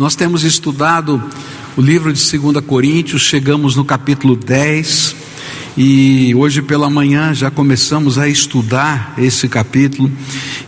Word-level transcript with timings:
Nós 0.00 0.14
temos 0.14 0.44
estudado 0.44 1.22
o 1.76 1.82
livro 1.82 2.10
de 2.10 2.38
2 2.38 2.64
Coríntios, 2.64 3.20
chegamos 3.20 3.76
no 3.76 3.84
capítulo 3.84 4.34
10 4.34 5.14
e 5.76 6.34
hoje 6.34 6.62
pela 6.62 6.88
manhã 6.88 7.34
já 7.34 7.50
começamos 7.50 8.16
a 8.16 8.26
estudar 8.26 9.12
esse 9.18 9.46
capítulo. 9.46 10.10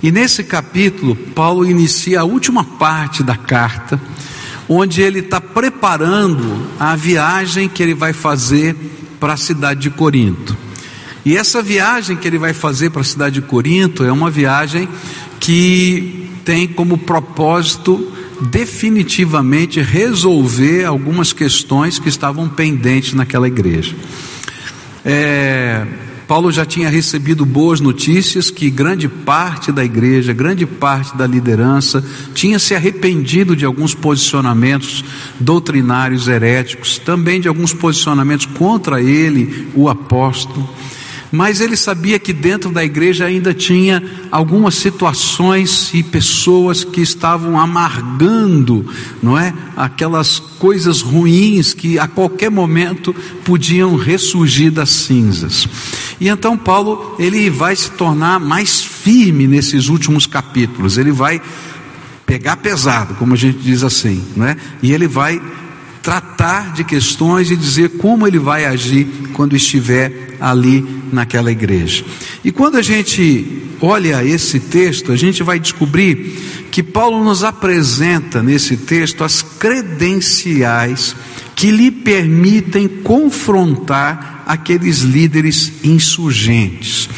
E 0.03 0.13
nesse 0.13 0.45
capítulo, 0.45 1.17
Paulo 1.17 1.65
inicia 1.65 2.21
a 2.21 2.25
última 2.25 2.63
parte 2.63 3.23
da 3.23 3.35
carta, 3.35 3.99
onde 4.69 5.01
ele 5.01 5.21
está 5.21 5.41
preparando 5.41 6.69
a 6.79 6.95
viagem 6.95 7.71
que 7.71 7.83
ele 7.83 7.95
vai 7.95 8.13
fazer 8.13 8.77
para 9.19 9.33
a 9.33 9.39
cidade 9.39 9.81
de 9.81 9.89
Corinto. 9.89 10.55
E 11.25 11.39
essa 11.39 11.63
viagem 11.63 12.19
que 12.19 12.29
ele 12.29 12.37
vai 12.37 12.53
fazer 12.53 12.91
para 12.91 13.01
a 13.01 13.05
cidade 13.05 13.37
de 13.37 13.47
Corinto 13.47 14.05
é 14.05 14.13
uma 14.13 14.31
viagem 14.31 14.87
que 15.41 16.29
tem 16.45 16.69
como 16.69 16.99
propósito 16.99 18.13
definitivamente 18.41 19.81
resolver 19.81 20.85
algumas 20.85 21.33
questões 21.33 21.99
que 21.99 22.09
estavam 22.09 22.49
pendentes 22.49 23.15
naquela 23.15 23.47
igreja. 23.47 23.95
É, 25.05 25.87
Paulo 26.27 26.51
já 26.51 26.65
tinha 26.65 26.89
recebido 26.89 27.45
boas 27.45 27.81
notícias 27.81 28.51
que 28.51 28.71
grande 28.71 29.09
parte 29.09 29.71
da 29.71 29.85
igreja, 29.85 30.33
grande 30.33 30.65
parte 30.65 31.17
da 31.17 31.27
liderança 31.27 32.03
tinha 32.33 32.59
se 32.59 32.75
arrependido 32.75 33.55
de 33.55 33.65
alguns 33.65 33.95
posicionamentos 33.95 35.05
doutrinários 35.39 36.29
heréticos, 36.29 36.99
também 36.99 37.41
de 37.41 37.49
alguns 37.49 37.75
posicionamentos 37.75 38.47
contra 38.47 39.03
ele, 39.03 39.69
o 39.75 39.89
apóstolo 39.89 40.69
mas 41.33 41.63
ele 41.63 41.77
sabia 41.79 42.19
que 42.19 42.31
dentro 42.31 42.71
da 42.71 42.85
igreja 42.85 43.25
ainda 43.25 43.55
tinha 43.55 44.03
algumas 44.31 44.75
situações 44.75 45.91
e 45.95 46.03
pessoas 46.03 46.85
que 46.85 47.01
estavam 47.01 47.59
amargando, 47.59 48.87
não 49.23 49.39
é? 49.39 49.55
Aquelas 49.75 50.39
coisas 50.39 51.01
ruins 51.01 51.73
que 51.73 51.99
a 51.99 52.07
qualquer 52.07 52.51
momento 52.51 53.15
podiam 53.47 53.97
ressurgir 53.97 54.71
das 54.71 54.91
cinzas. 54.91 55.67
E 56.21 56.29
então 56.29 56.57
Paulo, 56.57 57.17
ele 57.19 57.49
vai 57.49 57.75
se 57.75 57.91
tornar 57.93 58.39
mais 58.39 58.83
firme 58.83 59.47
nesses 59.47 59.89
últimos 59.89 60.27
capítulos. 60.27 60.99
Ele 60.99 61.13
vai 61.13 61.41
pegar 62.27 62.59
pesado, 62.59 63.15
como 63.15 63.33
a 63.33 63.37
gente 63.37 63.59
diz 63.59 63.83
assim, 63.83 64.23
não 64.37 64.47
é? 64.47 64.57
E 64.83 64.93
ele 64.93 65.09
vai 65.09 65.41
tratar 66.03 66.73
de 66.73 66.85
questões 66.85 67.51
e 67.51 67.57
dizer 67.57 67.91
como 67.97 68.27
ele 68.27 68.39
vai 68.39 68.67
agir 68.67 69.07
quando 69.33 69.57
estiver 69.57 70.37
ali 70.41 71.02
naquela 71.15 71.53
igreja. 71.53 72.05
E 72.45 72.51
quando 72.51 72.77
a 72.77 72.83
gente 72.83 73.63
olha 73.81 74.25
esse 74.25 74.59
texto, 74.59 75.13
a 75.13 75.17
gente 75.17 75.43
vai 75.43 75.59
descobrir 75.59 76.69
que 76.71 76.83
Paulo 76.83 77.23
nos 77.23 77.45
apresenta 77.45 78.43
nesse 78.43 78.77
texto 78.77 79.23
as 79.25 79.43
credenciais 79.43 81.15
que 81.63 81.71
lhe 81.71 81.93
permitem 81.93 82.89
confrontar 82.89 84.43
aqueles 84.45 85.03
líderes 85.03 85.73
insurgentes. 85.85 87.09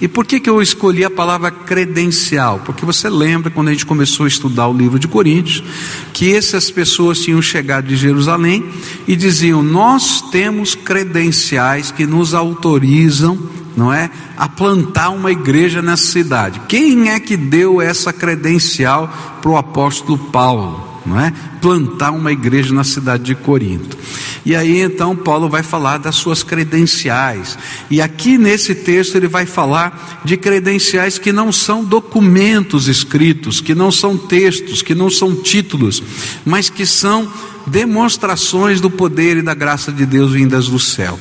E 0.00 0.06
por 0.06 0.24
que, 0.24 0.38
que 0.38 0.48
eu 0.48 0.62
escolhi 0.62 1.04
a 1.04 1.10
palavra 1.10 1.50
credencial? 1.50 2.62
Porque 2.64 2.86
você 2.86 3.10
lembra 3.10 3.50
quando 3.50 3.66
a 3.66 3.72
gente 3.72 3.84
começou 3.84 4.24
a 4.24 4.28
estudar 4.28 4.68
o 4.68 4.72
livro 4.72 5.00
de 5.00 5.08
Coríntios, 5.08 5.64
que 6.12 6.32
essas 6.32 6.70
pessoas 6.70 7.18
tinham 7.18 7.42
chegado 7.42 7.88
de 7.88 7.96
Jerusalém 7.96 8.64
e 9.08 9.16
diziam: 9.16 9.64
Nós 9.64 10.22
temos 10.30 10.76
credenciais 10.76 11.90
que 11.90 12.06
nos 12.06 12.34
autorizam, 12.34 13.36
não 13.76 13.92
é, 13.92 14.12
a 14.36 14.48
plantar 14.48 15.08
uma 15.08 15.32
igreja 15.32 15.82
nessa 15.82 16.06
cidade. 16.06 16.60
Quem 16.68 17.08
é 17.10 17.18
que 17.18 17.36
deu 17.36 17.82
essa 17.82 18.12
credencial 18.12 19.12
para 19.42 19.50
o 19.50 19.56
apóstolo 19.56 20.16
Paulo? 20.16 20.87
Não 21.08 21.18
é? 21.18 21.32
Plantar 21.62 22.10
uma 22.10 22.30
igreja 22.30 22.74
na 22.74 22.84
cidade 22.84 23.24
de 23.24 23.34
Corinto. 23.34 23.96
E 24.44 24.54
aí 24.54 24.80
então 24.80 25.16
Paulo 25.16 25.48
vai 25.48 25.62
falar 25.62 25.98
das 25.98 26.16
suas 26.16 26.42
credenciais. 26.42 27.58
E 27.90 28.00
aqui 28.00 28.36
nesse 28.36 28.74
texto 28.74 29.16
ele 29.16 29.26
vai 29.26 29.46
falar 29.46 30.20
de 30.24 30.36
credenciais 30.36 31.18
que 31.18 31.32
não 31.32 31.50
são 31.50 31.82
documentos 31.82 32.88
escritos, 32.88 33.60
que 33.60 33.74
não 33.74 33.90
são 33.90 34.18
textos, 34.18 34.82
que 34.82 34.94
não 34.94 35.08
são 35.08 35.34
títulos, 35.34 36.02
mas 36.44 36.68
que 36.68 36.84
são 36.84 37.26
demonstrações 37.66 38.80
do 38.80 38.90
poder 38.90 39.36
e 39.36 39.42
da 39.42 39.54
graça 39.54 39.92
de 39.92 40.04
Deus 40.04 40.32
vindas 40.32 40.68
do 40.68 40.78
céu. 40.78 41.18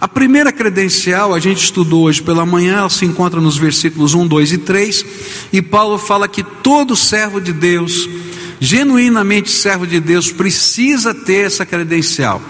A 0.00 0.08
primeira 0.08 0.52
credencial 0.52 1.34
a 1.34 1.38
gente 1.38 1.64
estudou 1.64 2.04
hoje 2.04 2.22
pela 2.22 2.46
manhã, 2.46 2.78
ela 2.78 2.90
se 2.90 3.04
encontra 3.04 3.40
nos 3.40 3.56
versículos 3.56 4.14
1, 4.14 4.26
2 4.26 4.52
e 4.52 4.58
3, 4.58 5.06
e 5.52 5.62
Paulo 5.62 5.98
fala 5.98 6.26
que 6.26 6.42
todo 6.42 6.96
servo 6.96 7.40
de 7.40 7.52
Deus 7.52 8.08
genuinamente 8.60 9.50
servo 9.50 9.86
de 9.86 9.98
Deus 9.98 10.30
precisa 10.30 11.14
ter 11.14 11.46
essa 11.46 11.64
credencial. 11.64 12.40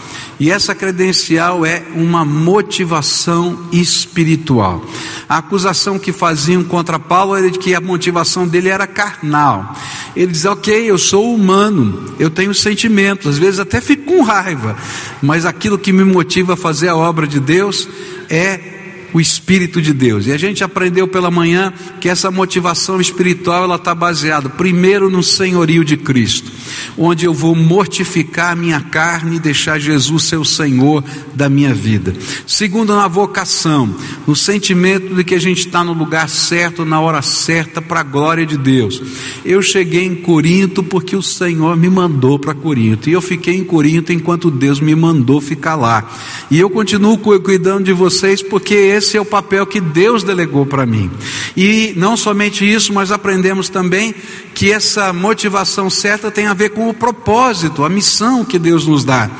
E 0.41 0.50
essa 0.50 0.75
credencial 0.75 1.65
é 1.65 1.82
uma 1.94 2.25
motivação 2.25 3.69
espiritual. 3.71 4.84
A 5.28 5.37
acusação 5.37 5.98
que 5.98 6.12
faziam 6.12 6.65
contra 6.65 6.98
Paulo 6.98 7.37
era 7.37 7.50
de 7.50 7.59
que 7.59 7.75
a 7.75 7.81
motivação 7.81 8.48
dele 8.48 8.71
era 8.71 8.87
carnal. 8.87 9.76
Ele 10.16 10.32
diz: 10.32 10.47
Ok, 10.47 10.91
eu 10.91 10.98
sou 10.98 11.34
humano, 11.34 12.15
eu 12.19 12.31
tenho 12.31 12.54
sentimentos, 12.54 13.27
às 13.27 13.38
vezes 13.38 13.60
até 13.60 13.81
fico 13.81 14.04
com 14.04 14.22
raiva, 14.22 14.77
mas 15.22 15.44
aquilo 15.44 15.78
que 15.78 15.92
me 15.92 16.04
motiva 16.04 16.54
a 16.54 16.56
fazer 16.56 16.88
a 16.88 16.97
obra 16.97 17.27
de 17.27 17.38
Deus 17.38 17.87
é 18.28 18.80
o 19.12 19.21
Espírito 19.21 19.81
de 19.81 19.93
Deus. 19.93 20.26
E 20.26 20.32
a 20.32 20.38
gente 20.38 20.62
aprendeu 20.62 21.06
pela 21.09 21.31
manhã 21.31 21.72
que 22.00 22.09
essa 22.09 22.31
motivação 22.31 23.00
espiritual 23.00 23.65
ela 23.65 23.76
está 23.76 23.94
baseada 23.94 24.48
primeiro 24.48 25.10
no 25.10 25.22
senhorio 25.22 25.84
de 25.84 25.97
Cristo, 25.97 26.50
onde 26.97 27.25
eu 27.25 27.34
vou 27.34 27.54
mortificar 27.54 28.56
minha 28.56 28.81
carne 28.81 29.37
e 29.37 29.41
deixar 29.41 29.78
Jesus 29.78 30.25
ser 30.25 30.37
o 30.37 30.44
Senhor 30.44 31.04
da 31.34 31.48
minha 31.48 31.75
vida. 31.75 32.15
Segundo, 32.47 32.94
na 32.94 33.09
vocação, 33.09 33.94
no 34.26 34.37
sentimento 34.37 35.15
de 35.15 35.25
que 35.25 35.34
a 35.34 35.41
gente 35.41 35.66
está 35.66 35.82
no 35.82 35.92
lugar 35.92 36.28
certo, 36.28 36.84
na 36.84 37.00
hora 37.00 37.22
certa, 37.22 37.81
para 37.81 38.00
a 38.00 38.04
glória 38.04 38.47
de 38.47 38.56
Deus. 38.56 39.03
Eu 39.44 39.62
cheguei 39.62 40.04
em 40.04 40.15
Corinto 40.15 40.82
porque 40.82 41.16
o 41.16 41.22
Senhor 41.22 41.77
me 41.77 41.88
mandou 41.88 42.38
para 42.38 42.54
Corinto, 42.54 43.09
e 43.09 43.12
eu 43.12 43.21
fiquei 43.21 43.56
em 43.56 43.65
Corinto 43.65 44.12
enquanto 44.12 44.50
Deus 44.50 44.81
me 44.81 44.94
mandou 44.94 45.41
ficar 45.41 45.77
lá. 45.77 46.09
E 46.50 46.59
eu 46.59 46.69
continuo 46.71 47.19
cuidando 47.19 47.84
de 47.84 47.92
vocês 47.92 48.42
porque 48.42 48.75
esse 49.00 49.16
é 49.16 49.21
o 49.21 49.25
papel 49.25 49.66
que 49.66 49.81
Deus 49.81 50.22
delegou 50.22 50.66
para 50.66 50.84
mim. 50.84 51.11
E 51.56 51.94
não 51.97 52.19
somente 52.19 52.71
isso, 52.71 52.93
mas 52.93 53.11
aprendemos 53.11 53.71
também 53.71 54.15
que 54.55 54.71
essa 54.71 55.11
motivação 55.11 55.88
certa 55.88 56.31
tem 56.31 56.47
a 56.47 56.53
ver 56.53 56.71
com 56.71 56.88
o 56.88 56.94
propósito, 56.94 57.83
a 57.83 57.89
missão 57.89 58.44
que 58.44 58.59
Deus 58.59 58.87
nos 58.87 59.05
dá. 59.05 59.31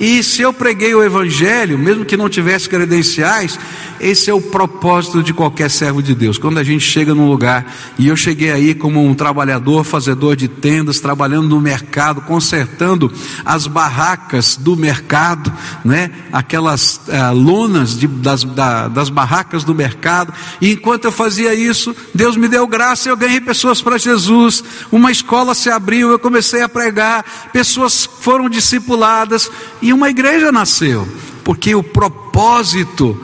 E 0.00 0.22
se 0.22 0.40
eu 0.40 0.54
preguei 0.54 0.94
o 0.94 1.02
Evangelho, 1.04 1.78
mesmo 1.78 2.06
que 2.06 2.16
não 2.16 2.30
tivesse 2.30 2.66
credenciais, 2.66 3.58
esse 4.00 4.30
é 4.30 4.34
o 4.34 4.40
propósito 4.40 5.22
de 5.22 5.34
qualquer 5.34 5.68
servo 5.68 6.02
de 6.02 6.14
Deus. 6.14 6.38
Quando 6.38 6.56
a 6.56 6.64
gente 6.64 6.80
chega 6.80 7.14
num 7.14 7.28
lugar, 7.28 7.70
e 7.98 8.08
eu 8.08 8.16
cheguei 8.16 8.50
aí 8.50 8.74
como 8.74 9.04
um 9.04 9.14
trabalhador, 9.14 9.84
fazedor 9.84 10.34
de 10.34 10.48
tendas, 10.48 10.98
trabalhando 10.98 11.48
no 11.48 11.60
mercado, 11.60 12.22
consertando 12.22 13.12
as 13.44 13.66
barracas 13.66 14.56
do 14.56 14.74
mercado, 14.74 15.52
né? 15.84 16.10
aquelas 16.32 16.96
uh, 16.96 17.34
lonas 17.34 17.98
de, 17.98 18.06
das, 18.06 18.42
da, 18.44 18.88
das 18.88 19.09
barracas 19.10 19.64
do 19.64 19.74
mercado, 19.74 20.32
e 20.60 20.72
enquanto 20.72 21.04
eu 21.04 21.12
fazia 21.12 21.54
isso, 21.54 21.94
Deus 22.14 22.36
me 22.36 22.48
deu 22.48 22.66
graça 22.66 23.08
e 23.08 23.10
eu 23.10 23.16
ganhei 23.16 23.40
pessoas 23.40 23.82
para 23.82 23.98
Jesus. 23.98 24.62
Uma 24.90 25.10
escola 25.12 25.54
se 25.54 25.68
abriu, 25.68 26.10
eu 26.10 26.18
comecei 26.18 26.62
a 26.62 26.68
pregar, 26.68 27.50
pessoas 27.52 28.08
foram 28.20 28.48
discipuladas 28.48 29.50
e 29.82 29.92
uma 29.92 30.08
igreja 30.08 30.50
nasceu, 30.50 31.06
porque 31.44 31.74
o 31.74 31.82
propósito 31.82 33.20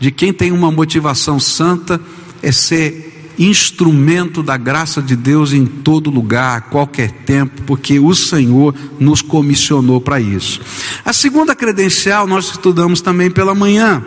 de 0.00 0.10
quem 0.10 0.32
tem 0.32 0.52
uma 0.52 0.70
motivação 0.70 1.40
santa 1.40 2.00
é 2.42 2.52
ser 2.52 3.08
instrumento 3.38 4.42
da 4.42 4.56
graça 4.56 5.00
de 5.00 5.14
Deus 5.14 5.52
em 5.52 5.64
todo 5.64 6.10
lugar, 6.10 6.58
a 6.58 6.60
qualquer 6.60 7.12
tempo, 7.24 7.62
porque 7.62 7.98
o 8.00 8.14
Senhor 8.14 8.74
nos 8.98 9.22
comissionou 9.22 10.00
para 10.00 10.20
isso. 10.20 10.60
A 11.04 11.12
segunda 11.12 11.54
credencial 11.54 12.26
nós 12.26 12.46
estudamos 12.46 13.00
também 13.00 13.30
pela 13.30 13.54
manhã 13.54 14.04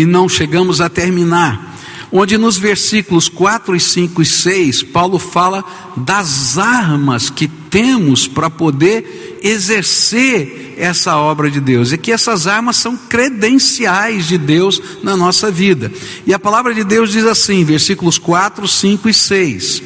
e 0.00 0.04
não 0.04 0.28
chegamos 0.28 0.80
a 0.80 0.88
terminar 0.88 1.74
onde 2.16 2.38
nos 2.38 2.56
versículos 2.56 3.28
4 3.28 3.74
e 3.74 3.80
5 3.80 4.22
e 4.22 4.24
6, 4.24 4.84
Paulo 4.84 5.18
fala 5.18 5.64
das 5.96 6.56
armas 6.56 7.28
que 7.28 7.48
temos 7.48 8.28
para 8.28 8.48
poder 8.48 9.40
exercer 9.42 10.76
essa 10.78 11.16
obra 11.16 11.50
de 11.50 11.58
Deus, 11.58 11.90
e 11.90 11.98
que 11.98 12.12
essas 12.12 12.46
armas 12.46 12.76
são 12.76 12.96
credenciais 12.96 14.28
de 14.28 14.38
Deus 14.38 14.80
na 15.02 15.16
nossa 15.16 15.50
vida. 15.50 15.90
E 16.24 16.32
a 16.32 16.38
palavra 16.38 16.72
de 16.72 16.84
Deus 16.84 17.10
diz 17.10 17.24
assim, 17.24 17.64
versículos 17.64 18.16
4, 18.16 18.68
5 18.68 19.08
e 19.08 19.12
6: 19.12 19.82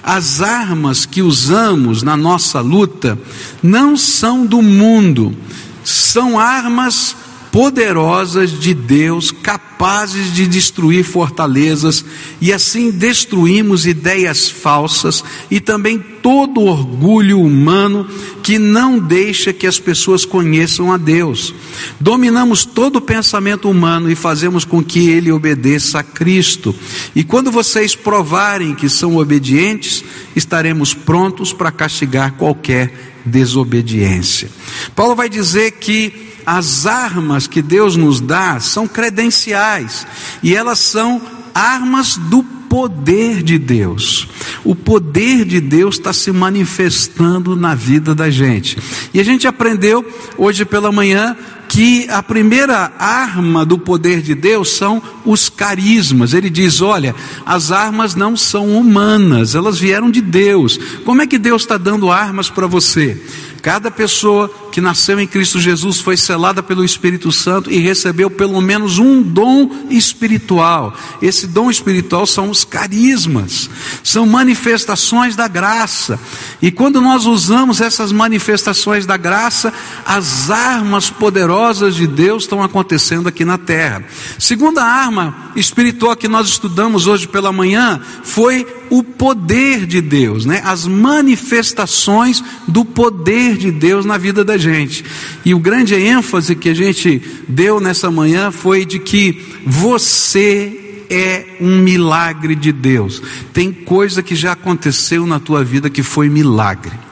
As 0.00 0.40
armas 0.40 1.04
que 1.04 1.22
usamos 1.22 2.04
na 2.04 2.16
nossa 2.16 2.60
luta 2.60 3.18
não 3.60 3.96
são 3.96 4.46
do 4.46 4.62
mundo, 4.62 5.36
são 5.82 6.38
armas 6.38 7.16
poderosas 7.54 8.50
de 8.58 8.74
Deus, 8.74 9.30
capazes 9.30 10.34
de 10.34 10.44
destruir 10.44 11.04
fortalezas, 11.04 12.04
e 12.40 12.52
assim 12.52 12.90
destruímos 12.90 13.86
ideias 13.86 14.50
falsas 14.50 15.22
e 15.48 15.60
também 15.60 16.00
todo 16.20 16.62
orgulho 16.62 17.40
humano 17.40 18.08
que 18.42 18.58
não 18.58 18.98
deixa 18.98 19.52
que 19.52 19.68
as 19.68 19.78
pessoas 19.78 20.24
conheçam 20.24 20.92
a 20.92 20.96
Deus. 20.96 21.54
Dominamos 22.00 22.64
todo 22.64 22.96
o 22.96 23.00
pensamento 23.00 23.70
humano 23.70 24.10
e 24.10 24.16
fazemos 24.16 24.64
com 24.64 24.82
que 24.82 25.08
ele 25.08 25.30
obedeça 25.30 26.00
a 26.00 26.02
Cristo. 26.02 26.74
E 27.14 27.22
quando 27.22 27.52
vocês 27.52 27.94
provarem 27.94 28.74
que 28.74 28.88
são 28.88 29.16
obedientes, 29.16 30.02
estaremos 30.34 30.92
prontos 30.92 31.52
para 31.52 31.70
castigar 31.70 32.32
qualquer 32.32 33.12
desobediência. 33.24 34.50
Paulo 34.96 35.14
vai 35.14 35.28
dizer 35.28 35.70
que 35.70 36.33
as 36.46 36.86
armas 36.86 37.46
que 37.46 37.62
Deus 37.62 37.96
nos 37.96 38.20
dá 38.20 38.60
são 38.60 38.86
credenciais 38.86 40.06
e 40.42 40.54
elas 40.54 40.78
são 40.78 41.20
armas 41.54 42.16
do 42.16 42.42
poder 42.74 43.42
de 43.42 43.56
Deus. 43.56 44.26
O 44.64 44.74
poder 44.74 45.44
de 45.44 45.60
Deus 45.60 45.94
está 45.94 46.12
se 46.12 46.32
manifestando 46.32 47.54
na 47.54 47.72
vida 47.72 48.14
da 48.14 48.28
gente. 48.30 48.76
E 49.12 49.20
a 49.20 49.24
gente 49.24 49.46
aprendeu 49.46 50.04
hoje 50.36 50.64
pela 50.64 50.90
manhã 50.90 51.36
que 51.68 52.08
a 52.10 52.22
primeira 52.22 52.92
arma 52.98 53.64
do 53.64 53.78
poder 53.78 54.22
de 54.22 54.34
Deus 54.34 54.70
são 54.70 55.02
os 55.24 55.48
carismas. 55.48 56.34
Ele 56.34 56.50
diz: 56.50 56.80
olha, 56.80 57.14
as 57.46 57.70
armas 57.70 58.14
não 58.14 58.36
são 58.36 58.76
humanas, 58.76 59.54
elas 59.54 59.78
vieram 59.78 60.10
de 60.10 60.20
Deus. 60.20 60.78
Como 61.04 61.22
é 61.22 61.26
que 61.26 61.38
Deus 61.38 61.62
está 61.62 61.76
dando 61.76 62.10
armas 62.10 62.50
para 62.50 62.66
você? 62.66 63.20
Cada 63.62 63.90
pessoa 63.90 64.50
que 64.74 64.80
nasceu 64.80 65.20
em 65.20 65.26
Cristo 65.28 65.60
Jesus 65.60 66.00
foi 66.00 66.16
selada 66.16 66.60
pelo 66.60 66.84
Espírito 66.84 67.30
Santo 67.30 67.70
e 67.70 67.78
recebeu 67.78 68.28
pelo 68.28 68.60
menos 68.60 68.98
um 68.98 69.22
dom 69.22 69.70
espiritual. 69.88 70.92
Esse 71.22 71.46
dom 71.46 71.70
espiritual 71.70 72.26
são 72.26 72.50
os 72.50 72.64
carismas, 72.64 73.70
são 74.02 74.26
manifestações 74.26 75.36
da 75.36 75.46
graça. 75.46 76.18
E 76.60 76.72
quando 76.72 77.00
nós 77.00 77.24
usamos 77.24 77.80
essas 77.80 78.10
manifestações 78.10 79.06
da 79.06 79.16
graça, 79.16 79.72
as 80.04 80.50
armas 80.50 81.08
poderosas 81.08 81.94
de 81.94 82.08
Deus 82.08 82.42
estão 82.42 82.60
acontecendo 82.60 83.28
aqui 83.28 83.44
na 83.44 83.56
terra. 83.56 84.02
Segunda 84.40 84.82
arma 84.82 85.52
espiritual 85.54 86.16
que 86.16 86.26
nós 86.26 86.48
estudamos 86.48 87.06
hoje 87.06 87.28
pela 87.28 87.52
manhã 87.52 88.00
foi 88.24 88.66
o 88.90 89.02
poder 89.02 89.86
de 89.86 90.00
Deus, 90.00 90.44
né? 90.44 90.62
As 90.64 90.86
manifestações 90.86 92.42
do 92.66 92.84
poder 92.84 93.56
de 93.56 93.70
Deus 93.70 94.04
na 94.04 94.18
vida 94.18 94.44
da 94.44 94.56
gente. 94.64 95.04
E 95.44 95.54
o 95.54 95.58
grande 95.58 95.94
ênfase 95.94 96.54
que 96.54 96.68
a 96.68 96.74
gente 96.74 97.22
deu 97.46 97.80
nessa 97.80 98.10
manhã 98.10 98.50
foi 98.50 98.84
de 98.84 98.98
que 98.98 99.44
você 99.66 101.04
é 101.10 101.44
um 101.60 101.78
milagre 101.78 102.54
de 102.54 102.72
Deus. 102.72 103.22
Tem 103.52 103.72
coisa 103.72 104.22
que 104.22 104.34
já 104.34 104.52
aconteceu 104.52 105.26
na 105.26 105.38
tua 105.38 105.62
vida 105.62 105.90
que 105.90 106.02
foi 106.02 106.28
milagre. 106.28 107.03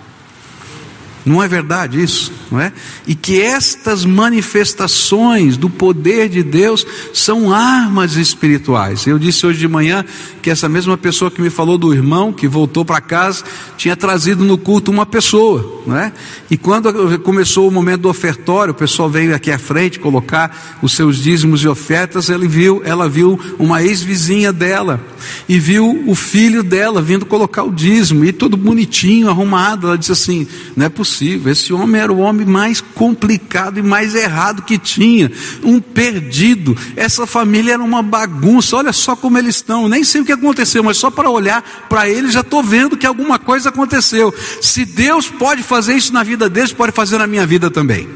Não 1.24 1.42
é 1.42 1.46
verdade 1.46 2.02
isso? 2.02 2.32
Não 2.50 2.60
é? 2.60 2.72
E 3.06 3.14
que 3.14 3.40
estas 3.40 4.04
manifestações 4.04 5.56
do 5.56 5.70
poder 5.70 6.28
de 6.28 6.42
Deus 6.42 6.84
são 7.14 7.54
armas 7.54 8.16
espirituais. 8.16 9.06
Eu 9.06 9.18
disse 9.18 9.46
hoje 9.46 9.60
de 9.60 9.68
manhã 9.68 10.04
que 10.42 10.50
essa 10.50 10.68
mesma 10.68 10.98
pessoa 10.98 11.30
que 11.30 11.40
me 11.40 11.48
falou 11.48 11.78
do 11.78 11.94
irmão 11.94 12.32
que 12.32 12.48
voltou 12.48 12.84
para 12.84 13.00
casa 13.00 13.44
tinha 13.76 13.94
trazido 13.94 14.44
no 14.44 14.58
culto 14.58 14.90
uma 14.90 15.06
pessoa, 15.06 15.82
não 15.86 15.96
é? 15.96 16.12
E 16.50 16.56
quando 16.56 17.20
começou 17.20 17.68
o 17.68 17.70
momento 17.70 18.02
do 18.02 18.08
ofertório, 18.08 18.72
o 18.72 18.76
pessoal 18.76 19.08
veio 19.08 19.34
aqui 19.34 19.52
à 19.52 19.58
frente 19.58 20.00
colocar 20.00 20.78
os 20.82 20.92
seus 20.92 21.18
dízimos 21.18 21.62
e 21.62 21.68
ofertas, 21.68 22.28
ele 22.28 22.48
viu, 22.48 22.82
ela 22.84 23.08
viu 23.08 23.38
uma 23.58 23.82
ex-vizinha 23.82 24.52
dela 24.52 25.00
e 25.48 25.60
viu 25.60 26.02
o 26.06 26.16
filho 26.16 26.64
dela 26.64 27.00
vindo 27.00 27.24
colocar 27.24 27.62
o 27.62 27.70
dízimo 27.70 28.24
e 28.24 28.32
todo 28.32 28.56
bonitinho, 28.56 29.28
arrumado. 29.28 29.86
Ela 29.86 29.98
disse 29.98 30.12
assim: 30.12 30.46
"Não 30.76 30.86
é 30.86 30.88
possível 30.88 31.11
possível. 31.12 31.52
Esse 31.52 31.72
homem 31.72 32.00
era 32.00 32.12
o 32.12 32.18
homem 32.18 32.46
mais 32.46 32.80
complicado 32.80 33.78
e 33.78 33.82
mais 33.82 34.14
errado 34.14 34.62
que 34.62 34.78
tinha, 34.78 35.30
um 35.62 35.80
perdido. 35.80 36.76
Essa 36.96 37.26
família 37.26 37.74
era 37.74 37.82
uma 37.82 38.02
bagunça. 38.02 38.76
Olha 38.76 38.92
só 38.92 39.14
como 39.14 39.36
eles 39.38 39.56
estão. 39.56 39.88
Nem 39.88 40.02
sei 40.02 40.22
o 40.22 40.24
que 40.24 40.32
aconteceu, 40.32 40.82
mas 40.82 40.96
só 40.96 41.10
para 41.10 41.30
olhar 41.30 41.86
para 41.88 42.08
eles 42.08 42.32
já 42.32 42.40
estou 42.40 42.62
vendo 42.62 42.96
que 42.96 43.06
alguma 43.06 43.38
coisa 43.38 43.68
aconteceu. 43.68 44.34
Se 44.60 44.84
Deus 44.84 45.28
pode 45.28 45.62
fazer 45.62 45.94
isso 45.94 46.12
na 46.12 46.22
vida 46.22 46.48
deles, 46.48 46.72
pode 46.72 46.92
fazer 46.92 47.18
na 47.18 47.26
minha 47.26 47.46
vida 47.46 47.70
também. 47.70 48.08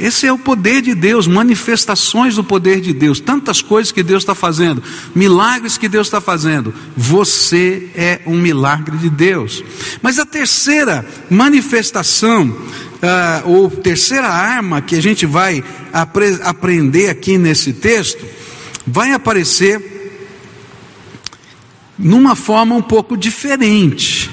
Esse 0.00 0.26
é 0.26 0.32
o 0.32 0.38
poder 0.38 0.80
de 0.80 0.94
Deus, 0.94 1.26
manifestações 1.26 2.36
do 2.36 2.42
poder 2.42 2.80
de 2.80 2.92
Deus, 2.94 3.20
tantas 3.20 3.60
coisas 3.60 3.92
que 3.92 4.02
Deus 4.02 4.22
está 4.22 4.34
fazendo, 4.34 4.82
milagres 5.14 5.76
que 5.76 5.88
Deus 5.88 6.06
está 6.06 6.20
fazendo. 6.20 6.72
Você 6.96 7.90
é 7.94 8.20
um 8.26 8.38
milagre 8.38 8.96
de 8.96 9.10
Deus. 9.10 9.62
Mas 10.00 10.18
a 10.18 10.24
terceira 10.24 11.06
manifestação, 11.28 12.48
uh, 12.48 13.48
ou 13.50 13.70
terceira 13.70 14.28
arma 14.28 14.80
que 14.80 14.96
a 14.96 15.02
gente 15.02 15.26
vai 15.26 15.62
apre 15.92 16.38
aprender 16.44 17.10
aqui 17.10 17.36
nesse 17.36 17.74
texto, 17.74 18.24
vai 18.86 19.12
aparecer 19.12 20.00
numa 21.98 22.34
forma 22.34 22.74
um 22.74 22.82
pouco 22.82 23.16
diferente. 23.16 24.30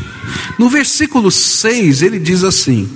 No 0.57 0.69
versículo 0.69 1.31
6 1.31 2.01
ele 2.01 2.19
diz 2.19 2.44
assim: 2.44 2.89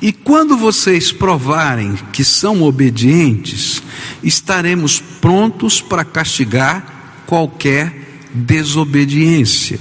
e 0.00 0.12
quando 0.12 0.56
vocês 0.56 1.12
provarem 1.12 1.94
que 2.12 2.24
são 2.24 2.62
obedientes, 2.62 3.80
estaremos 4.22 5.00
prontos 5.20 5.80
para 5.80 6.04
castigar 6.04 7.22
qualquer 7.26 8.18
desobediência. 8.34 9.78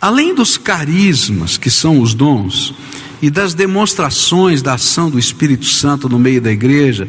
Além 0.00 0.34
dos 0.34 0.56
carismas, 0.56 1.58
que 1.58 1.70
são 1.70 2.00
os 2.00 2.14
dons, 2.14 2.74
e 3.20 3.30
das 3.30 3.54
demonstrações 3.54 4.62
da 4.62 4.74
ação 4.74 5.10
do 5.10 5.18
Espírito 5.18 5.66
Santo 5.66 6.08
no 6.08 6.18
meio 6.18 6.40
da 6.40 6.52
igreja, 6.52 7.08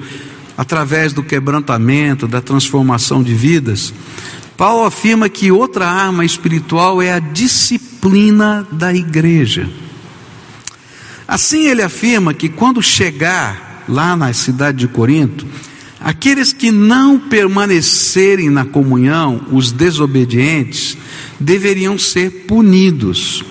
através 0.58 1.12
do 1.12 1.24
quebrantamento, 1.24 2.28
da 2.28 2.42
transformação 2.42 3.24
de 3.24 3.34
vidas, 3.34 3.94
Paulo 4.58 4.86
afirma 4.86 5.28
que 5.28 5.52
outra 5.52 5.86
arma 5.86 6.24
espiritual 6.24 7.02
é 7.02 7.12
a 7.12 7.20
disciplina 7.20 8.66
da 8.72 8.94
igreja. 8.94 9.70
Assim 11.28 11.68
ele 11.68 11.82
afirma 11.82 12.34
que 12.34 12.48
quando 12.48 12.82
chegar 12.82 13.84
lá 13.90 14.16
na 14.16 14.32
cidade 14.32 14.78
de 14.78 14.88
Corinto, 14.88 15.46
aqueles 16.00 16.54
que 16.54 16.72
não 16.72 17.20
permanecerem 17.20 18.50
na 18.50 18.64
comunhão, 18.64 19.46
os 19.52 19.72
desobedientes, 19.74 20.98
deveriam 21.38 21.98
ser 21.98 22.46
punidos. 22.48 23.44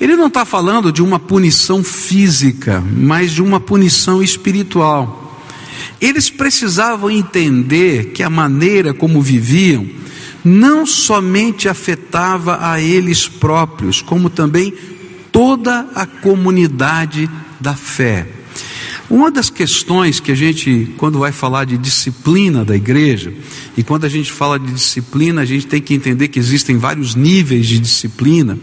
Ele 0.00 0.16
não 0.16 0.28
está 0.28 0.44
falando 0.44 0.90
de 0.92 1.02
uma 1.02 1.18
punição 1.18 1.84
física, 1.84 2.82
mas 2.90 3.32
de 3.32 3.42
uma 3.42 3.60
punição 3.60 4.22
espiritual. 4.22 5.42
Eles 6.00 6.30
precisavam 6.30 7.10
entender 7.10 8.12
que 8.12 8.22
a 8.22 8.30
maneira 8.30 8.94
como 8.94 9.20
viviam 9.20 9.86
não 10.46 10.86
somente 10.86 11.68
afetava 11.68 12.64
a 12.70 12.80
eles 12.80 13.26
próprios, 13.26 14.00
como 14.00 14.30
também 14.30 14.72
toda 15.32 15.88
a 15.92 16.06
comunidade 16.06 17.28
da 17.60 17.74
fé. 17.74 18.28
Uma 19.10 19.28
das 19.28 19.50
questões 19.50 20.20
que 20.20 20.30
a 20.30 20.36
gente, 20.36 20.94
quando 20.98 21.18
vai 21.18 21.32
falar 21.32 21.64
de 21.64 21.76
disciplina 21.76 22.64
da 22.64 22.76
igreja, 22.76 23.34
e 23.76 23.82
quando 23.82 24.04
a 24.04 24.08
gente 24.08 24.32
fala 24.32 24.58
de 24.58 24.72
disciplina, 24.72 25.42
a 25.42 25.44
gente 25.44 25.66
tem 25.66 25.82
que 25.82 25.92
entender 25.92 26.28
que 26.28 26.38
existem 26.38 26.78
vários 26.78 27.14
níveis 27.14 27.66
de 27.66 27.78
disciplina. 27.78 28.58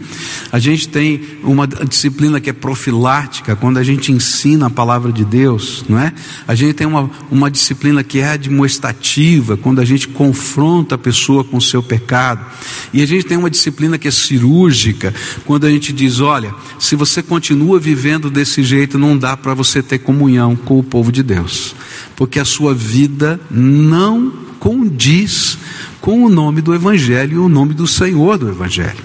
A 0.50 0.58
gente 0.58 0.88
tem 0.88 1.20
uma 1.44 1.66
disciplina 1.66 2.40
que 2.40 2.50
é 2.50 2.52
profilática, 2.52 3.54
quando 3.54 3.78
a 3.78 3.84
gente 3.84 4.10
ensina 4.10 4.66
a 4.66 4.70
palavra 4.70 5.12
de 5.12 5.24
Deus, 5.24 5.84
não 5.88 5.98
é? 5.98 6.12
A 6.48 6.54
gente 6.56 6.74
tem 6.74 6.86
uma, 6.86 7.08
uma 7.30 7.48
disciplina 7.48 8.02
que 8.02 8.18
é 8.18 8.30
admoestativa, 8.30 9.56
quando 9.56 9.80
a 9.80 9.84
gente 9.84 10.08
confronta 10.08 10.96
a 10.96 10.98
pessoa 10.98 11.44
com 11.44 11.58
o 11.58 11.62
seu 11.62 11.82
pecado. 11.82 12.44
E 12.92 13.00
a 13.00 13.06
gente 13.06 13.24
tem 13.24 13.36
uma 13.36 13.50
disciplina 13.50 13.96
que 13.96 14.08
é 14.08 14.10
cirúrgica, 14.10 15.14
quando 15.44 15.64
a 15.64 15.70
gente 15.70 15.92
diz: 15.92 16.18
olha, 16.18 16.52
se 16.78 16.96
você 16.96 17.22
continua 17.22 17.78
vivendo 17.78 18.28
desse 18.28 18.64
jeito, 18.64 18.98
não 18.98 19.16
dá 19.16 19.36
para 19.36 19.54
você 19.54 19.80
ter 19.80 19.98
comunhão 19.98 20.56
com 20.56 20.76
o 20.76 20.82
povo 20.82 21.12
de 21.12 21.22
Deus, 21.22 21.74
porque 22.16 22.40
a 22.40 22.44
sua 22.44 22.74
vida 22.74 23.40
não 23.48 24.44
condiz 24.64 25.58
com 26.00 26.24
o 26.24 26.30
nome 26.30 26.62
do 26.62 26.74
Evangelho 26.74 27.34
e 27.34 27.38
o 27.38 27.50
nome 27.50 27.74
do 27.74 27.86
Senhor 27.86 28.38
do 28.38 28.48
Evangelho. 28.48 29.04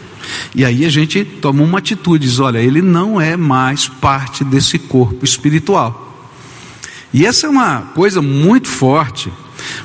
E 0.56 0.64
aí 0.64 0.86
a 0.86 0.90
gente 0.90 1.26
toma 1.26 1.62
uma 1.64 1.80
atitude, 1.80 2.26
diz: 2.26 2.40
olha, 2.40 2.60
ele 2.60 2.82
não 2.82 3.20
é 3.20 3.36
mais 3.36 3.90
parte 3.90 4.46
desse 4.46 4.80
corpo 4.80 5.26
espiritual. 5.26 6.06
E 7.14 7.26
essa 7.26 7.46
é 7.46 7.50
uma 7.50 7.82
coisa 7.94 8.22
muito 8.22 8.70
forte, 8.70 9.30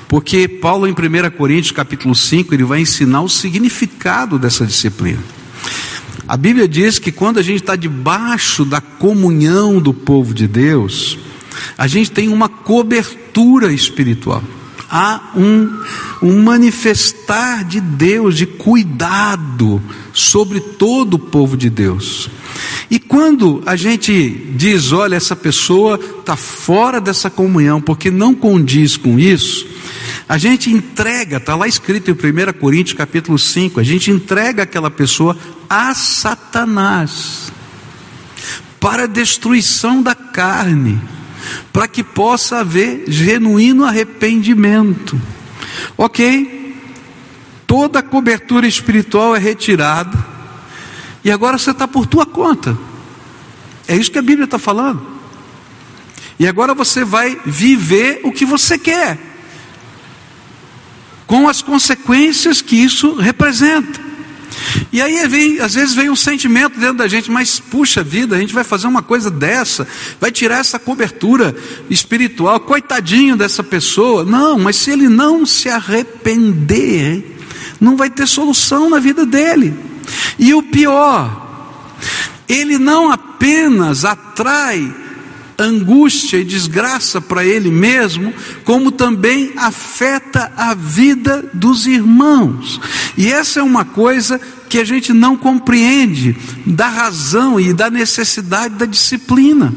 porque 0.06 0.46
Paulo 0.46 0.86
em 0.86 0.92
1 0.92 1.36
Coríntios 1.36 1.72
capítulo 1.72 2.14
5, 2.14 2.54
ele 2.54 2.62
vai 2.62 2.80
ensinar 2.82 3.22
o 3.22 3.28
significado 3.28 4.38
dessa 4.38 4.64
disciplina. 4.64 5.22
A 6.28 6.36
Bíblia 6.36 6.68
diz 6.68 7.00
que 7.00 7.10
quando 7.10 7.38
a 7.38 7.42
gente 7.42 7.62
está 7.62 7.74
debaixo 7.74 8.64
da 8.64 8.80
comunhão 8.80 9.80
do 9.80 9.92
povo 9.92 10.32
de 10.32 10.46
Deus, 10.46 11.18
A 11.78 11.86
gente 11.86 12.10
tem 12.10 12.28
uma 12.28 12.48
cobertura 12.48 13.72
espiritual. 13.72 14.42
Há 14.90 15.32
um, 15.36 15.82
um 16.22 16.42
manifestar 16.42 17.64
de 17.64 17.80
Deus, 17.80 18.36
de 18.36 18.46
cuidado 18.46 19.82
sobre 20.12 20.60
todo 20.60 21.14
o 21.14 21.18
povo 21.18 21.56
de 21.56 21.68
Deus. 21.68 22.30
E 22.90 22.98
quando 22.98 23.62
a 23.66 23.76
gente 23.76 24.28
diz, 24.54 24.92
olha, 24.92 25.16
essa 25.16 25.34
pessoa 25.34 25.98
está 26.20 26.36
fora 26.36 27.00
dessa 27.00 27.28
comunhão, 27.28 27.80
porque 27.80 28.10
não 28.10 28.34
condiz 28.34 28.96
com 28.96 29.18
isso, 29.18 29.66
a 30.28 30.38
gente 30.38 30.70
entrega, 30.70 31.38
está 31.38 31.54
lá 31.54 31.66
escrito 31.66 32.10
em 32.10 32.14
1 32.14 32.52
Coríntios 32.58 32.96
capítulo 32.96 33.38
5, 33.38 33.80
a 33.80 33.82
gente 33.82 34.10
entrega 34.10 34.62
aquela 34.62 34.90
pessoa 34.90 35.36
a 35.68 35.94
Satanás 35.94 37.52
para 38.78 39.04
a 39.04 39.08
destruição 39.08 40.02
da 40.02 40.14
carne, 40.14 41.00
para 41.72 41.88
que 41.88 42.02
possa 42.02 42.58
haver 42.58 43.04
genuíno 43.08 43.84
arrependimento. 43.84 45.20
Ok? 45.96 46.76
Toda 47.66 47.98
a 47.98 48.02
cobertura 48.02 48.66
espiritual 48.66 49.34
é 49.34 49.38
retirada, 49.38 50.34
e 51.24 51.30
agora 51.30 51.56
você 51.56 51.70
está 51.70 51.88
por 51.88 52.06
tua 52.06 52.26
conta. 52.26 52.76
É 53.88 53.96
isso 53.96 54.10
que 54.10 54.18
a 54.18 54.22
Bíblia 54.22 54.44
está 54.44 54.58
falando. 54.58 55.14
E 56.38 56.46
agora 56.46 56.74
você 56.74 57.04
vai 57.04 57.40
viver 57.46 58.20
o 58.24 58.32
que 58.32 58.44
você 58.44 58.78
quer 58.78 59.18
com 61.26 61.48
as 61.48 61.62
consequências 61.62 62.60
que 62.60 62.76
isso 62.76 63.14
representa. 63.14 64.03
E 64.92 65.00
aí 65.00 65.26
vem, 65.26 65.60
às 65.60 65.74
vezes 65.74 65.94
vem 65.94 66.10
um 66.10 66.16
sentimento 66.16 66.78
dentro 66.78 66.96
da 66.96 67.08
gente, 67.08 67.30
mas 67.30 67.58
puxa 67.58 68.02
vida, 68.02 68.36
a 68.36 68.38
gente 68.38 68.54
vai 68.54 68.64
fazer 68.64 68.86
uma 68.86 69.02
coisa 69.02 69.30
dessa, 69.30 69.86
vai 70.20 70.30
tirar 70.30 70.58
essa 70.58 70.78
cobertura 70.78 71.54
espiritual, 71.90 72.60
coitadinho 72.60 73.36
dessa 73.36 73.62
pessoa. 73.62 74.24
Não, 74.24 74.58
mas 74.58 74.76
se 74.76 74.90
ele 74.90 75.08
não 75.08 75.44
se 75.44 75.68
arrepender, 75.68 77.38
não 77.80 77.96
vai 77.96 78.10
ter 78.10 78.26
solução 78.26 78.88
na 78.88 78.98
vida 78.98 79.26
dele. 79.26 79.74
E 80.38 80.54
o 80.54 80.62
pior, 80.62 81.44
ele 82.48 82.78
não 82.78 83.10
apenas 83.10 84.04
atrai 84.04 85.03
angústia 85.58 86.38
e 86.38 86.44
desgraça 86.44 87.20
para 87.20 87.44
ele 87.44 87.70
mesmo, 87.70 88.32
como 88.64 88.90
também 88.90 89.52
afeta 89.56 90.52
a 90.56 90.74
vida 90.74 91.48
dos 91.52 91.86
irmãos. 91.86 92.80
E 93.16 93.30
essa 93.32 93.60
é 93.60 93.62
uma 93.62 93.84
coisa 93.84 94.40
que 94.68 94.78
a 94.78 94.84
gente 94.84 95.12
não 95.12 95.36
compreende 95.36 96.36
da 96.66 96.88
razão 96.88 97.60
e 97.60 97.72
da 97.72 97.88
necessidade 97.90 98.74
da 98.74 98.86
disciplina. 98.86 99.72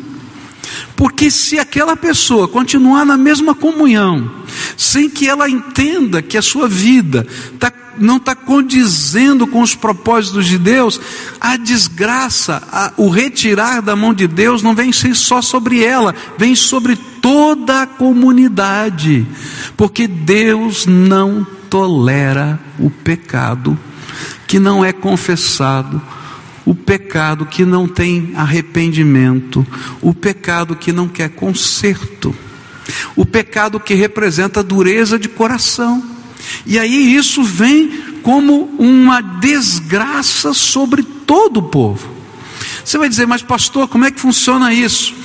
Porque 0.96 1.30
se 1.30 1.60
aquela 1.60 1.96
pessoa 1.96 2.48
continuar 2.48 3.06
na 3.06 3.18
mesma 3.18 3.54
comunhão, 3.54 4.32
sem 4.76 5.10
que 5.10 5.28
ela 5.28 5.50
entenda 5.50 6.22
que 6.22 6.38
a 6.38 6.42
sua 6.42 6.68
vida 6.68 7.26
tá, 7.60 7.72
não 8.00 8.18
está 8.18 8.36
condizendo 8.36 9.48
com 9.48 9.62
os 9.62 9.76
propósitos 9.76 10.46
de 10.46 10.58
Deus, 10.58 11.00
a 11.40 11.58
desgraça, 11.58 12.62
a, 12.72 12.94
o 12.98 13.10
retirar 13.10 13.82
da 13.82 13.96
mão 13.96 14.14
de 14.14 14.28
Deus 14.28 14.62
não 14.62 14.76
vem 14.76 14.92
ser 14.92 15.16
só 15.16 15.42
sobre 15.42 15.84
ela, 15.84 16.14
vem 16.38 16.56
sobre 16.56 16.96
toda 17.22 17.84
a 17.84 17.88
comunidade, 17.88 19.28
porque 19.76 20.08
Deus 20.08 20.86
não 20.86 21.46
tolera 21.70 22.60
o 22.80 22.90
pecado 22.90 23.78
que 24.48 24.60
não 24.60 24.84
é 24.84 24.94
confessado 24.94 26.02
o 26.68 26.76
pecado 26.76 27.46
que 27.46 27.64
não 27.64 27.88
tem 27.88 28.34
arrependimento, 28.36 29.66
o 30.02 30.14
pecado 30.14 30.76
que 30.76 30.92
não 30.92 31.08
quer 31.08 31.30
conserto, 31.30 32.36
o 33.16 33.26
pecado 33.26 33.80
que 33.80 33.94
representa 33.94 34.62
dureza 34.62 35.18
de 35.18 35.30
coração. 35.30 36.04
E 36.66 36.78
aí 36.78 37.16
isso 37.16 37.42
vem 37.42 38.20
como 38.22 38.66
uma 38.78 39.22
desgraça 39.22 40.54
sobre 40.54 41.04
todo 41.04 41.62
o 41.62 41.70
povo. 41.70 42.10
Você 42.84 42.98
vai 42.98 43.08
dizer, 43.08 43.26
mas 43.26 43.42
pastor, 43.42 43.88
como 43.88 44.04
é 44.04 44.12
que 44.12 44.20
funciona 44.20 44.74
isso? 44.74 45.16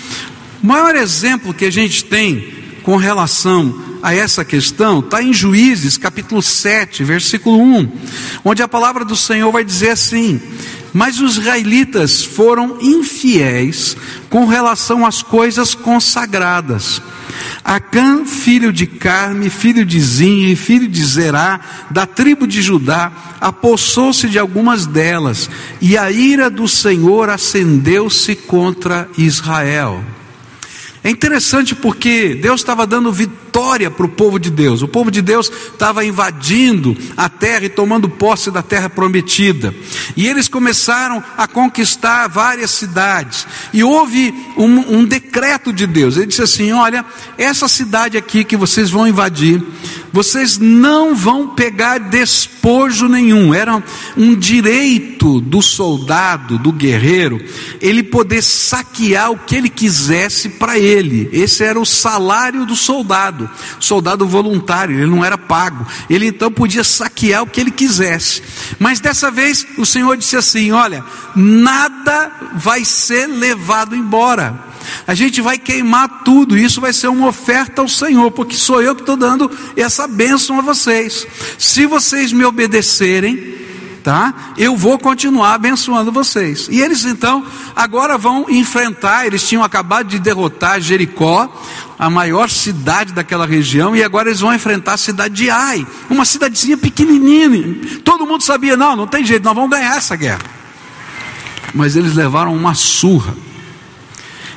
O 0.63 0.67
maior 0.69 0.95
exemplo 0.95 1.53
que 1.53 1.65
a 1.65 1.73
gente 1.73 2.05
tem 2.05 2.55
com 2.85 2.95
relação 2.95 3.92
a 4.03 4.13
essa 4.13 4.45
questão 4.45 4.99
está 4.99 5.23
em 5.23 5.33
Juízes, 5.33 5.97
capítulo 5.97 6.43
7, 6.43 7.05
versículo 7.05 7.63
1, 7.63 7.93
onde 8.45 8.63
a 8.63 8.69
palavra 8.69 9.05
do 9.05 9.15
Senhor 9.15 9.53
vai 9.53 9.65
dizer 9.65 9.91
assim: 9.91 10.41
mas 10.93 11.21
os 11.21 11.39
israelitas 11.39 12.25
foram 12.25 12.79
infiéis 12.81 13.97
com 14.29 14.45
relação 14.47 15.07
às 15.07 15.23
coisas 15.23 15.75
consagradas. 15.75 17.01
Acã, 17.65 18.25
filho 18.27 18.73
de 18.73 18.87
Carme, 18.87 19.49
filho 19.49 19.87
de 19.87 20.01
Zinri, 20.01 20.57
filho 20.57 20.89
de 20.89 21.05
Zerá, 21.05 21.61
da 21.91 22.05
tribo 22.05 22.47
de 22.47 22.61
Judá, 22.61 23.13
apossou-se 23.41 24.29
de 24.29 24.39
algumas 24.39 24.85
delas, 24.85 25.49
e 25.81 25.97
a 25.97 26.11
ira 26.11 26.51
do 26.51 26.67
Senhor 26.67 27.31
acendeu-se 27.31 28.35
contra 28.35 29.09
Israel. 29.17 30.05
É 31.05 31.11
interessante 31.11 31.75
porque 31.75 32.35
Deus 32.35 32.61
estava 32.61 32.87
dando 32.87 33.13
vitória 33.13 33.42
para 33.91 34.07
o 34.07 34.09
povo 34.09 34.39
de 34.39 34.51
Deus. 34.51 34.83
O 34.83 34.89
povo 34.89 35.11
de 35.11 35.21
Deus 35.21 35.51
estava 35.51 36.05
invadindo 36.05 36.97
a 37.17 37.29
terra 37.29 37.67
e 37.67 37.69
tomando 37.69 38.09
posse 38.09 38.51
da 38.51 38.63
terra 38.63 38.89
prometida. 38.89 39.75
E 40.17 40.27
eles 40.27 40.49
começaram 40.49 41.23
a 41.37 41.47
conquistar 41.47 42.29
várias 42.29 42.71
cidades. 42.71 43.47
E 43.73 43.85
houve 43.85 44.35
um, 44.57 44.99
um 44.99 45.05
decreto 45.05 45.73
de 45.73 45.87
Deus. 45.87 46.17
Ele 46.17 46.27
disse 46.27 46.43
assim: 46.43 46.73
Olha, 46.73 47.05
essa 47.37 47.69
cidade 47.69 48.17
aqui 48.17 48.45
que 48.45 48.57
vocês 48.57 48.91
vão 48.91 49.07
invadir, 49.07 49.63
vocês 50.13 50.59
não 50.59 51.15
vão 51.15 51.49
pegar 51.49 51.99
despojo 51.99 53.09
nenhum. 53.09 53.55
Era 53.55 53.83
um 54.17 54.35
direito 54.35 55.41
do 55.41 55.63
soldado, 55.63 56.59
do 56.59 56.71
guerreiro, 56.71 57.41
ele 57.81 58.03
poder 58.03 58.43
saquear 58.43 59.31
o 59.31 59.39
que 59.39 59.57
ele 59.57 59.69
quisesse 59.69 60.51
para 60.51 60.79
ele. 60.79 61.29
Esse 61.33 61.65
era 61.65 61.81
o 61.81 61.87
salário 61.87 62.67
do 62.67 62.77
soldado, 62.77 63.42
soldado 63.79 64.27
voluntário, 64.27 64.97
ele 64.97 65.11
não 65.11 65.25
era 65.25 65.39
pago. 65.39 65.87
Ele 66.09 66.27
então 66.27 66.51
podia 66.51 66.85
saquear 66.85 67.43
o 67.43 67.47
que 67.47 67.61
ele 67.61 67.71
quisesse. 67.71 68.43
Mas 68.79 69.01
dessa 69.01 69.31
vez 69.31 69.67
o 69.79 69.87
Senhor 69.87 70.17
disse 70.17 70.37
assim: 70.37 70.73
Olha, 70.73 71.05
nada 71.35 72.33
vai 72.55 72.85
ser 72.85 73.27
levado 73.27 73.95
embora 73.95 74.73
a 75.07 75.15
gente 75.15 75.41
vai 75.41 75.59
queimar 75.59 76.23
tudo, 76.25 76.57
isso 76.57 76.81
vai 76.81 76.93
ser 76.93 77.09
uma 77.09 77.29
oferta 77.29 77.83
ao 77.83 77.89
Senhor, 77.89 78.31
porque 78.31 78.57
sou 78.57 78.83
eu 78.83 78.95
que 78.95 79.03
estou 79.03 79.17
dando 79.17 79.51
essa 79.77 80.07
bênção 80.07 80.59
a 80.59 80.63
vocês. 80.63 81.27
Se 81.59 81.87
vocês 81.87 82.33
me 82.33 82.45
obedecerem, 82.45 83.62
tá? 84.03 84.53
Eu 84.57 84.77
vou 84.77 84.99
continuar 84.99 85.55
abençoando 85.55 86.11
vocês. 86.13 86.69
E 86.71 86.81
eles 86.81 87.05
então 87.05 87.45
agora 87.75 88.19
vão 88.19 88.47
enfrentar, 88.49 89.27
eles 89.27 89.47
tinham 89.47 89.63
acabado 89.63 90.09
de 90.09 90.19
derrotar 90.19 90.81
Jericó, 90.81 91.49
a 91.99 92.11
maior 92.11 92.51
cidade 92.51 93.13
daquela 93.13 93.47
região, 93.47 93.95
e 93.95 94.03
agora 94.03 94.29
eles 94.29 94.41
vão 94.41 94.53
enfrentar 94.53 94.95
a 94.95 94.97
cidade 94.97 95.35
de 95.35 95.51
Ai, 95.51 95.87
uma 96.11 96.25
cidadezinha 96.25 96.77
pequenininha. 96.77 98.01
Todo 98.05 98.27
mundo 98.27 98.43
sabia, 98.43 98.77
não, 98.77 98.97
não 98.97 99.07
tem 99.07 99.25
jeito, 99.25 99.45
nós 99.45 99.55
vamos 99.55 99.71
ganhar 99.71 99.97
essa 99.97 100.17
guerra. 100.17 100.43
Mas 101.73 101.97
eles 101.97 102.15
levaram 102.15 102.55
uma 102.55 102.75
surra. 102.75 103.35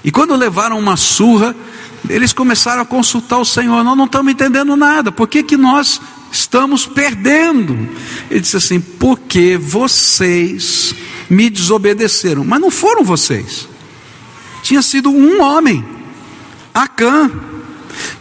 E 0.04 0.12
quando 0.12 0.36
levaram 0.36 0.78
uma 0.78 0.98
surra, 0.98 1.56
eles 2.10 2.34
começaram 2.34 2.82
a 2.82 2.86
consultar 2.86 3.38
o 3.38 3.46
Senhor. 3.46 3.84
Nós 3.84 3.98
não 3.98 4.06
estamos 4.06 4.32
entendendo 4.32 4.75
nada. 4.75 5.12
Por 5.12 5.28
que, 5.28 5.42
que 5.42 5.58
nós 5.58 6.00
estamos 6.36 6.86
perdendo? 6.86 7.88
Ele 8.30 8.39
disse 8.39 8.58
assim: 8.58 8.80
porque 8.80 9.58
vocês 9.58 10.94
me 11.30 11.50
desobedeceram. 11.50 12.44
Mas 12.44 12.62
não 12.62 12.70
foram 12.70 13.04
vocês. 13.04 13.68
Tinha 14.62 14.82
sido 14.82 15.10
um 15.10 15.42
homem, 15.42 15.86
Acã, 16.74 17.32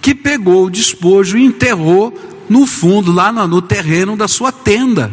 que 0.00 0.14
pegou 0.14 0.66
o 0.66 0.70
despojo 0.70 1.36
e 1.36 1.44
enterrou 1.44 2.12
no 2.48 2.66
fundo, 2.66 3.12
lá 3.12 3.32
no 3.32 3.62
terreno 3.62 4.16
da 4.16 4.28
sua 4.28 4.52
tenda. 4.52 5.12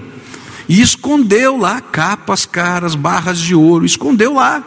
E 0.67 0.81
escondeu 0.81 1.57
lá 1.57 1.81
capas 1.81 2.45
caras, 2.45 2.95
barras 2.95 3.39
de 3.39 3.55
ouro, 3.55 3.85
escondeu 3.85 4.33
lá. 4.33 4.63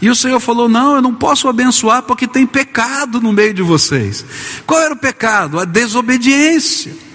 E 0.00 0.08
o 0.08 0.14
Senhor 0.14 0.40
falou: 0.40 0.68
Não, 0.68 0.96
eu 0.96 1.02
não 1.02 1.14
posso 1.14 1.48
abençoar 1.48 2.02
porque 2.02 2.26
tem 2.26 2.46
pecado 2.46 3.20
no 3.20 3.32
meio 3.32 3.52
de 3.52 3.62
vocês. 3.62 4.24
Qual 4.66 4.80
era 4.80 4.94
o 4.94 4.98
pecado? 4.98 5.58
A 5.58 5.64
desobediência. 5.64 7.05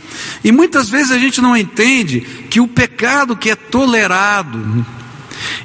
E 0.43 0.51
muitas 0.51 0.89
vezes 0.89 1.12
a 1.12 1.19
gente 1.19 1.39
não 1.41 1.55
entende 1.55 2.21
que 2.50 2.60
o 2.60 2.67
pecado 2.67 3.36
que 3.36 3.50
é 3.50 3.55
tolerado, 3.55 4.86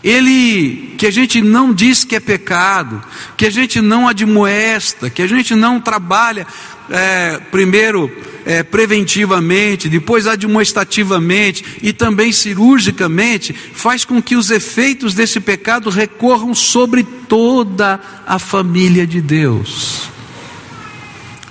ele 0.03 0.95
que 0.99 1.07
a 1.07 1.11
gente 1.11 1.41
não 1.43 1.73
diz 1.73 2.05
que 2.05 2.17
é 2.17 2.21
pecado, 2.21 3.03
que 3.37 3.47
a 3.47 3.51
gente 3.51 3.81
não 3.81 4.09
admoesta, 4.09 5.11
que 5.11 5.23
a 5.23 5.27
gente 5.27 5.55
não 5.55 5.81
trabalha 5.81 6.47
é, 6.89 7.39
primeiro 7.51 8.11
é, 8.45 8.63
preventivamente, 8.63 9.89
depois 9.89 10.27
admoestativamente 10.27 11.65
e 11.83 11.93
também 11.93 12.31
cirurgicamente, 12.31 13.53
faz 13.53 14.05
com 14.05 14.23
que 14.23 14.37
os 14.37 14.51
efeitos 14.51 15.15
desse 15.15 15.41
pecado 15.41 15.91
recorram 15.91 16.55
sobre 16.55 17.03
toda 17.03 18.01
a 18.27 18.39
família 18.39 19.07
de 19.07 19.21
Deus. 19.21 20.09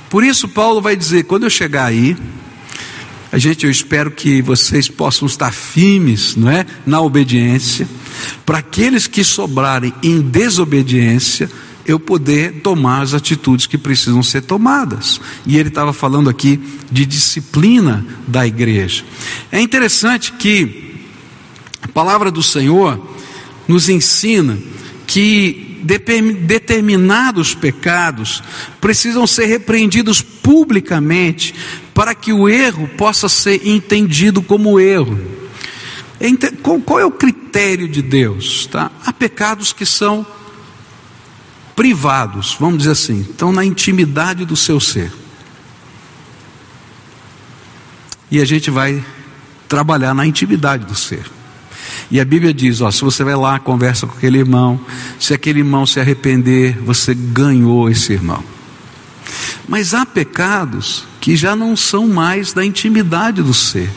Por 0.09 0.23
isso, 0.23 0.47
Paulo 0.47 0.81
vai 0.81 0.95
dizer: 0.95 1.23
quando 1.23 1.43
eu 1.43 1.49
chegar 1.49 1.85
aí, 1.85 2.15
a 3.35 3.37
gente, 3.37 3.65
eu 3.65 3.69
espero 3.69 4.11
que 4.11 4.41
vocês 4.41 4.87
possam 4.87 5.25
estar 5.25 5.51
firmes, 5.51 6.37
não 6.37 6.49
é, 6.49 6.65
na 6.85 7.01
obediência. 7.01 7.85
Para 8.45 8.59
aqueles 8.59 9.07
que 9.07 9.25
sobrarem 9.25 9.93
em 10.01 10.21
desobediência, 10.21 11.51
eu 11.85 11.99
poder 11.99 12.61
tomar 12.61 13.01
as 13.01 13.13
atitudes 13.13 13.67
que 13.67 13.77
precisam 13.77 14.23
ser 14.23 14.43
tomadas. 14.43 15.19
E 15.45 15.57
ele 15.57 15.67
estava 15.67 15.91
falando 15.91 16.29
aqui 16.29 16.57
de 16.89 17.05
disciplina 17.05 18.05
da 18.25 18.47
igreja. 18.47 19.03
É 19.51 19.59
interessante 19.59 20.31
que 20.31 20.95
a 21.81 21.89
palavra 21.89 22.31
do 22.31 22.41
Senhor 22.41 23.05
nos 23.67 23.89
ensina 23.89 24.57
que 25.05 25.74
determinados 25.85 27.53
pecados 27.53 28.43
precisam 28.81 29.27
ser 29.27 29.45
repreendidos 29.45 30.21
publicamente 30.21 31.53
para 31.93 32.15
que 32.15 32.33
o 32.33 32.49
erro 32.49 32.87
possa 32.97 33.29
ser 33.29 33.67
entendido 33.67 34.41
como 34.41 34.79
erro. 34.79 35.19
Qual 36.85 36.99
é 36.99 37.05
o 37.05 37.11
critério 37.11 37.87
de 37.87 38.01
Deus? 38.01 38.65
Tá? 38.67 38.91
Há 39.05 39.13
pecados 39.13 39.71
que 39.71 39.85
são 39.85 40.25
privados, 41.75 42.55
vamos 42.59 42.79
dizer 42.79 42.91
assim, 42.91 43.21
estão 43.21 43.51
na 43.51 43.63
intimidade 43.63 44.45
do 44.45 44.55
seu 44.55 44.79
ser. 44.79 45.11
E 48.31 48.41
a 48.41 48.45
gente 48.45 48.71
vai 48.71 49.03
trabalhar 49.67 50.13
na 50.13 50.25
intimidade 50.25 50.85
do 50.85 50.95
ser. 50.95 51.34
E 52.09 52.19
a 52.19 52.25
Bíblia 52.25 52.53
diz: 52.53 52.81
ó, 52.81 52.91
se 52.91 53.01
você 53.01 53.23
vai 53.23 53.35
lá, 53.35 53.59
conversa 53.59 54.05
com 54.05 54.15
aquele 54.15 54.37
irmão, 54.37 54.79
se 55.19 55.33
aquele 55.33 55.59
irmão 55.59 55.85
se 55.85 55.99
arrepender, 55.99 56.77
você 56.81 57.13
ganhou 57.13 57.89
esse 57.89 58.13
irmão. 58.13 58.43
Mas 59.67 59.93
há 59.93 60.05
pecados 60.05 61.05
que 61.19 61.35
já 61.35 61.55
não 61.55 61.75
são 61.75 62.07
mais 62.07 62.53
da 62.53 62.63
intimidade 62.63 63.41
do 63.41 63.53
ser, 63.53 63.89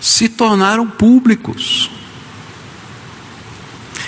se 0.00 0.28
tornaram 0.28 0.86
públicos. 0.86 1.90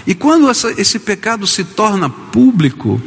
E 0.06 0.14
quando 0.14 0.48
essa, 0.48 0.70
esse 0.80 0.98
pecado 0.98 1.46
se 1.46 1.64
torna 1.64 2.08
público, 2.08 3.00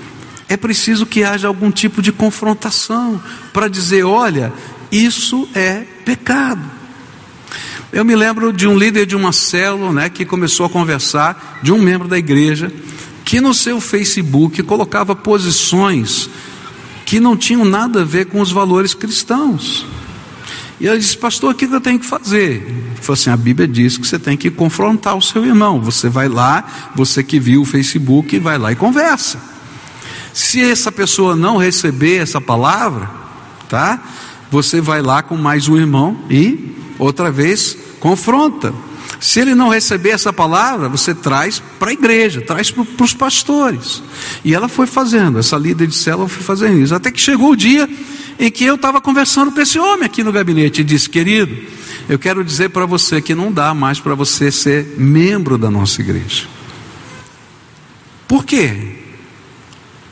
é 0.49 0.57
preciso 0.57 1.05
que 1.05 1.23
haja 1.23 1.47
algum 1.47 1.71
tipo 1.71 2.01
de 2.01 2.11
confrontação 2.11 3.21
para 3.51 3.67
dizer: 3.67 4.03
olha, 4.03 4.53
isso 4.91 5.47
é 5.55 5.85
pecado. 6.05 6.61
Eu 7.93 8.03
me 8.03 8.15
lembro 8.15 8.51
de 8.51 8.67
um 8.67 8.75
líder 8.75 9.05
de 9.05 9.15
uma 9.15 9.31
célula 9.31 9.93
né, 9.93 10.09
que 10.09 10.25
começou 10.25 10.65
a 10.65 10.69
conversar, 10.69 11.59
de 11.61 11.71
um 11.71 11.79
membro 11.79 12.07
da 12.07 12.17
igreja, 12.17 12.73
que 13.23 13.39
no 13.39 13.53
seu 13.53 13.79
Facebook 13.79 14.63
colocava 14.63 15.15
posições 15.15 16.27
que 17.05 17.19
não 17.19 17.37
tinham 17.37 17.63
nada 17.63 18.01
a 18.01 18.03
ver 18.03 18.25
com 18.25 18.41
os 18.41 18.51
valores 18.51 18.95
cristãos. 18.95 19.85
E 20.81 20.87
ele 20.87 20.97
disse, 20.97 21.15
pastor, 21.15 21.51
o 21.51 21.55
que 21.55 21.65
eu 21.65 21.79
tenho 21.79 21.99
que 21.99 22.05
fazer? 22.07 22.65
Ele 22.67 22.95
falou 22.99 23.13
assim: 23.13 23.29
a 23.29 23.37
Bíblia 23.37 23.67
diz 23.67 23.95
que 23.95 24.07
você 24.07 24.17
tem 24.17 24.35
que 24.35 24.49
confrontar 24.49 25.15
o 25.15 25.21
seu 25.21 25.45
irmão. 25.45 25.79
Você 25.79 26.09
vai 26.09 26.27
lá, 26.27 26.91
você 26.95 27.23
que 27.23 27.39
viu 27.39 27.61
o 27.61 27.65
Facebook, 27.65 28.39
vai 28.39 28.57
lá 28.57 28.71
e 28.71 28.75
conversa. 28.75 29.39
Se 30.33 30.59
essa 30.63 30.91
pessoa 30.91 31.35
não 31.35 31.57
receber 31.57 32.17
essa 32.17 32.41
palavra, 32.41 33.07
tá? 33.69 34.01
Você 34.49 34.81
vai 34.81 35.03
lá 35.03 35.21
com 35.21 35.37
mais 35.37 35.67
um 35.67 35.77
irmão 35.77 36.17
e 36.27 36.73
outra 36.97 37.31
vez 37.31 37.77
confronta. 37.99 38.73
Se 39.19 39.39
ele 39.39 39.55
não 39.55 39.69
receber 39.69 40.09
essa 40.09 40.33
palavra, 40.33 40.89
você 40.89 41.13
traz 41.13 41.61
para 41.79 41.91
a 41.91 41.93
igreja, 41.93 42.41
traz 42.41 42.69
para 42.71 43.03
os 43.03 43.13
pastores. 43.13 44.03
E 44.43 44.53
ela 44.53 44.67
foi 44.67 44.85
fazendo, 44.85 45.39
essa 45.39 45.57
líder 45.57 45.87
de 45.87 45.95
célula 45.95 46.27
foi 46.27 46.43
fazendo 46.43 46.79
isso. 46.79 46.93
Até 46.93 47.09
que 47.09 47.21
chegou 47.21 47.51
o 47.51 47.55
dia 47.55 47.89
em 48.39 48.51
que 48.51 48.65
eu 48.65 48.75
estava 48.75 48.99
conversando 48.99 49.51
com 49.51 49.61
esse 49.61 49.79
homem 49.79 50.05
aqui 50.05 50.23
no 50.23 50.31
gabinete 50.31 50.81
e 50.81 50.83
disse: 50.83 51.09
Querido, 51.09 51.55
eu 52.09 52.19
quero 52.19 52.43
dizer 52.43 52.69
para 52.69 52.85
você 52.85 53.21
que 53.21 53.33
não 53.33 53.51
dá 53.51 53.73
mais 53.73 53.99
para 53.99 54.13
você 54.13 54.51
ser 54.51 54.95
membro 54.97 55.57
da 55.57 55.71
nossa 55.71 56.01
igreja. 56.01 56.45
Por 58.27 58.43
quê? 58.43 59.02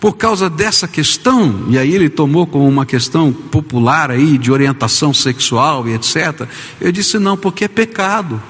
Por 0.02 0.18
causa 0.18 0.50
dessa 0.50 0.88
questão, 0.88 1.68
e 1.70 1.78
aí 1.78 1.94
ele 1.94 2.10
tomou 2.10 2.48
como 2.48 2.68
uma 2.68 2.88
questão 2.88 3.32
popular 3.32 4.10
aí 4.10 4.36
de 4.36 4.52
orientação 4.52 5.14
sexual 5.14 5.88
e 5.88 5.94
etc. 5.94 6.48
Eu 6.82 6.92
disse: 6.92 7.20
não, 7.20 7.38
porque 7.38 7.66
é 7.66 7.68
pecado. 7.68 8.42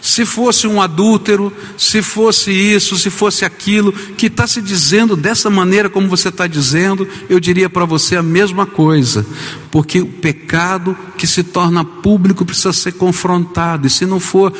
Se 0.00 0.24
fosse 0.24 0.66
um 0.66 0.80
adúltero, 0.80 1.52
se 1.76 2.00
fosse 2.00 2.50
isso, 2.50 2.96
se 2.96 3.10
fosse 3.10 3.44
aquilo, 3.44 3.92
que 3.92 4.26
está 4.26 4.46
se 4.46 4.62
dizendo 4.62 5.16
dessa 5.16 5.50
maneira 5.50 5.90
como 5.90 6.08
você 6.08 6.28
está 6.28 6.46
dizendo, 6.46 7.06
eu 7.28 7.38
diria 7.38 7.68
para 7.68 7.84
você 7.84 8.16
a 8.16 8.22
mesma 8.22 8.64
coisa, 8.64 9.24
porque 9.70 10.00
o 10.00 10.06
pecado 10.06 10.96
que 11.16 11.26
se 11.26 11.42
torna 11.42 11.84
público 11.84 12.44
precisa 12.44 12.72
ser 12.72 12.92
confrontado, 12.92 13.86
e 13.86 13.90
se 13.90 14.06
não 14.06 14.18
for, 14.18 14.50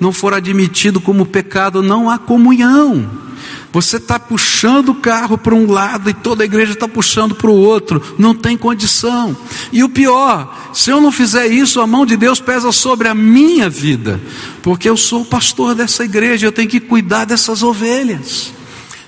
não 0.00 0.12
for 0.12 0.34
admitido 0.34 1.00
como 1.00 1.24
pecado, 1.24 1.82
não 1.82 2.10
há 2.10 2.18
comunhão. 2.18 3.28
Você 3.72 3.98
está 3.98 4.18
puxando 4.18 4.90
o 4.90 4.94
carro 4.94 5.36
para 5.36 5.54
um 5.54 5.70
lado 5.70 6.08
e 6.08 6.14
toda 6.14 6.42
a 6.42 6.46
igreja 6.46 6.72
está 6.72 6.88
puxando 6.88 7.34
para 7.34 7.50
o 7.50 7.54
outro, 7.54 8.02
não 8.18 8.34
tem 8.34 8.56
condição. 8.56 9.36
E 9.70 9.84
o 9.84 9.88
pior, 9.90 10.70
se 10.72 10.90
eu 10.90 11.00
não 11.00 11.12
fizer 11.12 11.48
isso, 11.48 11.80
a 11.80 11.86
mão 11.86 12.06
de 12.06 12.16
Deus 12.16 12.40
pesa 12.40 12.72
sobre 12.72 13.08
a 13.08 13.14
minha 13.14 13.68
vida, 13.68 14.20
porque 14.62 14.88
eu 14.88 14.96
sou 14.96 15.22
o 15.22 15.26
pastor 15.26 15.74
dessa 15.74 16.02
igreja, 16.02 16.46
eu 16.46 16.52
tenho 16.52 16.68
que 16.68 16.80
cuidar 16.80 17.26
dessas 17.26 17.62
ovelhas. 17.62 18.52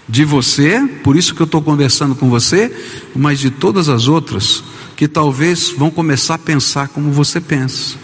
De 0.06 0.24
você, 0.24 0.80
por 1.04 1.16
isso 1.16 1.34
que 1.34 1.40
eu 1.40 1.46
estou 1.46 1.62
conversando 1.62 2.14
com 2.14 2.28
você, 2.28 2.70
mas 3.14 3.38
de 3.38 3.50
todas 3.50 3.88
as 3.88 4.08
outras, 4.08 4.62
que 4.94 5.08
talvez 5.08 5.70
vão 5.70 5.90
começar 5.90 6.34
a 6.34 6.38
pensar 6.38 6.88
como 6.88 7.10
você 7.12 7.40
pensa, 7.40 7.96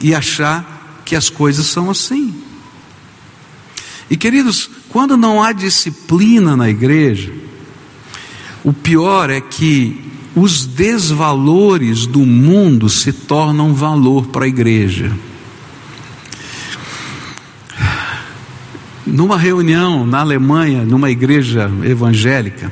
e 0.00 0.14
achar 0.14 1.02
que 1.04 1.14
as 1.14 1.28
coisas 1.28 1.66
são 1.66 1.90
assim. 1.90 2.45
E 4.10 4.16
queridos, 4.16 4.70
quando 4.88 5.16
não 5.16 5.42
há 5.42 5.52
disciplina 5.52 6.56
na 6.56 6.68
igreja, 6.68 7.32
o 8.62 8.72
pior 8.72 9.30
é 9.30 9.40
que 9.40 10.00
os 10.34 10.66
desvalores 10.66 12.06
do 12.06 12.20
mundo 12.20 12.88
se 12.88 13.12
tornam 13.12 13.74
valor 13.74 14.26
para 14.26 14.44
a 14.44 14.48
igreja. 14.48 15.12
Numa 19.06 19.38
reunião 19.38 20.06
na 20.06 20.20
Alemanha, 20.20 20.84
numa 20.84 21.10
igreja 21.10 21.70
evangélica, 21.84 22.70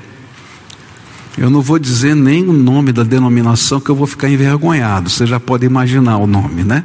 eu 1.39 1.49
não 1.49 1.63
vou 1.63 1.79
dizer 1.79 2.15
nem 2.15 2.47
o 2.49 2.53
nome 2.53 2.93
da 2.93 3.03
denominação 3.03 3.81
que 3.81 3.91
eu 3.91 3.97
vou 3.97 4.07
ficar 4.07 4.29
envergonhado, 4.29 5.09
você 5.09 5.27
já 5.27 5.41
pode 5.41 5.65
imaginar 5.65 6.19
o 6.19 6.27
nome, 6.27 6.63
né? 6.63 6.85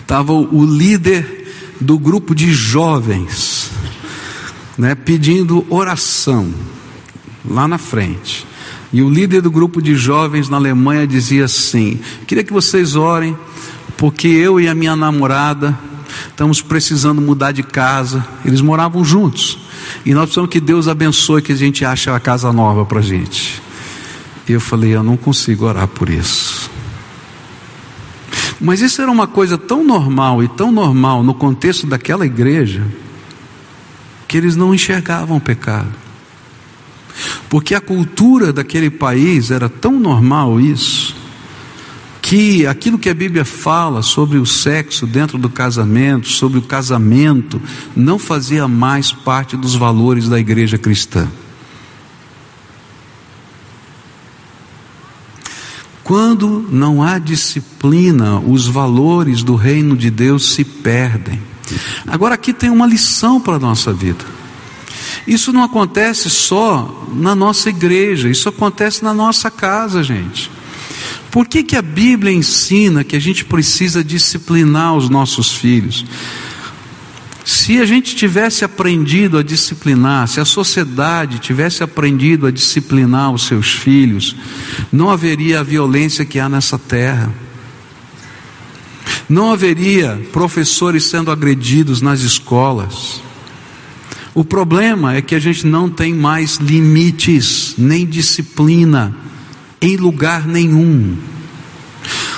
Estava 0.00 0.32
o 0.32 0.64
líder 0.64 1.35
do 1.80 1.98
grupo 1.98 2.34
de 2.34 2.52
jovens, 2.52 3.70
né, 4.76 4.94
pedindo 4.94 5.66
oração 5.68 6.52
lá 7.44 7.66
na 7.68 7.78
frente. 7.78 8.46
E 8.92 9.02
o 9.02 9.10
líder 9.10 9.42
do 9.42 9.50
grupo 9.50 9.82
de 9.82 9.94
jovens 9.94 10.48
na 10.48 10.56
Alemanha 10.56 11.06
dizia 11.06 11.44
assim: 11.44 12.00
Queria 12.26 12.44
que 12.44 12.52
vocês 12.52 12.94
orem, 12.94 13.36
porque 13.96 14.28
eu 14.28 14.60
e 14.60 14.68
a 14.68 14.74
minha 14.74 14.96
namorada 14.96 15.78
estamos 16.28 16.62
precisando 16.62 17.20
mudar 17.20 17.52
de 17.52 17.62
casa. 17.62 18.26
Eles 18.44 18.60
moravam 18.60 19.04
juntos. 19.04 19.58
E 20.04 20.14
nós 20.14 20.24
precisamos 20.24 20.50
que 20.50 20.60
Deus 20.60 20.88
abençoe 20.88 21.42
que 21.42 21.52
a 21.52 21.56
gente 21.56 21.84
ache 21.84 22.08
a 22.08 22.18
casa 22.20 22.52
nova 22.52 22.84
para 22.84 23.00
a 23.00 23.02
gente. 23.02 23.62
E 24.48 24.52
eu 24.52 24.60
falei: 24.60 24.94
Eu 24.94 25.02
não 25.02 25.16
consigo 25.16 25.66
orar 25.66 25.88
por 25.88 26.08
isso. 26.08 26.70
Mas 28.60 28.80
isso 28.80 29.02
era 29.02 29.10
uma 29.10 29.26
coisa 29.26 29.58
tão 29.58 29.84
normal 29.84 30.42
e 30.42 30.48
tão 30.48 30.72
normal 30.72 31.22
no 31.22 31.34
contexto 31.34 31.86
daquela 31.86 32.24
igreja, 32.24 32.82
que 34.26 34.36
eles 34.36 34.56
não 34.56 34.74
enxergavam 34.74 35.36
o 35.36 35.40
pecado. 35.40 35.92
Porque 37.48 37.74
a 37.74 37.80
cultura 37.80 38.52
daquele 38.52 38.90
país 38.90 39.50
era 39.50 39.68
tão 39.68 39.92
normal 39.98 40.60
isso, 40.60 41.14
que 42.20 42.66
aquilo 42.66 42.98
que 42.98 43.08
a 43.08 43.14
Bíblia 43.14 43.44
fala 43.44 44.02
sobre 44.02 44.38
o 44.38 44.44
sexo 44.44 45.06
dentro 45.06 45.38
do 45.38 45.48
casamento, 45.48 46.26
sobre 46.26 46.58
o 46.58 46.62
casamento, 46.62 47.60
não 47.94 48.18
fazia 48.18 48.66
mais 48.66 49.12
parte 49.12 49.56
dos 49.56 49.76
valores 49.76 50.28
da 50.28 50.38
igreja 50.38 50.76
cristã. 50.76 51.28
Quando 56.06 56.64
não 56.70 57.02
há 57.02 57.18
disciplina, 57.18 58.38
os 58.38 58.68
valores 58.68 59.42
do 59.42 59.56
reino 59.56 59.96
de 59.96 60.08
Deus 60.08 60.54
se 60.54 60.62
perdem. 60.62 61.42
Agora 62.06 62.36
aqui 62.36 62.52
tem 62.52 62.70
uma 62.70 62.86
lição 62.86 63.40
para 63.40 63.56
a 63.56 63.58
nossa 63.58 63.92
vida. 63.92 64.24
Isso 65.26 65.52
não 65.52 65.64
acontece 65.64 66.30
só 66.30 67.08
na 67.12 67.34
nossa 67.34 67.70
igreja, 67.70 68.28
isso 68.28 68.48
acontece 68.48 69.02
na 69.02 69.12
nossa 69.12 69.50
casa, 69.50 70.00
gente. 70.04 70.48
Por 71.28 71.48
que, 71.48 71.64
que 71.64 71.74
a 71.74 71.82
Bíblia 71.82 72.32
ensina 72.32 73.02
que 73.02 73.16
a 73.16 73.20
gente 73.20 73.44
precisa 73.44 74.04
disciplinar 74.04 74.94
os 74.94 75.08
nossos 75.08 75.50
filhos? 75.50 76.04
Se 77.46 77.80
a 77.80 77.86
gente 77.86 78.16
tivesse 78.16 78.64
aprendido 78.64 79.38
a 79.38 79.42
disciplinar, 79.42 80.26
se 80.26 80.40
a 80.40 80.44
sociedade 80.44 81.38
tivesse 81.38 81.80
aprendido 81.80 82.44
a 82.44 82.50
disciplinar 82.50 83.30
os 83.30 83.46
seus 83.46 83.70
filhos, 83.70 84.34
não 84.90 85.10
haveria 85.10 85.60
a 85.60 85.62
violência 85.62 86.24
que 86.24 86.40
há 86.40 86.48
nessa 86.48 86.76
terra. 86.76 87.32
Não 89.28 89.52
haveria 89.52 90.20
professores 90.32 91.04
sendo 91.04 91.30
agredidos 91.30 92.02
nas 92.02 92.22
escolas. 92.22 93.22
O 94.34 94.44
problema 94.44 95.14
é 95.14 95.22
que 95.22 95.36
a 95.36 95.38
gente 95.38 95.68
não 95.68 95.88
tem 95.88 96.12
mais 96.12 96.56
limites, 96.56 97.76
nem 97.78 98.04
disciplina, 98.04 99.14
em 99.80 99.96
lugar 99.96 100.48
nenhum. 100.48 101.16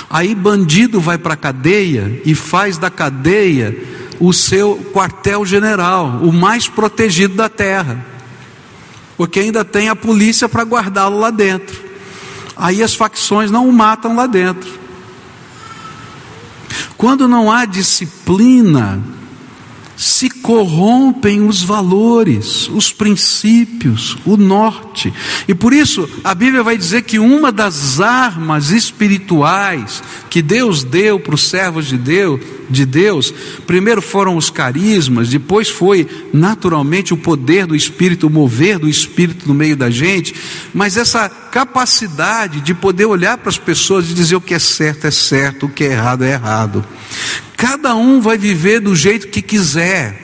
Aí 0.07 0.35
bandido 0.35 1.01
vai 1.01 1.17
para 1.17 1.33
a 1.33 1.37
cadeia 1.37 2.21
e 2.23 2.35
faz 2.35 2.77
da 2.77 2.91
cadeia 2.91 3.98
o 4.19 4.33
seu 4.33 4.77
quartel-general, 4.93 6.19
o 6.21 6.31
mais 6.33 6.67
protegido 6.67 7.35
da 7.35 7.47
terra, 7.47 8.05
porque 9.15 9.39
ainda 9.39 9.63
tem 9.63 9.89
a 9.89 9.95
polícia 9.95 10.49
para 10.49 10.63
guardá-lo 10.63 11.19
lá 11.19 11.29
dentro. 11.29 11.89
Aí 12.55 12.83
as 12.83 12.93
facções 12.93 13.49
não 13.49 13.67
o 13.67 13.73
matam 13.73 14.15
lá 14.15 14.27
dentro. 14.27 14.79
Quando 16.97 17.27
não 17.27 17.49
há 17.49 17.63
disciplina, 17.63 19.01
se 19.99 20.29
corrompem 20.29 21.45
os 21.45 21.61
valores, 21.61 22.69
os 22.69 22.89
princípios, 22.89 24.15
o 24.25 24.37
norte. 24.37 25.13
E 25.45 25.53
por 25.53 25.73
isso 25.73 26.09
a 26.23 26.33
Bíblia 26.33 26.63
vai 26.63 26.77
dizer 26.77 27.01
que 27.01 27.19
uma 27.19 27.51
das 27.51 27.99
armas 27.99 28.71
espirituais 28.71 30.01
que 30.29 30.41
Deus 30.41 30.85
deu 30.85 31.19
para 31.19 31.35
os 31.35 31.49
servos 31.49 31.85
de 31.85 31.97
Deus, 31.97 32.39
de 32.69 32.85
Deus, 32.85 33.33
primeiro 33.67 34.01
foram 34.01 34.37
os 34.37 34.49
carismas, 34.49 35.27
depois 35.27 35.67
foi 35.67 36.07
naturalmente 36.31 37.13
o 37.13 37.17
poder 37.17 37.65
do 37.65 37.75
Espírito, 37.75 38.27
o 38.27 38.29
mover 38.29 38.79
do 38.79 38.87
Espírito 38.87 39.49
no 39.49 39.53
meio 39.53 39.75
da 39.75 39.89
gente, 39.89 40.33
mas 40.73 40.95
essa 40.95 41.27
capacidade 41.27 42.61
de 42.61 42.73
poder 42.73 43.05
olhar 43.05 43.37
para 43.37 43.49
as 43.49 43.57
pessoas 43.57 44.09
e 44.09 44.13
dizer 44.13 44.37
o 44.37 44.41
que 44.41 44.53
é 44.53 44.59
certo 44.59 45.07
é 45.07 45.11
certo, 45.11 45.65
o 45.65 45.69
que 45.69 45.83
é 45.83 45.91
errado 45.91 46.23
é 46.23 46.31
errado. 46.31 46.85
Cada 47.59 47.93
um 47.93 48.21
vai 48.21 48.37
viver 48.37 48.79
do 48.79 48.95
jeito 48.95 49.27
que 49.27 49.41
quiser. 49.41 50.17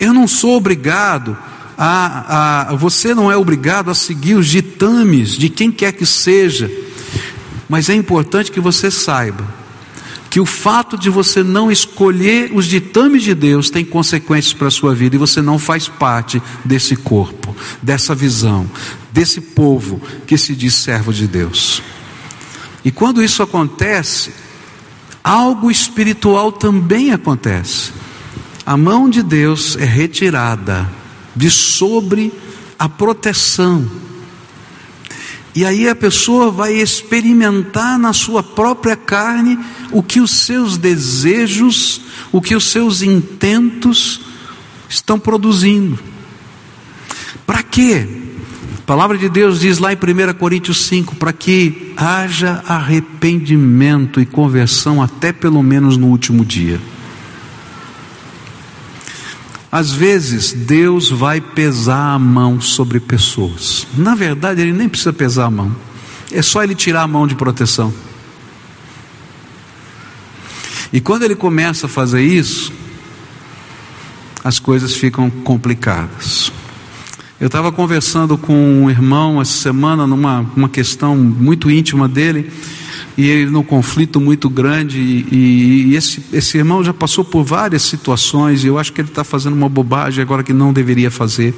Eu 0.00 0.14
não 0.14 0.26
sou 0.26 0.56
obrigado 0.56 1.36
a, 1.76 2.70
a, 2.70 2.74
você 2.76 3.14
não 3.14 3.30
é 3.30 3.36
obrigado 3.36 3.90
a 3.90 3.94
seguir 3.94 4.34
os 4.34 4.48
ditames 4.48 5.32
de 5.32 5.50
quem 5.50 5.70
quer 5.70 5.92
que 5.92 6.06
seja, 6.06 6.70
mas 7.68 7.90
é 7.90 7.94
importante 7.94 8.50
que 8.50 8.58
você 8.58 8.90
saiba 8.90 9.46
que 10.30 10.40
o 10.40 10.46
fato 10.46 10.96
de 10.96 11.10
você 11.10 11.42
não 11.42 11.70
escolher 11.70 12.52
os 12.54 12.64
ditames 12.64 13.22
de 13.22 13.34
Deus 13.34 13.68
tem 13.68 13.84
consequências 13.84 14.54
para 14.54 14.68
a 14.68 14.70
sua 14.70 14.94
vida 14.94 15.14
e 15.14 15.18
você 15.18 15.42
não 15.42 15.58
faz 15.58 15.88
parte 15.88 16.42
desse 16.64 16.96
corpo, 16.96 17.54
dessa 17.82 18.14
visão, 18.14 18.68
desse 19.12 19.42
povo 19.42 20.00
que 20.26 20.38
se 20.38 20.54
diz 20.54 20.74
servo 20.74 21.12
de 21.12 21.26
Deus. 21.26 21.82
E 22.82 22.90
quando 22.90 23.22
isso 23.22 23.42
acontece, 23.42 24.32
algo 25.28 25.70
espiritual 25.70 26.50
também 26.50 27.12
acontece. 27.12 27.92
A 28.64 28.76
mão 28.76 29.08
de 29.08 29.22
Deus 29.22 29.76
é 29.76 29.84
retirada 29.84 30.90
de 31.36 31.50
sobre 31.50 32.32
a 32.78 32.88
proteção 32.88 33.88
e 35.58 35.64
aí 35.64 35.88
a 35.88 35.96
pessoa 35.96 36.52
vai 36.52 36.74
experimentar 36.74 37.98
na 37.98 38.12
sua 38.12 38.44
própria 38.44 38.94
carne 38.94 39.58
o 39.90 40.04
que 40.04 40.20
os 40.20 40.30
seus 40.30 40.78
desejos, 40.78 42.00
o 42.30 42.40
que 42.40 42.54
os 42.54 42.62
seus 42.70 43.02
intentos 43.02 44.20
estão 44.88 45.18
produzindo. 45.18 45.98
Para 47.44 47.64
quê? 47.64 48.27
Palavra 48.88 49.18
de 49.18 49.28
Deus 49.28 49.60
diz 49.60 49.76
lá 49.76 49.92
em 49.92 49.96
1 49.96 50.32
Coríntios 50.38 50.86
5: 50.86 51.16
para 51.16 51.30
que 51.30 51.92
haja 51.94 52.64
arrependimento 52.66 54.18
e 54.18 54.24
conversão 54.24 55.02
até 55.02 55.30
pelo 55.30 55.62
menos 55.62 55.98
no 55.98 56.06
último 56.06 56.42
dia. 56.42 56.80
Às 59.70 59.92
vezes, 59.92 60.54
Deus 60.54 61.10
vai 61.10 61.38
pesar 61.38 62.14
a 62.14 62.18
mão 62.18 62.62
sobre 62.62 62.98
pessoas. 62.98 63.86
Na 63.94 64.14
verdade, 64.14 64.62
Ele 64.62 64.72
nem 64.72 64.88
precisa 64.88 65.12
pesar 65.12 65.44
a 65.44 65.50
mão, 65.50 65.76
é 66.32 66.40
só 66.40 66.64
Ele 66.64 66.74
tirar 66.74 67.02
a 67.02 67.06
mão 67.06 67.26
de 67.26 67.34
proteção. 67.34 67.92
E 70.90 70.98
quando 70.98 71.24
Ele 71.24 71.36
começa 71.36 71.84
a 71.84 71.90
fazer 71.90 72.22
isso, 72.22 72.72
as 74.42 74.58
coisas 74.58 74.94
ficam 74.94 75.28
complicadas. 75.28 76.47
Eu 77.40 77.46
estava 77.46 77.70
conversando 77.70 78.36
com 78.36 78.52
um 78.52 78.90
irmão 78.90 79.40
essa 79.40 79.52
semana 79.52 80.08
numa 80.08 80.40
uma 80.56 80.68
questão 80.68 81.16
muito 81.16 81.70
íntima 81.70 82.08
dele 82.08 82.50
e 83.16 83.26
ele 83.26 83.50
num 83.50 83.62
conflito 83.62 84.20
muito 84.20 84.48
grande, 84.50 84.98
e, 84.98 85.90
e 85.90 85.96
esse, 85.96 86.22
esse 86.32 86.58
irmão 86.58 86.82
já 86.82 86.92
passou 86.92 87.24
por 87.24 87.44
várias 87.44 87.82
situações, 87.82 88.62
e 88.62 88.66
eu 88.66 88.78
acho 88.78 88.92
que 88.92 89.00
ele 89.00 89.08
está 89.08 89.24
fazendo 89.24 89.54
uma 89.54 89.68
bobagem 89.68 90.22
agora 90.22 90.42
que 90.42 90.52
não 90.52 90.72
deveria 90.72 91.10
fazer. 91.10 91.54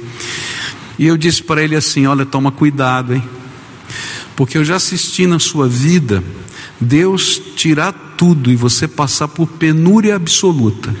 E 0.99 1.05
eu 1.05 1.17
disse 1.17 1.43
para 1.43 1.63
ele 1.63 1.75
assim: 1.75 2.05
Olha, 2.05 2.25
toma 2.25 2.51
cuidado, 2.51 3.13
hein? 3.13 3.23
Porque 4.35 4.57
eu 4.57 4.65
já 4.65 4.75
assisti 4.75 5.27
na 5.27 5.39
sua 5.39 5.67
vida 5.67 6.23
Deus 6.79 7.41
tirar 7.55 7.91
tudo 8.17 8.51
e 8.51 8.55
você 8.55 8.87
passar 8.87 9.27
por 9.27 9.47
penúria 9.47 10.15
absoluta. 10.15 10.95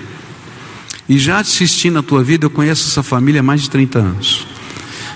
E 1.09 1.17
já 1.17 1.39
assisti 1.39 1.89
na 1.89 2.03
tua 2.03 2.23
vida, 2.23 2.45
eu 2.45 2.49
conheço 2.49 2.87
essa 2.87 3.03
família 3.03 3.41
há 3.41 3.43
mais 3.43 3.61
de 3.61 3.69
30 3.69 3.99
anos. 3.99 4.50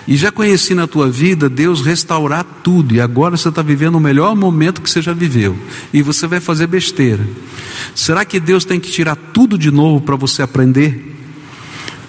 E 0.07 0.15
já 0.15 0.31
conheci 0.31 0.75
na 0.75 0.85
tua 0.85 1.09
vida 1.09 1.49
Deus 1.49 1.81
restaurar 1.81 2.45
tudo, 2.63 2.93
e 2.93 3.01
agora 3.01 3.35
você 3.35 3.49
está 3.49 3.61
vivendo 3.61 3.95
o 3.95 3.99
melhor 3.99 4.35
momento 4.35 4.81
que 4.81 4.89
você 4.89 5.01
já 5.01 5.13
viveu, 5.13 5.57
e 5.91 6.01
você 6.01 6.27
vai 6.27 6.39
fazer 6.39 6.67
besteira. 6.67 7.27
Será 7.95 8.23
que 8.23 8.39
Deus 8.39 8.65
tem 8.65 8.79
que 8.79 8.91
tirar 8.91 9.15
tudo 9.15 9.57
de 9.57 9.71
novo 9.71 10.01
para 10.01 10.15
você 10.15 10.43
aprender? 10.43 11.13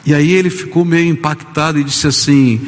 E 0.05 0.15
aí 0.15 0.31
ele 0.31 0.51
ficou 0.51 0.85
meio 0.85 1.09
impactado 1.09 1.79
e 1.79 1.85
disse 1.85 2.07
assim: 2.07 2.61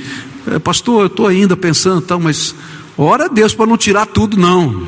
é, 0.47 0.59
Pastor, 0.59 1.03
eu 1.03 1.07
estou 1.07 1.27
ainda 1.27 1.57
pensando, 1.57 2.01
tal, 2.01 2.19
mas 2.19 2.55
ora 2.97 3.27
a 3.27 3.29
Deus 3.29 3.55
para 3.55 3.67
não 3.67 3.77
tirar 3.77 4.07
tudo, 4.07 4.37
não. 4.37 4.87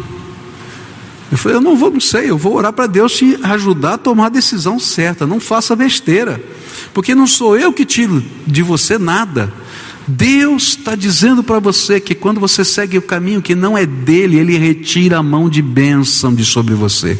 Eu 1.31 1.39
falei: 1.39 1.59
Eu 1.59 1.61
não 1.61 1.77
vou, 1.77 1.91
não 1.91 2.01
sei, 2.01 2.31
eu 2.31 2.39
vou 2.39 2.57
orar 2.57 2.73
para 2.73 2.87
Deus 2.87 3.13
te 3.13 3.39
ajudar 3.43 3.95
a 3.95 3.99
tomar 3.99 4.27
a 4.27 4.31
decisão 4.31 4.79
certa, 4.79 5.27
não 5.27 5.39
faça 5.39 5.77
besteira, 5.77 6.43
porque 6.93 7.15
não 7.15 7.27
sou 7.27 7.57
eu 7.57 7.73
que 7.73 7.85
tiro 7.85 8.25
de 8.47 8.63
você 8.63 8.99
nada. 8.99 9.53
Deus 10.11 10.69
está 10.71 10.95
dizendo 10.95 11.43
para 11.43 11.61
você 11.61 12.01
que 12.01 12.15
quando 12.15 12.41
você 12.41 12.65
segue 12.65 12.99
o 12.99 13.03
caminho 13.03 13.41
que 13.41 13.55
não 13.55 13.79
é 13.79 13.87
dele, 13.87 14.39
ele 14.39 14.59
retira 14.59 15.19
a 15.19 15.23
mão 15.23 15.49
de 15.49 15.63
bênção 15.63 16.35
de 16.35 16.45
sobre 16.45 16.75
você. 16.75 17.19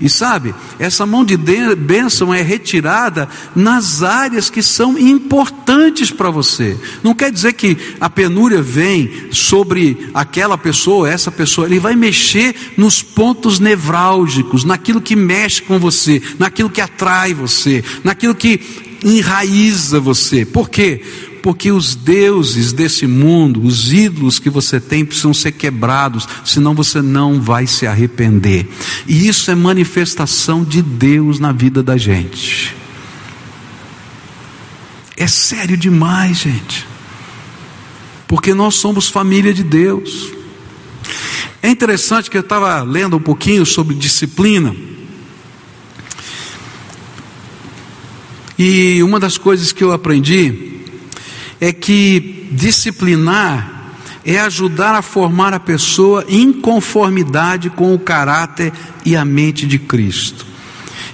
E 0.00 0.10
sabe, 0.10 0.54
essa 0.78 1.06
mão 1.06 1.24
de 1.24 1.36
bênção 1.36 2.32
é 2.32 2.42
retirada 2.42 3.28
nas 3.54 4.02
áreas 4.02 4.50
que 4.50 4.62
são 4.62 4.98
importantes 4.98 6.10
para 6.10 6.30
você. 6.30 6.76
Não 7.02 7.14
quer 7.14 7.32
dizer 7.32 7.54
que 7.54 7.76
a 7.98 8.10
penúria 8.10 8.60
vem 8.60 9.28
sobre 9.30 10.10
aquela 10.12 10.58
pessoa, 10.58 11.10
essa 11.10 11.30
pessoa. 11.30 11.66
Ele 11.66 11.78
vai 11.78 11.96
mexer 11.96 12.54
nos 12.76 13.02
pontos 13.02 13.58
nevrálgicos, 13.58 14.64
naquilo 14.64 15.00
que 15.00 15.16
mexe 15.16 15.62
com 15.62 15.78
você, 15.78 16.20
naquilo 16.38 16.68
que 16.68 16.80
atrai 16.80 17.32
você, 17.32 17.82
naquilo 18.04 18.34
que 18.34 18.60
enraiza 19.02 20.00
você. 20.00 20.44
Por 20.44 20.68
quê? 20.68 21.02
Porque 21.46 21.70
os 21.70 21.94
deuses 21.94 22.72
desse 22.72 23.06
mundo, 23.06 23.64
os 23.64 23.92
ídolos 23.92 24.40
que 24.40 24.50
você 24.50 24.80
tem, 24.80 25.04
precisam 25.04 25.32
ser 25.32 25.52
quebrados, 25.52 26.26
senão 26.44 26.74
você 26.74 27.00
não 27.00 27.40
vai 27.40 27.68
se 27.68 27.86
arrepender. 27.86 28.68
E 29.06 29.28
isso 29.28 29.48
é 29.48 29.54
manifestação 29.54 30.64
de 30.64 30.82
Deus 30.82 31.38
na 31.38 31.52
vida 31.52 31.84
da 31.84 31.96
gente. 31.96 32.74
É 35.16 35.28
sério 35.28 35.76
demais, 35.76 36.38
gente. 36.38 36.84
Porque 38.26 38.52
nós 38.52 38.74
somos 38.74 39.08
família 39.08 39.54
de 39.54 39.62
Deus. 39.62 40.32
É 41.62 41.68
interessante 41.68 42.28
que 42.28 42.36
eu 42.36 42.40
estava 42.40 42.82
lendo 42.82 43.18
um 43.18 43.22
pouquinho 43.22 43.64
sobre 43.64 43.94
disciplina. 43.94 44.74
E 48.58 49.00
uma 49.00 49.20
das 49.20 49.38
coisas 49.38 49.70
que 49.70 49.84
eu 49.84 49.92
aprendi 49.92 50.74
é 51.60 51.72
que 51.72 52.48
disciplinar 52.52 53.74
é 54.24 54.40
ajudar 54.40 54.94
a 54.96 55.02
formar 55.02 55.54
a 55.54 55.60
pessoa 55.60 56.24
em 56.28 56.52
conformidade 56.52 57.70
com 57.70 57.94
o 57.94 57.98
caráter 57.98 58.72
e 59.04 59.14
a 59.14 59.24
mente 59.24 59.66
de 59.66 59.78
Cristo. 59.78 60.44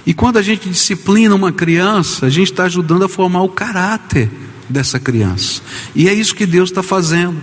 E 0.05 0.13
quando 0.13 0.37
a 0.37 0.41
gente 0.41 0.67
disciplina 0.67 1.35
uma 1.35 1.51
criança, 1.51 2.25
a 2.25 2.29
gente 2.29 2.51
está 2.51 2.63
ajudando 2.63 3.05
a 3.05 3.09
formar 3.09 3.43
o 3.43 3.49
caráter 3.49 4.31
dessa 4.67 4.99
criança. 4.99 5.61
E 5.95 6.09
é 6.09 6.13
isso 6.13 6.35
que 6.35 6.45
Deus 6.45 6.71
está 6.71 6.81
fazendo. 6.81 7.37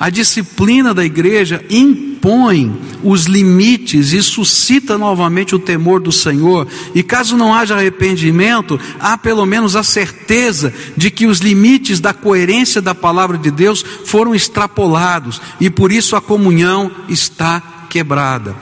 A 0.00 0.08
disciplina 0.08 0.94
da 0.94 1.04
igreja 1.04 1.62
impõe 1.68 2.74
os 3.04 3.26
limites 3.26 4.14
e 4.14 4.22
suscita 4.22 4.96
novamente 4.96 5.54
o 5.54 5.58
temor 5.58 6.00
do 6.00 6.10
Senhor, 6.10 6.66
e 6.94 7.02
caso 7.02 7.36
não 7.36 7.52
haja 7.52 7.76
arrependimento, 7.76 8.80
há 8.98 9.18
pelo 9.18 9.44
menos 9.44 9.76
a 9.76 9.82
certeza 9.82 10.72
de 10.96 11.10
que 11.10 11.26
os 11.26 11.40
limites 11.40 12.00
da 12.00 12.14
coerência 12.14 12.80
da 12.80 12.94
palavra 12.94 13.36
de 13.36 13.50
Deus 13.50 13.84
foram 14.06 14.34
extrapolados, 14.34 15.38
e 15.60 15.68
por 15.68 15.92
isso 15.92 16.16
a 16.16 16.20
comunhão 16.22 16.90
está 17.06 17.60
quebrada. 17.90 18.56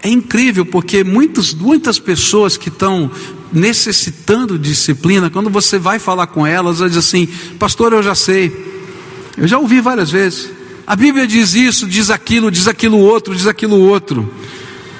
É 0.00 0.08
incrível 0.08 0.64
porque 0.64 1.02
muitas, 1.02 1.52
muitas 1.52 1.98
pessoas 1.98 2.56
que 2.56 2.68
estão 2.68 3.10
necessitando 3.52 4.56
de 4.56 4.68
disciplina, 4.70 5.28
quando 5.28 5.50
você 5.50 5.76
vai 5.76 5.98
falar 5.98 6.28
com 6.28 6.46
elas, 6.46 6.78
elas 6.78 6.92
dizem 6.92 7.24
assim: 7.24 7.54
Pastor, 7.58 7.92
eu 7.92 8.02
já 8.02 8.14
sei, 8.14 8.52
eu 9.36 9.48
já 9.48 9.58
ouvi 9.58 9.80
várias 9.80 10.12
vezes. 10.12 10.53
A 10.86 10.94
Bíblia 10.94 11.26
diz 11.26 11.54
isso, 11.54 11.86
diz 11.86 12.10
aquilo, 12.10 12.50
diz 12.50 12.68
aquilo 12.68 12.98
outro, 12.98 13.34
diz 13.34 13.46
aquilo 13.46 13.78
outro. 13.80 14.32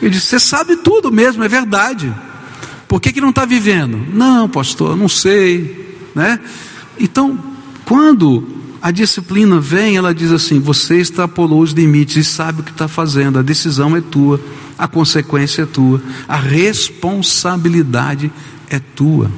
Eu 0.01 0.11
disse: 0.11 0.27
Você 0.27 0.41
sabe 0.41 0.77
tudo 0.77 1.13
mesmo, 1.13 1.45
é 1.45 1.49
verdade. 1.49 2.13
Por 2.89 3.01
que, 3.01 3.13
que 3.13 3.21
não 3.21 3.31
está 3.31 3.45
vivendo? 3.45 4.07
Não, 4.13 4.49
pastor, 4.49 4.97
não 4.97 5.09
sei. 5.09 5.97
Né? 6.15 6.39
Então, 6.99 7.39
quando 7.85 8.47
a 8.81 8.91
disciplina 8.91 9.61
vem, 9.61 9.97
ela 9.97 10.15
diz 10.15 10.33
assim: 10.33 10.59
Você 10.61 11.01
extrapolou 11.01 11.61
os 11.61 11.73
limites 11.73 12.17
e 12.17 12.25
sabe 12.25 12.61
o 12.61 12.65
que 12.65 12.71
está 12.71 12.89
fazendo, 12.89 13.39
a 13.39 13.43
decisão 13.43 13.97
é 13.97 14.01
tua 14.01 14.41
a 14.79 14.89
consequência 14.89 15.63
é 15.63 15.67
tua, 15.67 16.03
a 16.29 16.37
responsabilidade 16.37 18.31
é 18.69 18.79
tua. 18.79 19.31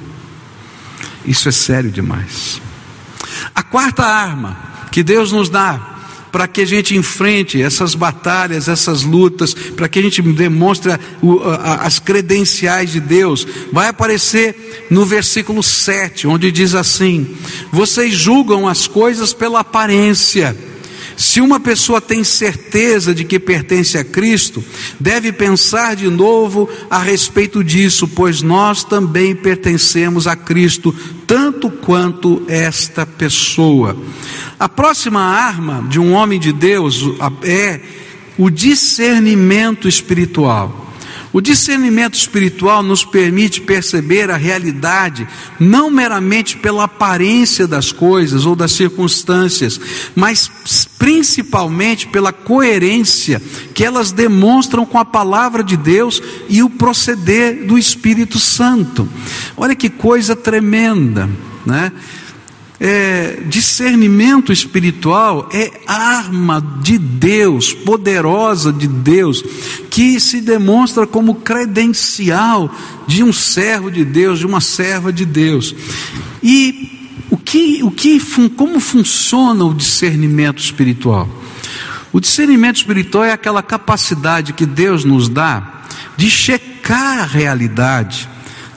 Isso 1.24 1.48
é 1.48 1.52
sério 1.52 1.90
demais. 1.90 2.60
A 3.54 3.62
quarta 3.62 4.04
arma 4.04 4.56
que 4.90 5.02
Deus 5.02 5.32
nos 5.32 5.48
dá 5.48 5.95
para 6.36 6.46
que 6.46 6.60
a 6.60 6.66
gente 6.66 6.94
enfrente 6.94 7.62
essas 7.62 7.94
batalhas, 7.94 8.68
essas 8.68 9.02
lutas, 9.02 9.54
para 9.54 9.88
que 9.88 9.98
a 9.98 10.02
gente 10.02 10.20
demonstre 10.20 10.92
as 11.80 11.98
credenciais 11.98 12.92
de 12.92 13.00
Deus, 13.00 13.46
vai 13.72 13.88
aparecer 13.88 14.86
no 14.90 15.06
versículo 15.06 15.62
7, 15.62 16.26
onde 16.26 16.52
diz 16.52 16.74
assim: 16.74 17.34
Vocês 17.72 18.12
julgam 18.12 18.68
as 18.68 18.86
coisas 18.86 19.32
pela 19.32 19.60
aparência 19.60 20.54
se 21.16 21.40
uma 21.40 21.58
pessoa 21.58 22.00
tem 22.00 22.22
certeza 22.22 23.14
de 23.14 23.24
que 23.24 23.38
pertence 23.38 23.96
a 23.96 24.04
Cristo, 24.04 24.62
deve 25.00 25.32
pensar 25.32 25.96
de 25.96 26.08
novo 26.08 26.68
a 26.90 26.98
respeito 26.98 27.64
disso, 27.64 28.06
pois 28.06 28.42
nós 28.42 28.84
também 28.84 29.34
pertencemos 29.34 30.26
a 30.26 30.36
Cristo, 30.36 30.94
tanto 31.26 31.70
quanto 31.70 32.42
esta 32.46 33.06
pessoa. 33.06 33.96
A 34.58 34.68
próxima 34.68 35.20
arma 35.20 35.86
de 35.88 35.98
um 35.98 36.12
homem 36.12 36.38
de 36.38 36.52
Deus 36.52 37.02
é 37.42 37.80
o 38.36 38.50
discernimento 38.50 39.88
espiritual. 39.88 40.85
O 41.36 41.40
discernimento 41.42 42.14
espiritual 42.14 42.82
nos 42.82 43.04
permite 43.04 43.60
perceber 43.60 44.30
a 44.30 44.38
realidade 44.38 45.28
não 45.60 45.90
meramente 45.90 46.56
pela 46.56 46.84
aparência 46.84 47.66
das 47.66 47.92
coisas 47.92 48.46
ou 48.46 48.56
das 48.56 48.72
circunstâncias, 48.72 49.78
mas 50.14 50.50
principalmente 50.98 52.06
pela 52.06 52.32
coerência 52.32 53.38
que 53.74 53.84
elas 53.84 54.12
demonstram 54.12 54.86
com 54.86 54.96
a 54.96 55.04
palavra 55.04 55.62
de 55.62 55.76
Deus 55.76 56.22
e 56.48 56.62
o 56.62 56.70
proceder 56.70 57.66
do 57.66 57.76
Espírito 57.76 58.38
Santo. 58.38 59.06
Olha 59.58 59.76
que 59.76 59.90
coisa 59.90 60.34
tremenda, 60.34 61.28
né? 61.66 61.92
É, 62.78 63.42
discernimento 63.46 64.52
espiritual 64.52 65.48
é 65.52 65.72
arma 65.86 66.60
de 66.82 66.98
Deus, 66.98 67.72
poderosa 67.72 68.72
de 68.72 68.86
Deus, 68.86 69.42
que 69.90 70.20
se 70.20 70.40
demonstra 70.40 71.06
como 71.06 71.36
credencial 71.36 72.70
de 73.06 73.22
um 73.22 73.32
servo 73.32 73.90
de 73.90 74.04
Deus, 74.04 74.38
de 74.38 74.46
uma 74.46 74.60
serva 74.60 75.12
de 75.12 75.24
Deus. 75.24 75.74
E 76.42 77.14
o 77.30 77.36
que, 77.36 77.82
o 77.82 77.90
que, 77.90 78.20
como 78.50 78.78
funciona 78.78 79.64
o 79.64 79.74
discernimento 79.74 80.60
espiritual? 80.60 81.28
O 82.12 82.20
discernimento 82.20 82.76
espiritual 82.76 83.24
é 83.24 83.32
aquela 83.32 83.62
capacidade 83.62 84.52
que 84.52 84.66
Deus 84.66 85.04
nos 85.04 85.28
dá 85.28 85.82
de 86.16 86.30
checar 86.30 87.20
a 87.20 87.24
realidade 87.24 88.28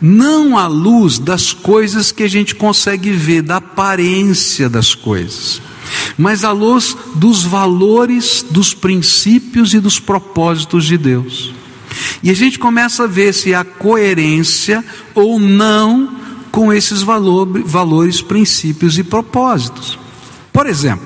não 0.02 0.58
à 0.58 0.68
luz 0.68 1.20
das 1.20 1.54
coisas 1.54 2.12
que 2.12 2.24
a 2.24 2.28
gente 2.28 2.56
consegue 2.56 3.12
ver, 3.12 3.42
da 3.42 3.58
aparência 3.58 4.70
das 4.70 4.96
coisas, 4.96 5.62
mas 6.18 6.44
à 6.44 6.52
luz 6.52 6.96
dos 7.16 7.44
valores, 7.44 8.46
dos 8.50 8.74
princípios 8.74 9.74
e 9.74 9.80
dos 9.80 10.00
propósitos 10.00 10.86
de 10.86 10.98
Deus. 10.98 11.54
E 12.22 12.30
a 12.30 12.34
gente 12.34 12.60
começa 12.60 13.04
a 13.04 13.08
ver 13.08 13.34
se 13.34 13.54
há 13.54 13.64
coerência 13.64 14.84
ou 15.14 15.40
não 15.40 16.18
com 16.52 16.72
esses 16.74 17.02
valor, 17.02 17.48
valores, 17.64 18.22
princípios 18.22 18.98
e 18.98 19.04
propósitos. 19.04 19.98
Por 20.52 20.68
exemplo, 20.68 21.06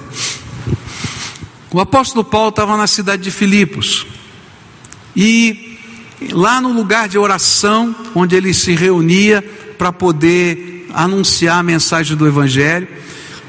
o 1.72 1.80
apóstolo 1.80 2.24
Paulo 2.24 2.50
estava 2.50 2.78
na 2.78 2.88
cidade 2.88 3.24
de 3.24 3.32
Filipos 3.32 4.06
e 5.16 5.73
lá 6.32 6.62
no 6.62 6.72
lugar 6.72 7.08
de 7.08 7.18
oração, 7.18 7.96
onde 8.16 8.36
ele 8.36 8.54
se 8.54 8.74
reunia 8.74 9.44
para 9.78 9.92
poder 9.92 10.88
anunciar 10.94 11.60
a 11.60 11.64
mensagem 11.64 12.16
do 12.16 12.28
Evangelho, 12.28 12.88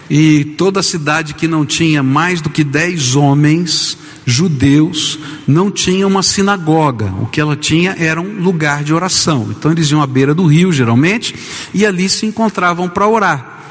e 0.08 0.44
toda 0.44 0.80
a 0.80 0.82
cidade 0.82 1.34
que 1.34 1.48
não 1.48 1.64
tinha 1.64 2.02
mais 2.02 2.40
do 2.40 2.50
que 2.50 2.62
dez 2.62 3.16
homens 3.16 3.96
judeus 4.26 5.18
não 5.46 5.70
tinha 5.70 6.06
uma 6.06 6.22
sinagoga, 6.22 7.12
o 7.20 7.26
que 7.26 7.40
ela 7.40 7.56
tinha 7.56 7.94
era 7.98 8.20
um 8.20 8.42
lugar 8.42 8.82
de 8.82 8.92
oração. 8.92 9.48
Então 9.50 9.70
eles 9.70 9.90
iam 9.90 10.02
à 10.02 10.06
beira 10.06 10.34
do 10.34 10.46
rio, 10.46 10.72
geralmente, 10.72 11.34
e 11.72 11.84
ali 11.84 12.08
se 12.08 12.26
encontravam 12.26 12.88
para 12.88 13.06
orar. 13.06 13.62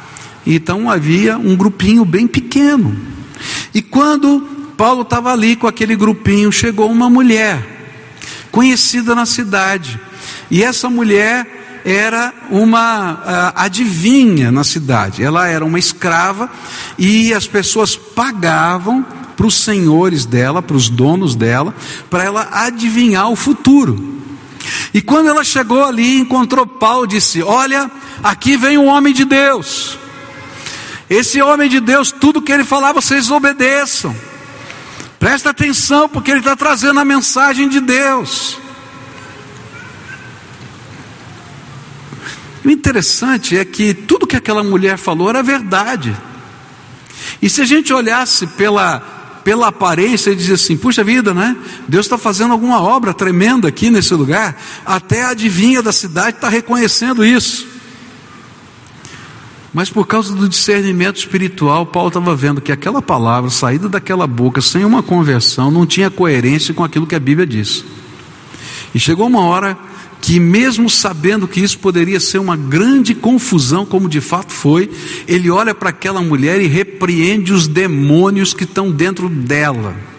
Então 0.45 0.89
havia 0.89 1.37
um 1.37 1.55
grupinho 1.55 2.03
bem 2.05 2.27
pequeno. 2.27 2.95
E 3.73 3.81
quando 3.81 4.41
Paulo 4.77 5.01
estava 5.01 5.31
ali 5.31 5.55
com 5.55 5.67
aquele 5.67 5.95
grupinho, 5.95 6.51
chegou 6.51 6.91
uma 6.91 7.09
mulher 7.09 7.72
conhecida 8.53 9.15
na 9.15 9.25
cidade. 9.25 9.99
E 10.49 10.63
essa 10.63 10.87
mulher 10.87 11.81
era 11.83 12.31
uma 12.51 13.13
uh, 13.13 13.53
adivinha 13.55 14.51
na 14.51 14.63
cidade. 14.63 15.23
Ela 15.23 15.47
era 15.47 15.65
uma 15.65 15.79
escrava 15.79 16.49
e 16.97 17.33
as 17.33 17.47
pessoas 17.47 17.95
pagavam 17.95 19.03
para 19.35 19.47
os 19.47 19.55
senhores 19.55 20.27
dela, 20.27 20.61
para 20.61 20.77
os 20.77 20.87
donos 20.87 21.35
dela, 21.35 21.73
para 22.11 22.23
ela 22.23 22.47
adivinhar 22.51 23.27
o 23.29 23.35
futuro. 23.35 24.21
E 24.93 25.01
quando 25.01 25.29
ela 25.29 25.43
chegou 25.43 25.83
ali, 25.83 26.19
encontrou 26.19 26.67
Paulo, 26.67 27.07
disse: 27.07 27.41
Olha, 27.41 27.89
aqui 28.23 28.55
vem 28.55 28.77
um 28.77 28.85
homem 28.85 29.15
de 29.15 29.25
Deus. 29.25 29.97
Esse 31.09 31.41
homem 31.41 31.67
de 31.67 31.79
Deus, 31.79 32.11
tudo 32.11 32.41
que 32.41 32.51
ele 32.51 32.63
falar, 32.63 32.93
vocês 32.93 33.31
obedeçam. 33.31 34.15
Presta 35.23 35.51
atenção, 35.51 36.09
porque 36.09 36.29
ele 36.31 36.41
está 36.41 36.53
trazendo 36.53 36.99
a 36.99 37.05
mensagem 37.05 37.69
de 37.69 37.79
Deus. 37.79 38.57
O 42.61 42.69
interessante 42.69 43.57
é 43.57 43.63
que 43.63 43.93
tudo 43.93 44.27
que 44.27 44.35
aquela 44.35 44.61
mulher 44.65 44.97
falou 44.97 45.29
era 45.29 45.41
verdade. 45.41 46.13
E 47.41 47.49
se 47.49 47.61
a 47.61 47.65
gente 47.65 47.93
olhasse 47.93 48.47
pela, 48.47 48.99
pela 49.45 49.69
aparência 49.69 50.29
e 50.29 50.35
dizia 50.35 50.55
assim: 50.55 50.75
puxa 50.75 51.05
vida, 51.05 51.33
né? 51.33 51.55
Deus 51.87 52.05
está 52.05 52.17
fazendo 52.17 52.51
alguma 52.51 52.81
obra 52.81 53.13
tremenda 53.13 53.69
aqui 53.69 53.89
nesse 53.89 54.13
lugar. 54.13 54.61
Até 54.85 55.23
a 55.23 55.29
adivinha 55.29 55.81
da 55.81 55.93
cidade 55.93 56.35
está 56.35 56.49
reconhecendo 56.49 57.23
isso. 57.23 57.72
Mas 59.73 59.89
por 59.89 60.05
causa 60.05 60.35
do 60.35 60.47
discernimento 60.47 61.17
espiritual, 61.17 61.85
Paulo 61.85 62.09
estava 62.09 62.35
vendo 62.35 62.61
que 62.61 62.71
aquela 62.71 63.01
palavra 63.01 63.49
saída 63.49 63.89
daquela 63.89 64.27
boca 64.27 64.61
sem 64.61 64.85
uma 64.85 65.01
conversão 65.01 65.71
não 65.71 65.85
tinha 65.85 66.11
coerência 66.11 66.73
com 66.73 66.83
aquilo 66.83 67.07
que 67.07 67.15
a 67.15 67.19
Bíblia 67.19 67.47
diz. 67.47 67.83
E 68.93 68.99
chegou 68.99 69.25
uma 69.25 69.41
hora 69.41 69.75
que, 70.21 70.39
mesmo 70.39 70.89
sabendo 70.89 71.47
que 71.47 71.59
isso 71.59 71.79
poderia 71.79 72.19
ser 72.19 72.37
uma 72.37 72.55
grande 72.55 73.15
confusão, 73.15 73.85
como 73.85 74.07
de 74.07 74.21
fato 74.21 74.53
foi, 74.53 74.91
ele 75.27 75.49
olha 75.49 75.73
para 75.73 75.89
aquela 75.89 76.21
mulher 76.21 76.61
e 76.61 76.67
repreende 76.67 77.51
os 77.51 77.67
demônios 77.67 78.53
que 78.53 78.65
estão 78.65 78.91
dentro 78.91 79.27
dela 79.27 80.12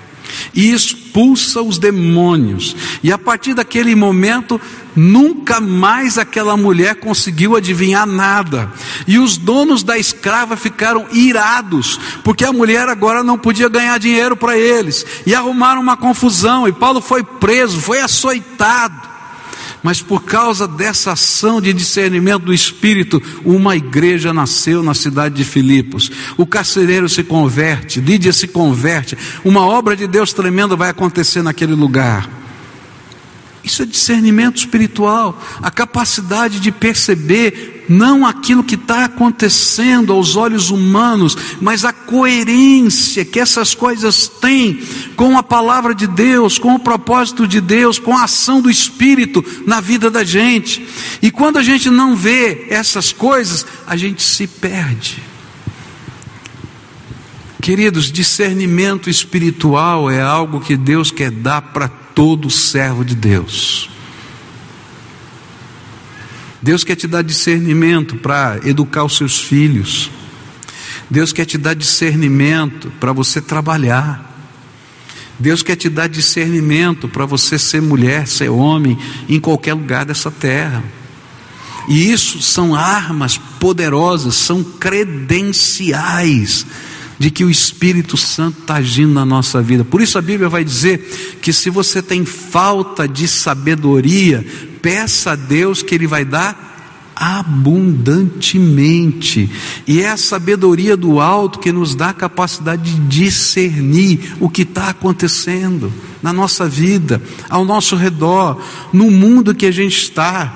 e 0.53 0.73
expulsa 0.73 1.63
os 1.63 1.79
demônios. 1.79 2.75
E 3.03 3.13
a 3.13 3.19
partir 3.19 3.55
daquele 3.55 3.95
momento, 3.95 4.61
nunca 4.97 5.61
mais 5.61 6.19
aquela 6.19 6.57
mulher 6.57 6.97
conseguiu 6.97 7.57
adivinhar 7.57 8.07
nada. 8.07 8.73
E 9.07 9.19
os 9.19 9.37
donos 9.37 9.83
da 9.83 9.97
escrava 9.97 10.57
ficaram 10.57 11.07
irados, 11.13 11.99
porque 12.23 12.45
a 12.45 12.53
mulher 12.53 12.89
agora 12.89 13.23
não 13.23 13.39
podia 13.39 13.69
ganhar 13.69 13.99
dinheiro 13.99 14.37
para 14.37 14.59
eles. 14.59 15.07
E 15.27 15.35
arrumaram 15.35 15.81
uma 15.81 15.97
confusão, 15.97 16.67
e 16.69 16.73
Paulo 16.73 17.01
foi 17.01 17.23
preso, 17.23 17.81
foi 17.81 18.01
açoitado. 18.01 19.14
Mas 19.85 20.01
por 20.01 20.25
causa 20.25 20.67
dessa 20.67 21.13
ação 21.13 21.61
de 21.61 21.71
discernimento 21.75 22.45
do 22.45 22.55
Espírito, 22.55 23.23
uma 23.45 23.77
igreja 23.77 24.33
nasceu 24.33 24.83
na 24.83 24.95
cidade 24.95 25.35
de 25.35 25.45
Filipos. 25.45 26.11
O 26.39 26.47
carcereiro 26.47 27.07
se 27.07 27.23
converte, 27.23 28.01
Lídia 28.01 28.33
se 28.33 28.49
converte, 28.49 29.17
uma 29.45 29.61
obra 29.61 29.95
de 29.95 30.07
Deus 30.07 30.33
tremenda 30.33 30.75
vai 30.75 30.89
acontecer 30.89 31.43
naquele 31.43 31.75
lugar. 31.75 32.31
Isso 33.63 33.83
é 33.83 33.87
discernimento 33.87 34.57
espiritual, 34.57 35.39
a 35.61 35.71
capacidade 35.71 36.61
de 36.61 36.73
perceber 36.73 37.74
não 37.89 38.27
aquilo 38.27 38.65
que 38.65 38.75
está 38.75 39.05
acontecendo 39.05 40.13
aos 40.13 40.37
olhos 40.37 40.71
humanos, 40.71 41.37
mas 41.61 41.85
a 41.85 41.93
coerência 41.93 43.25
que 43.25 43.41
essas 43.41 43.75
coisas 43.75 44.29
têm 44.29 44.83
com 45.17 45.37
a 45.39 45.43
palavra 45.43 45.95
de 45.95 46.07
Deus, 46.07 46.59
com 46.59 46.75
o 46.75 46.79
propósito 46.79 47.47
de 47.47 47.61
Deus, 47.61 47.99
com 47.99 48.17
a 48.17 48.25
ação 48.25 48.61
do 48.61 48.71
Espírito 48.71 49.45
na 49.67 49.81
vida 49.81 50.11
da 50.11 50.25
gente. 50.25 50.87
E 51.23 51.31
quando 51.31 51.59
a 51.59 51.63
gente 51.63 51.91
não 51.91 52.17
vê 52.17 52.67
essas 52.71 53.13
coisas, 53.13 53.67
a 53.87 53.97
gente 53.97 54.23
se 54.23 54.47
perde. 54.47 55.23
Queridos, 57.65 58.13
discernimento 58.13 59.09
espiritual 59.09 60.11
é 60.11 60.21
algo 60.21 60.61
que 60.61 60.77
Deus 60.77 61.11
quer 61.11 61.31
dar 61.31 61.63
para 61.63 61.89
todo 61.89 62.51
servo 62.51 63.03
de 63.03 63.15
Deus. 63.15 63.89
Deus 66.65 66.83
quer 66.83 66.97
te 66.97 67.07
dar 67.07 67.21
discernimento 67.21 68.17
para 68.17 68.59
educar 68.65 69.05
os 69.05 69.19
seus 69.19 69.39
filhos. 69.39 70.11
Deus 71.11 71.31
quer 71.31 71.45
te 71.45 71.59
dar 71.59 71.75
discernimento 71.75 72.91
para 72.99 73.13
você 73.13 73.39
trabalhar. 73.39 74.35
Deus 75.39 75.63
quer 75.63 75.77
te 75.77 75.91
dar 75.91 76.09
discernimento 76.09 77.07
para 77.07 77.27
você 77.27 77.59
ser 77.59 77.83
mulher, 77.83 78.27
ser 78.27 78.49
homem, 78.49 78.97
em 79.29 79.39
qualquer 79.39 79.75
lugar 79.75 80.07
dessa 80.07 80.31
terra. 80.31 80.83
E 81.87 82.11
isso 82.11 82.41
são 82.41 82.75
armas 82.75 83.37
poderosas, 83.37 84.35
são 84.35 84.65
credenciais 84.65 86.65
de 87.19 87.31
que 87.31 87.45
o 87.45 87.51
Espírito 87.51 88.17
Santo 88.17 88.63
está 88.63 88.77
agindo 88.77 89.13
na 89.13 89.27
nossa 89.27 89.61
vida. 89.61 89.85
Por 89.85 90.01
isso 90.01 90.17
a 90.17 90.23
Bíblia 90.23 90.49
vai 90.49 90.65
dizer 90.65 91.37
que 91.43 91.53
se 91.53 91.69
você 91.69 92.01
tem 92.01 92.25
falta 92.25 93.07
de 93.07 93.29
sabedoria, 93.29 94.43
peça 94.85 95.33
a 95.33 95.35
Deus 95.35 95.83
que 95.83 95.95
Ele 95.95 96.07
vai 96.07 96.27
dar 96.27 96.75
abundantemente. 97.17 99.51
E 99.87 100.03
é 100.03 100.11
a 100.11 100.19
sabedoria 100.19 100.95
do 100.95 101.21
alto 101.21 101.59
que 101.59 101.73
nos 101.73 101.95
dá 101.95 102.11
a 102.11 102.15
capacidade 102.15 102.93
de 102.93 103.01
discernir 103.09 104.37
o 104.39 104.51
que 104.51 104.61
está 104.61 104.91
acontecendo 104.91 105.91
na 106.23 106.35
nossa 106.35 106.69
vida, 106.69 107.23
ao 107.49 107.65
nosso 107.65 107.97
redor, 107.97 108.63
no 108.93 109.11
mundo 109.11 109.55
que 109.55 109.65
a 109.65 109.73
gente 109.73 109.97
está, 109.97 110.53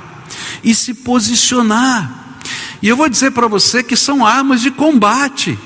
e 0.62 0.74
se 0.74 0.92
posicionar. 0.92 2.36
E 2.82 2.88
eu 2.88 2.98
vou 2.98 3.08
dizer 3.08 3.30
para 3.30 3.48
você 3.48 3.82
que 3.82 3.96
são 3.96 4.26
armas 4.26 4.60
de 4.60 4.70
combate. 4.70 5.58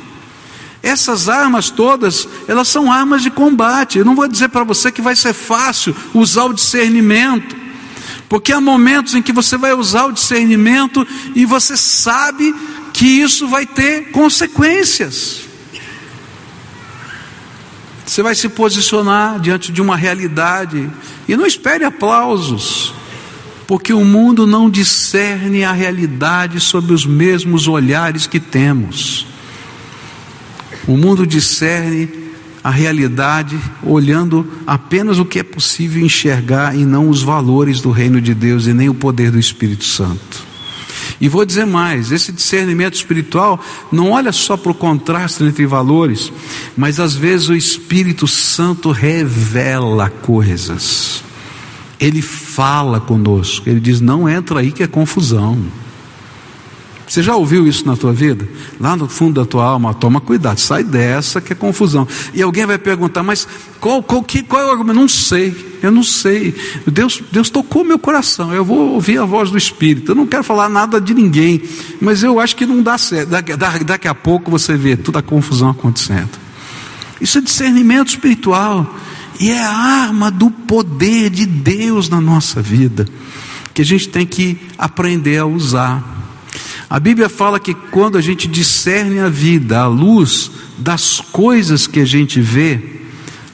Essas 0.84 1.28
armas 1.28 1.68
todas, 1.68 2.28
elas 2.46 2.68
são 2.68 2.92
armas 2.92 3.24
de 3.24 3.30
combate. 3.30 3.98
Eu 3.98 4.04
não 4.04 4.14
vou 4.14 4.28
dizer 4.28 4.50
para 4.50 4.62
você 4.62 4.92
que 4.92 5.02
vai 5.02 5.16
ser 5.16 5.32
fácil 5.32 5.96
usar 6.14 6.44
o 6.44 6.54
discernimento, 6.54 7.61
porque 8.32 8.50
há 8.50 8.62
momentos 8.62 9.14
em 9.14 9.20
que 9.20 9.30
você 9.30 9.58
vai 9.58 9.74
usar 9.74 10.06
o 10.06 10.12
discernimento 10.12 11.06
e 11.34 11.44
você 11.44 11.76
sabe 11.76 12.54
que 12.90 13.04
isso 13.04 13.46
vai 13.46 13.66
ter 13.66 14.10
consequências. 14.10 15.42
Você 18.06 18.22
vai 18.22 18.34
se 18.34 18.48
posicionar 18.48 19.38
diante 19.38 19.70
de 19.70 19.82
uma 19.82 19.98
realidade 19.98 20.90
e 21.28 21.36
não 21.36 21.44
espere 21.44 21.84
aplausos, 21.84 22.94
porque 23.66 23.92
o 23.92 24.02
mundo 24.02 24.46
não 24.46 24.70
discerne 24.70 25.62
a 25.62 25.72
realidade 25.72 26.58
sob 26.58 26.94
os 26.94 27.04
mesmos 27.04 27.68
olhares 27.68 28.26
que 28.26 28.40
temos. 28.40 29.26
O 30.88 30.96
mundo 30.96 31.26
discerne 31.26 32.21
a 32.62 32.70
realidade 32.70 33.58
olhando 33.82 34.46
apenas 34.66 35.18
o 35.18 35.24
que 35.24 35.38
é 35.38 35.42
possível 35.42 36.04
enxergar 36.04 36.76
e 36.76 36.84
não 36.84 37.08
os 37.08 37.22
valores 37.22 37.80
do 37.80 37.90
reino 37.90 38.20
de 38.20 38.34
Deus 38.34 38.66
e 38.66 38.72
nem 38.72 38.88
o 38.88 38.94
poder 38.94 39.30
do 39.30 39.38
Espírito 39.38 39.84
Santo. 39.84 40.52
E 41.20 41.28
vou 41.28 41.44
dizer 41.44 41.66
mais: 41.66 42.12
esse 42.12 42.32
discernimento 42.32 42.94
espiritual 42.94 43.60
não 43.90 44.10
olha 44.10 44.32
só 44.32 44.56
para 44.56 44.72
o 44.72 44.74
contraste 44.74 45.42
entre 45.42 45.66
valores, 45.66 46.32
mas 46.76 47.00
às 47.00 47.14
vezes 47.14 47.48
o 47.48 47.56
Espírito 47.56 48.26
Santo 48.26 48.90
revela 48.90 50.08
coisas. 50.08 51.22
Ele 51.98 52.22
fala 52.22 53.00
conosco, 53.00 53.68
ele 53.68 53.80
diz: 53.80 54.00
não 54.00 54.28
entra 54.28 54.60
aí 54.60 54.72
que 54.72 54.82
é 54.82 54.86
confusão. 54.86 55.58
Você 57.12 57.22
já 57.22 57.36
ouviu 57.36 57.66
isso 57.66 57.86
na 57.86 57.94
tua 57.94 58.10
vida? 58.10 58.48
Lá 58.80 58.96
no 58.96 59.06
fundo 59.06 59.38
da 59.38 59.46
tua 59.46 59.66
alma, 59.66 59.92
toma 59.92 60.18
cuidado, 60.18 60.56
sai 60.56 60.82
dessa 60.82 61.42
que 61.42 61.52
é 61.52 61.54
confusão. 61.54 62.08
E 62.32 62.40
alguém 62.40 62.64
vai 62.64 62.78
perguntar, 62.78 63.22
mas 63.22 63.46
qual, 63.78 64.02
qual, 64.02 64.22
que, 64.22 64.42
qual 64.42 64.62
é 64.62 64.64
o 64.64 64.70
argumento? 64.70 64.98
Não 64.98 65.06
sei, 65.06 65.78
eu 65.82 65.90
não 65.90 66.02
sei. 66.02 66.54
Deus, 66.86 67.22
Deus 67.30 67.50
tocou 67.50 67.84
meu 67.84 67.98
coração, 67.98 68.54
eu 68.54 68.64
vou 68.64 68.94
ouvir 68.94 69.18
a 69.18 69.26
voz 69.26 69.50
do 69.50 69.58
Espírito. 69.58 70.12
Eu 70.12 70.14
não 70.14 70.26
quero 70.26 70.42
falar 70.42 70.70
nada 70.70 70.98
de 70.98 71.12
ninguém, 71.12 71.62
mas 72.00 72.22
eu 72.22 72.40
acho 72.40 72.56
que 72.56 72.64
não 72.64 72.82
dá 72.82 72.96
certo. 72.96 73.28
Daqui, 73.28 73.54
daqui 73.84 74.08
a 74.08 74.14
pouco 74.14 74.50
você 74.50 74.74
vê 74.74 74.96
toda 74.96 75.18
a 75.18 75.22
confusão 75.22 75.68
acontecendo. 75.68 76.30
Isso 77.20 77.36
é 77.36 77.42
discernimento 77.42 78.08
espiritual. 78.08 78.90
E 79.38 79.50
é 79.50 79.62
a 79.62 79.70
arma 79.70 80.30
do 80.30 80.50
poder 80.50 81.28
de 81.28 81.44
Deus 81.44 82.08
na 82.08 82.22
nossa 82.22 82.62
vida, 82.62 83.06
que 83.74 83.82
a 83.82 83.84
gente 83.84 84.08
tem 84.08 84.24
que 84.24 84.56
aprender 84.78 85.36
a 85.36 85.44
usar. 85.44 86.21
A 86.88 87.00
Bíblia 87.00 87.28
fala 87.28 87.58
que 87.58 87.74
quando 87.74 88.18
a 88.18 88.20
gente 88.20 88.46
discerne 88.46 89.18
a 89.18 89.28
vida 89.28 89.80
à 89.80 89.86
luz 89.86 90.50
das 90.78 91.20
coisas 91.20 91.86
que 91.86 92.00
a 92.00 92.04
gente 92.04 92.40
vê, 92.40 93.00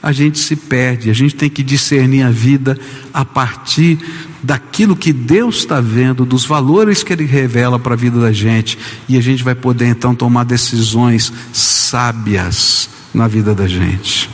a 0.01 0.11
gente 0.11 0.39
se 0.39 0.55
perde. 0.55 1.09
A 1.09 1.13
gente 1.13 1.35
tem 1.35 1.49
que 1.49 1.63
discernir 1.63 2.23
a 2.23 2.31
vida 2.31 2.77
a 3.13 3.25
partir 3.25 3.99
daquilo 4.41 4.95
que 4.95 5.11
Deus 5.11 5.57
está 5.57 5.81
vendo, 5.81 6.25
dos 6.25 6.45
valores 6.45 7.03
que 7.03 7.11
Ele 7.11 7.25
revela 7.25 7.77
para 7.77 7.93
a 7.93 7.97
vida 7.97 8.19
da 8.19 8.31
gente, 8.31 8.77
e 9.07 9.17
a 9.17 9.21
gente 9.21 9.43
vai 9.43 9.55
poder 9.55 9.87
então 9.87 10.15
tomar 10.15 10.45
decisões 10.45 11.31
sábias 11.51 12.89
na 13.13 13.27
vida 13.27 13.53
da 13.53 13.67
gente. 13.67 14.29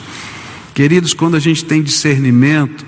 Queridos, 0.73 1.13
quando 1.13 1.35
a 1.35 1.39
gente 1.39 1.65
tem 1.65 1.81
discernimento, 1.81 2.85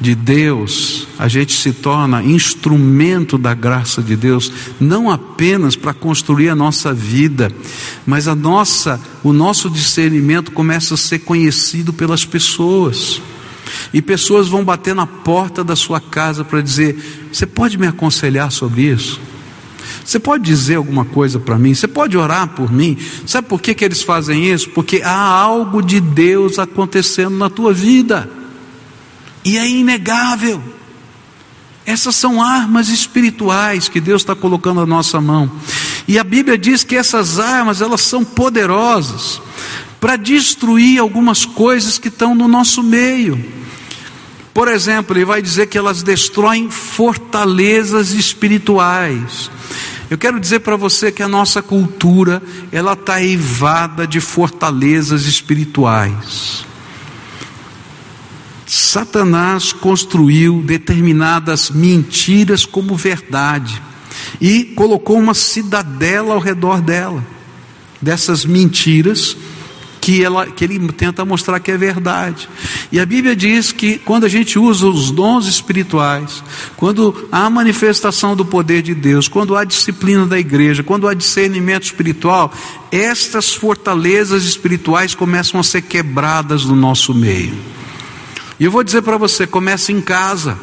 de 0.00 0.14
Deus, 0.14 1.08
a 1.18 1.26
gente 1.26 1.52
se 1.52 1.72
torna 1.72 2.22
instrumento 2.22 3.36
da 3.36 3.52
graça 3.52 4.00
de 4.00 4.14
Deus, 4.14 4.52
não 4.78 5.10
apenas 5.10 5.74
para 5.74 5.92
construir 5.92 6.48
a 6.48 6.54
nossa 6.54 6.94
vida, 6.94 7.50
mas 8.06 8.28
a 8.28 8.34
nossa, 8.34 9.00
o 9.24 9.32
nosso 9.32 9.68
discernimento 9.68 10.52
começa 10.52 10.94
a 10.94 10.96
ser 10.96 11.20
conhecido 11.20 11.92
pelas 11.92 12.24
pessoas. 12.24 13.20
E 13.92 14.00
pessoas 14.00 14.48
vão 14.48 14.64
bater 14.64 14.94
na 14.94 15.06
porta 15.06 15.64
da 15.64 15.74
sua 15.74 16.00
casa 16.00 16.44
para 16.44 16.60
dizer: 16.60 17.28
"Você 17.32 17.46
pode 17.46 17.76
me 17.76 17.86
aconselhar 17.86 18.50
sobre 18.52 18.82
isso?" 18.82 19.20
Você 20.04 20.18
pode 20.18 20.44
dizer 20.44 20.76
alguma 20.76 21.04
coisa 21.04 21.38
para 21.38 21.58
mim? 21.58 21.74
Você 21.74 21.86
pode 21.86 22.16
orar 22.16 22.48
por 22.48 22.72
mim? 22.72 22.96
Sabe 23.26 23.46
por 23.46 23.60
que, 23.60 23.74
que 23.74 23.84
eles 23.84 24.02
fazem 24.02 24.50
isso? 24.50 24.70
Porque 24.70 25.02
há 25.02 25.12
algo 25.12 25.82
de 25.82 26.00
Deus 26.00 26.58
acontecendo 26.58 27.36
na 27.36 27.50
tua 27.50 27.74
vida. 27.74 28.37
E 29.48 29.56
é 29.56 29.66
inegável. 29.66 30.62
Essas 31.86 32.14
são 32.16 32.42
armas 32.42 32.90
espirituais 32.90 33.88
que 33.88 33.98
Deus 33.98 34.20
está 34.20 34.36
colocando 34.36 34.80
na 34.80 34.86
nossa 34.86 35.22
mão. 35.22 35.50
E 36.06 36.18
a 36.18 36.22
Bíblia 36.22 36.58
diz 36.58 36.84
que 36.84 36.94
essas 36.94 37.38
armas, 37.38 37.80
elas 37.80 38.02
são 38.02 38.22
poderosas 38.22 39.40
para 39.98 40.16
destruir 40.16 41.00
algumas 41.00 41.46
coisas 41.46 41.98
que 41.98 42.08
estão 42.08 42.34
no 42.34 42.46
nosso 42.46 42.82
meio. 42.82 43.42
Por 44.52 44.68
exemplo, 44.68 45.16
ele 45.16 45.24
vai 45.24 45.40
dizer 45.40 45.66
que 45.68 45.78
elas 45.78 46.02
destroem 46.02 46.70
fortalezas 46.70 48.10
espirituais. 48.10 49.50
Eu 50.10 50.18
quero 50.18 50.38
dizer 50.38 50.58
para 50.58 50.76
você 50.76 51.10
que 51.10 51.22
a 51.22 51.28
nossa 51.28 51.62
cultura, 51.62 52.42
ela 52.70 52.92
está 52.92 53.22
eivada 53.22 54.06
de 54.06 54.20
fortalezas 54.20 55.24
espirituais. 55.24 56.67
Satanás 58.68 59.72
construiu 59.72 60.60
determinadas 60.60 61.70
mentiras 61.70 62.66
como 62.66 62.94
verdade 62.94 63.80
e 64.38 64.62
colocou 64.76 65.18
uma 65.18 65.32
cidadela 65.32 66.34
ao 66.34 66.38
redor 66.38 66.82
dela, 66.82 67.26
dessas 68.00 68.44
mentiras 68.44 69.34
que, 70.02 70.22
ela, 70.22 70.46
que 70.46 70.64
ele 70.64 70.78
tenta 70.92 71.24
mostrar 71.24 71.58
que 71.60 71.70
é 71.70 71.78
verdade. 71.78 72.46
E 72.92 73.00
a 73.00 73.06
Bíblia 73.06 73.34
diz 73.34 73.72
que 73.72 73.98
quando 73.98 74.24
a 74.24 74.28
gente 74.28 74.58
usa 74.58 74.86
os 74.86 75.10
dons 75.10 75.46
espirituais, 75.46 76.44
quando 76.76 77.26
há 77.32 77.48
manifestação 77.48 78.36
do 78.36 78.44
poder 78.44 78.82
de 78.82 78.94
Deus, 78.94 79.28
quando 79.28 79.56
há 79.56 79.64
disciplina 79.64 80.26
da 80.26 80.38
igreja, 80.38 80.82
quando 80.82 81.08
há 81.08 81.14
discernimento 81.14 81.84
espiritual, 81.84 82.52
estas 82.92 83.54
fortalezas 83.54 84.44
espirituais 84.44 85.14
começam 85.14 85.58
a 85.58 85.62
ser 85.62 85.80
quebradas 85.80 86.66
no 86.66 86.76
nosso 86.76 87.14
meio. 87.14 87.78
E 88.58 88.64
eu 88.64 88.70
vou 88.70 88.82
dizer 88.82 89.02
para 89.02 89.16
você: 89.16 89.46
começa 89.46 89.92
em 89.92 90.00
casa. 90.00 90.58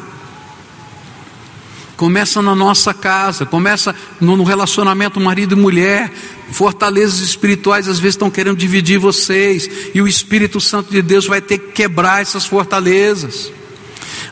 Começa 1.96 2.42
na 2.42 2.54
nossa 2.54 2.92
casa, 2.92 3.46
começa 3.46 3.94
no 4.20 4.44
relacionamento 4.44 5.18
marido 5.18 5.54
e 5.54 5.58
mulher. 5.58 6.12
Fortalezas 6.52 7.20
espirituais 7.20 7.88
às 7.88 7.98
vezes 7.98 8.14
estão 8.14 8.30
querendo 8.30 8.58
dividir 8.58 8.98
vocês, 8.98 9.68
e 9.94 10.00
o 10.00 10.06
Espírito 10.06 10.60
Santo 10.60 10.90
de 10.90 11.00
Deus 11.00 11.26
vai 11.26 11.40
ter 11.40 11.58
que 11.58 11.72
quebrar 11.72 12.20
essas 12.20 12.44
fortalezas. 12.44 13.50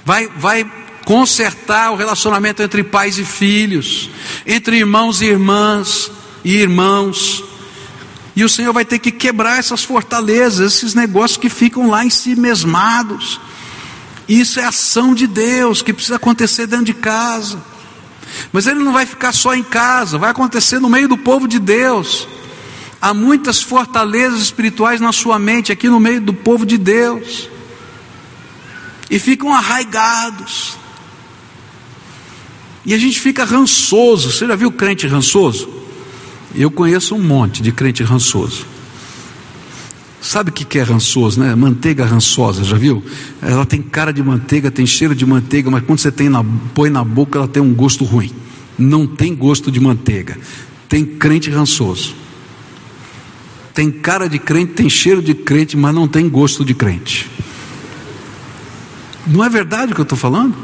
Vai, 0.04 0.28
vai 0.36 0.70
consertar 1.06 1.90
o 1.90 1.96
relacionamento 1.96 2.62
entre 2.62 2.84
pais 2.84 3.18
e 3.18 3.24
filhos, 3.24 4.10
entre 4.46 4.76
irmãos 4.76 5.22
e 5.22 5.26
irmãs 5.26 6.10
e 6.44 6.56
irmãos. 6.56 7.53
E 8.36 8.42
o 8.42 8.48
Senhor 8.48 8.72
vai 8.72 8.84
ter 8.84 8.98
que 8.98 9.12
quebrar 9.12 9.58
essas 9.58 9.84
fortalezas, 9.84 10.74
esses 10.74 10.94
negócios 10.94 11.36
que 11.36 11.48
ficam 11.48 11.88
lá 11.88 12.04
em 12.04 12.10
si 12.10 12.34
mesmados. 12.34 13.40
Isso 14.28 14.58
é 14.58 14.64
ação 14.64 15.14
de 15.14 15.26
Deus 15.26 15.82
que 15.82 15.92
precisa 15.92 16.16
acontecer 16.16 16.66
dentro 16.66 16.86
de 16.86 16.94
casa. 16.94 17.62
Mas 18.52 18.66
ele 18.66 18.80
não 18.80 18.92
vai 18.92 19.06
ficar 19.06 19.32
só 19.32 19.54
em 19.54 19.62
casa, 19.62 20.18
vai 20.18 20.30
acontecer 20.30 20.80
no 20.80 20.88
meio 20.88 21.06
do 21.06 21.16
povo 21.16 21.46
de 21.46 21.60
Deus. 21.60 22.26
Há 23.00 23.14
muitas 23.14 23.62
fortalezas 23.62 24.40
espirituais 24.40 25.00
na 25.00 25.12
sua 25.12 25.38
mente 25.38 25.70
aqui 25.70 25.88
no 25.88 26.00
meio 26.00 26.20
do 26.20 26.32
povo 26.32 26.66
de 26.66 26.76
Deus. 26.76 27.48
E 29.08 29.18
ficam 29.18 29.54
arraigados. 29.54 30.76
E 32.84 32.92
a 32.92 32.98
gente 32.98 33.20
fica 33.20 33.44
rançoso. 33.44 34.32
Você 34.32 34.46
já 34.46 34.56
viu 34.56 34.72
crente 34.72 35.06
rançoso? 35.06 35.83
Eu 36.54 36.70
conheço 36.70 37.14
um 37.14 37.22
monte 37.22 37.62
de 37.62 37.72
crente 37.72 38.02
rançoso. 38.02 38.66
Sabe 40.20 40.50
o 40.50 40.52
que 40.52 40.78
é 40.78 40.82
rançoso, 40.82 41.38
né? 41.38 41.54
Manteiga 41.54 42.04
rançosa, 42.04 42.64
já 42.64 42.78
viu? 42.78 43.04
Ela 43.42 43.66
tem 43.66 43.82
cara 43.82 44.10
de 44.10 44.22
manteiga, 44.22 44.70
tem 44.70 44.86
cheiro 44.86 45.14
de 45.14 45.26
manteiga, 45.26 45.70
mas 45.70 45.84
quando 45.84 45.98
você 45.98 46.10
tem 46.10 46.30
na, 46.30 46.42
põe 46.74 46.88
na 46.88 47.04
boca, 47.04 47.38
ela 47.38 47.46
tem 47.46 47.62
um 47.62 47.74
gosto 47.74 48.04
ruim. 48.04 48.30
Não 48.78 49.06
tem 49.06 49.34
gosto 49.34 49.70
de 49.70 49.78
manteiga. 49.78 50.38
Tem 50.88 51.04
crente 51.04 51.50
rançoso. 51.50 52.14
Tem 53.74 53.90
cara 53.90 54.28
de 54.28 54.38
crente, 54.38 54.72
tem 54.72 54.88
cheiro 54.88 55.20
de 55.20 55.34
crente, 55.34 55.76
mas 55.76 55.94
não 55.94 56.08
tem 56.08 56.28
gosto 56.28 56.64
de 56.64 56.72
crente. 56.72 57.28
Não 59.26 59.44
é 59.44 59.48
verdade 59.48 59.92
o 59.92 59.94
que 59.94 60.00
eu 60.00 60.04
estou 60.04 60.16
falando? 60.16 60.54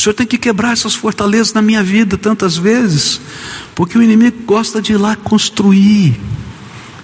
O 0.00 0.02
Senhor 0.02 0.14
tem 0.14 0.26
que 0.26 0.38
quebrar 0.38 0.72
essas 0.72 0.94
fortalezas 0.94 1.52
na 1.52 1.60
minha 1.60 1.82
vida 1.82 2.16
tantas 2.16 2.56
vezes, 2.56 3.20
porque 3.74 3.98
o 3.98 4.02
inimigo 4.02 4.44
gosta 4.46 4.80
de 4.80 4.94
ir 4.94 4.96
lá 4.96 5.14
construir 5.14 6.18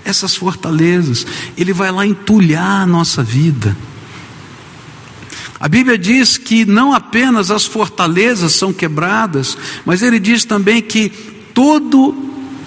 essas 0.03 0.34
fortalezas, 0.34 1.26
ele 1.59 1.74
vai 1.74 1.92
lá 1.92 2.07
entulhar 2.07 2.80
a 2.80 2.86
nossa 2.86 3.22
vida. 3.22 3.76
A 5.61 5.68
Bíblia 5.68 5.99
diz 5.99 6.38
que 6.38 6.64
não 6.64 6.94
apenas 6.94 7.51
as 7.51 7.66
fortalezas 7.66 8.55
são 8.55 8.72
quebradas, 8.72 9.59
mas 9.84 10.01
ele 10.01 10.18
diz 10.18 10.47
também 10.47 10.80
que 10.80 11.11
todo 11.53 12.14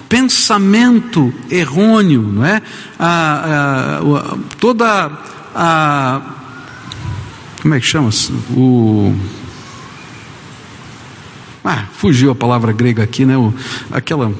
pensamento 0.08 1.34
errôneo, 1.50 2.22
não 2.22 2.44
é? 2.44 2.62
A, 2.96 3.98
a, 3.98 4.38
toda 4.60 5.10
a 5.56 6.22
como 7.60 7.74
é 7.74 7.80
que 7.80 7.86
chama-se? 7.86 8.32
O 8.56 9.12
ah, 11.64 11.84
fugiu 11.92 12.30
a 12.30 12.34
palavra 12.34 12.72
grega 12.72 13.02
aqui, 13.02 13.24
né? 13.24 13.36
O, 13.36 13.52
aquela 13.90 14.32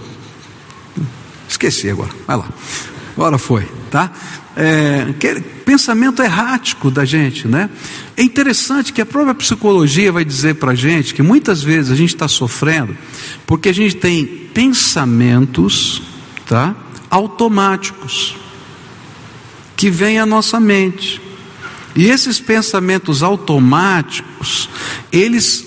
esqueci 1.49 1.91
agora. 1.91 2.11
Vai 2.27 2.37
lá. 2.37 2.49
Agora 3.14 3.39
foi, 3.39 3.66
tá? 3.91 4.11
É, 4.57 5.07
pensamento 5.64 6.23
errático 6.23 6.91
da 6.91 7.05
gente, 7.05 7.47
né? 7.47 7.68
É 8.16 8.23
interessante 8.23 8.93
que 8.93 9.01
a 9.01 9.07
própria 9.07 9.35
psicologia 9.35 10.11
vai 10.11 10.25
dizer 10.25 10.55
para 10.55 10.73
a 10.73 10.75
gente 10.75 11.14
que 11.14 11.23
muitas 11.23 11.62
vezes 11.62 11.91
a 11.91 11.95
gente 11.95 12.14
está 12.14 12.27
sofrendo 12.27 12.97
porque 13.47 13.68
a 13.68 13.75
gente 13.75 13.97
tem 13.97 14.25
pensamentos, 14.27 16.03
tá? 16.47 16.75
Automáticos 17.11 18.37
que 19.77 19.91
vêm 19.91 20.18
à 20.18 20.27
nossa 20.27 20.59
mente. 20.59 21.21
E 21.95 22.07
esses 22.07 22.41
pensamentos 22.41 23.23
automáticos, 23.23 24.68
eles 25.12 25.66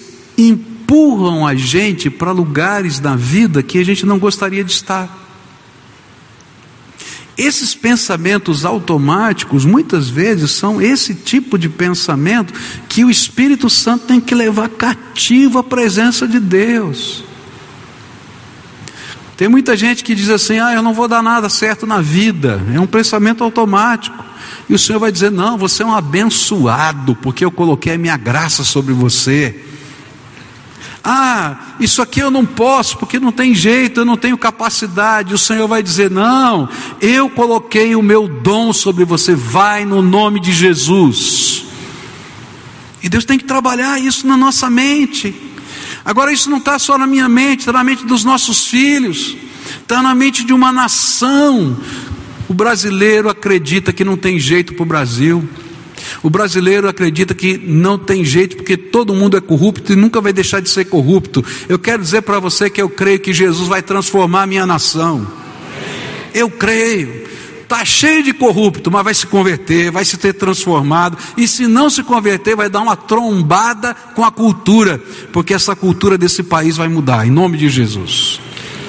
empurram 0.94 1.48
a 1.48 1.56
gente 1.56 2.08
para 2.08 2.32
lugares 2.32 3.00
da 3.00 3.16
vida 3.16 3.64
que 3.64 3.80
a 3.80 3.84
gente 3.84 4.06
não 4.06 4.20
gostaria 4.20 4.64
de 4.64 4.72
estar. 4.72 5.22
Esses 7.36 7.74
pensamentos 7.74 8.64
automáticos, 8.64 9.66
muitas 9.66 10.08
vezes, 10.08 10.52
são 10.52 10.80
esse 10.80 11.16
tipo 11.16 11.58
de 11.58 11.68
pensamento 11.68 12.54
que 12.88 13.04
o 13.04 13.10
Espírito 13.10 13.72
Santo 13.72 14.06
tem 14.06 14.22
que 14.22 14.36
levar 14.36 14.70
cativo 14.70 15.58
à 15.58 15.64
presença 15.64 16.28
de 16.28 16.40
Deus. 16.40 17.24
Tem 19.36 19.48
muita 19.48 19.76
gente 19.76 20.04
que 20.04 20.14
diz 20.14 20.30
assim: 20.30 20.60
ah, 20.60 20.76
eu 20.76 20.84
não 20.84 20.94
vou 20.94 21.08
dar 21.08 21.24
nada 21.24 21.50
certo 21.50 21.88
na 21.88 22.02
vida, 22.02 22.62
é 22.72 22.80
um 22.80 22.86
pensamento 22.86 23.44
automático. 23.44 24.24
E 24.70 24.76
o 24.76 24.80
Senhor 24.80 25.00
vai 25.00 25.12
dizer: 25.12 25.32
não, 25.32 25.58
você 25.58 25.82
é 25.82 25.86
um 25.88 25.96
abençoado, 25.96 27.16
porque 27.16 27.44
eu 27.44 27.50
coloquei 27.50 27.94
a 27.94 27.98
minha 27.98 28.16
graça 28.16 28.64
sobre 28.64 28.94
você. 28.94 29.73
Ah, 31.04 31.76
isso 31.82 32.02
aqui 32.02 32.22
eu 32.22 32.32
não 32.32 32.46
posso 32.46 32.98
porque 32.98 33.20
não 33.20 33.32
tem 33.32 33.54
jeito, 33.54 34.00
eu 34.00 34.06
não 34.06 34.16
tenho 34.16 34.38
capacidade. 34.38 35.34
O 35.34 35.38
Senhor 35.38 35.68
vai 35.68 35.84
dizer: 35.84 36.10
Não, 36.10 36.70
eu 37.02 37.30
coloquei 37.30 37.94
o 37.94 38.02
meu 38.02 38.28
dom 38.28 38.72
sobre 38.72 39.04
você, 39.04 39.36
vai 39.36 39.84
no 39.84 40.02
nome 40.02 40.40
de 40.40 40.54
Jesus. 40.54 41.66
E 43.02 43.10
Deus 43.10 43.26
tem 43.26 43.38
que 43.38 43.44
trabalhar 43.44 44.00
isso 44.00 44.26
na 44.26 44.38
nossa 44.38 44.70
mente. 44.70 45.36
Agora, 46.06 46.32
isso 46.32 46.50
não 46.50 46.58
está 46.60 46.80
só 46.80 46.98
na 46.98 47.06
minha 47.06 47.28
mente, 47.28 47.60
está 47.60 47.74
na 47.74 47.84
mente 47.84 48.06
dos 48.06 48.24
nossos 48.24 48.68
filhos, 48.68 49.36
está 49.82 50.02
na 50.02 50.16
mente 50.16 50.46
de 50.46 50.54
uma 50.54 50.72
nação. 50.72 51.78
O 52.48 52.54
brasileiro 52.54 53.28
acredita 53.28 53.92
que 53.92 54.06
não 54.06 54.16
tem 54.16 54.40
jeito 54.40 54.74
para 54.74 54.84
o 54.84 54.86
Brasil. 54.86 55.48
O 56.22 56.30
brasileiro 56.30 56.88
acredita 56.88 57.34
que 57.34 57.58
não 57.58 57.98
tem 57.98 58.24
jeito 58.24 58.58
porque 58.58 58.78
todo 58.78 59.14
mundo 59.14 59.38
é 59.38 59.42
corrupto 59.42 59.94
e 59.94 59.96
nunca 59.96 60.22
vai 60.22 60.34
deixar 60.34 60.60
de 60.60 60.70
ser 60.70 60.86
corrupto. 60.86 61.44
Eu 61.68 61.80
quero 61.80 62.02
dizer 62.02 62.22
para 62.22 62.40
você 62.40 62.70
que 62.70 62.82
eu 62.82 62.90
creio 62.90 63.20
que 63.20 63.34
Jesus 63.34 63.68
vai 63.68 63.82
transformar 63.82 64.44
a 64.44 64.48
minha 64.48 64.66
nação. 64.66 65.26
Eu 66.34 66.50
creio. 66.50 67.24
Está 67.62 67.84
cheio 67.86 68.22
de 68.22 68.34
corrupto, 68.34 68.92
mas 68.92 69.04
vai 69.04 69.14
se 69.14 69.26
converter, 69.26 69.90
vai 69.90 70.06
se 70.06 70.18
ter 70.18 70.34
transformado. 70.34 71.18
E 71.36 71.48
se 71.48 71.66
não 71.66 71.90
se 71.90 72.04
converter, 72.04 72.56
vai 72.56 72.70
dar 72.70 72.82
uma 72.82 72.96
trombada 72.96 73.96
com 74.14 74.24
a 74.24 74.32
cultura, 74.32 75.02
porque 75.32 75.54
essa 75.54 75.76
cultura 75.76 76.18
desse 76.18 76.44
país 76.44 76.78
vai 76.78 76.88
mudar, 76.88 77.26
em 77.26 77.32
nome 77.32 77.58
de 77.58 77.70
Jesus. 77.70 78.40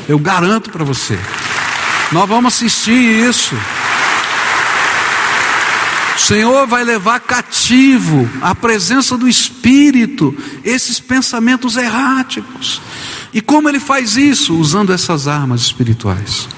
Eu 0.07 0.18
garanto 0.18 0.70
para 0.70 0.85
você. 0.85 1.18
Nós 2.12 2.29
vamos 2.29 2.55
assistir 2.55 2.93
isso. 3.29 3.57
O 6.17 6.21
Senhor 6.21 6.67
vai 6.67 6.85
levar 6.85 7.21
cativo 7.21 8.29
à 8.41 8.55
presença 8.55 9.19
do 9.19 9.29
Espírito 9.29 10.35
esses 10.65 11.01
pensamentos 11.01 11.77
erráticos. 11.77 12.81
E 13.33 13.41
como 13.41 13.69
ele 13.69 13.81
faz 13.81 14.17
isso? 14.17 14.57
Usando 14.57 14.93
essas 14.93 15.27
armas 15.27 15.62
espirituais. 15.62 16.49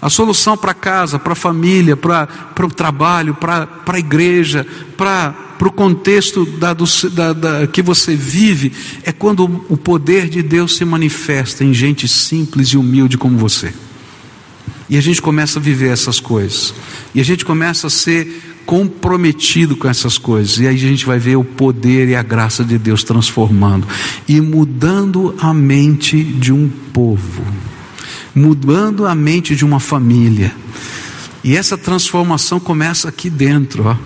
A 0.00 0.08
solução 0.08 0.56
para 0.56 0.72
casa, 0.72 1.18
para 1.18 1.32
a 1.32 1.36
família, 1.36 1.96
para, 1.96 2.28
o 2.62 2.68
trabalho, 2.68 3.34
para, 3.34 3.68
a 3.84 3.98
igreja, 3.98 4.64
para, 4.96 5.32
para 5.32 5.68
o 5.68 5.72
contexto 5.72 6.46
da, 6.46 6.72
do, 6.72 6.84
da, 7.10 7.32
da, 7.32 7.66
que 7.66 7.82
você 7.82 8.14
vive, 8.14 8.72
é 9.02 9.10
quando 9.10 9.64
o 9.68 9.76
poder 9.76 10.28
de 10.28 10.42
Deus 10.42 10.76
se 10.76 10.84
manifesta 10.84 11.64
em 11.64 11.74
gente 11.74 12.06
simples 12.06 12.68
e 12.68 12.76
humilde 12.76 13.18
como 13.18 13.36
você. 13.36 13.74
E 14.88 14.96
a 14.96 15.00
gente 15.00 15.20
começa 15.20 15.58
a 15.58 15.62
viver 15.62 15.88
essas 15.88 16.20
coisas. 16.20 16.72
E 17.12 17.20
a 17.20 17.24
gente 17.24 17.44
começa 17.44 17.88
a 17.88 17.90
ser 17.90 18.55
comprometido 18.66 19.76
com 19.76 19.88
essas 19.88 20.18
coisas. 20.18 20.58
E 20.58 20.66
aí 20.66 20.74
a 20.74 20.78
gente 20.78 21.06
vai 21.06 21.18
ver 21.18 21.36
o 21.36 21.44
poder 21.44 22.08
e 22.08 22.16
a 22.16 22.22
graça 22.22 22.64
de 22.64 22.76
Deus 22.76 23.04
transformando 23.04 23.86
e 24.28 24.40
mudando 24.40 25.34
a 25.40 25.54
mente 25.54 26.22
de 26.22 26.52
um 26.52 26.68
povo, 26.92 27.42
mudando 28.34 29.06
a 29.06 29.14
mente 29.14 29.54
de 29.54 29.64
uma 29.64 29.78
família. 29.78 30.52
E 31.44 31.56
essa 31.56 31.78
transformação 31.78 32.58
começa 32.58 33.08
aqui 33.08 33.30
dentro, 33.30 33.86
ó. 33.86 33.96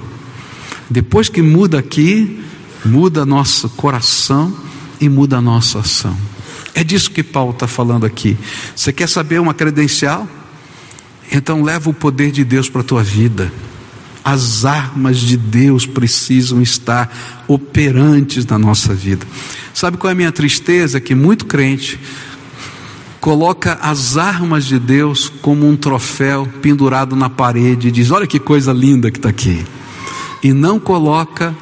Depois 0.90 1.28
que 1.28 1.40
muda 1.40 1.78
aqui, 1.78 2.40
muda 2.84 3.24
nosso 3.24 3.68
coração 3.70 4.54
e 5.00 5.08
muda 5.08 5.38
a 5.38 5.40
nossa 5.40 5.78
ação. 5.78 6.16
É 6.74 6.84
disso 6.84 7.11
que 7.11 7.22
Paulo 7.22 7.52
está 7.52 7.66
falando 7.66 8.04
aqui. 8.04 8.36
Você 8.76 8.92
quer 8.92 9.08
saber 9.08 9.40
uma 9.40 9.54
credencial? 9.54 10.28
Então 11.32 11.62
leva 11.62 11.88
o 11.88 11.94
poder 11.94 12.30
de 12.30 12.44
Deus 12.44 12.68
para 12.68 12.80
a 12.80 12.84
tua 12.84 13.02
vida. 13.02 13.50
As 14.24 14.64
armas 14.64 15.18
de 15.18 15.36
Deus 15.36 15.86
precisam 15.86 16.60
estar 16.60 17.10
operantes 17.48 18.44
na 18.46 18.58
nossa 18.58 18.94
vida. 18.94 19.26
Sabe 19.72 19.96
qual 19.96 20.10
é 20.10 20.12
a 20.12 20.16
minha 20.16 20.32
tristeza? 20.32 21.00
Que 21.00 21.14
muito 21.14 21.46
crente 21.46 21.98
coloca 23.20 23.78
as 23.82 24.16
armas 24.16 24.64
de 24.64 24.78
Deus 24.78 25.28
como 25.42 25.68
um 25.68 25.76
troféu 25.76 26.46
pendurado 26.60 27.14
na 27.14 27.28
parede 27.30 27.88
e 27.88 27.90
diz: 27.90 28.10
Olha 28.10 28.26
que 28.26 28.38
coisa 28.38 28.72
linda 28.72 29.10
que 29.10 29.18
está 29.18 29.28
aqui. 29.28 29.64
E 30.42 30.52
não 30.52 30.80
coloca 30.80 31.54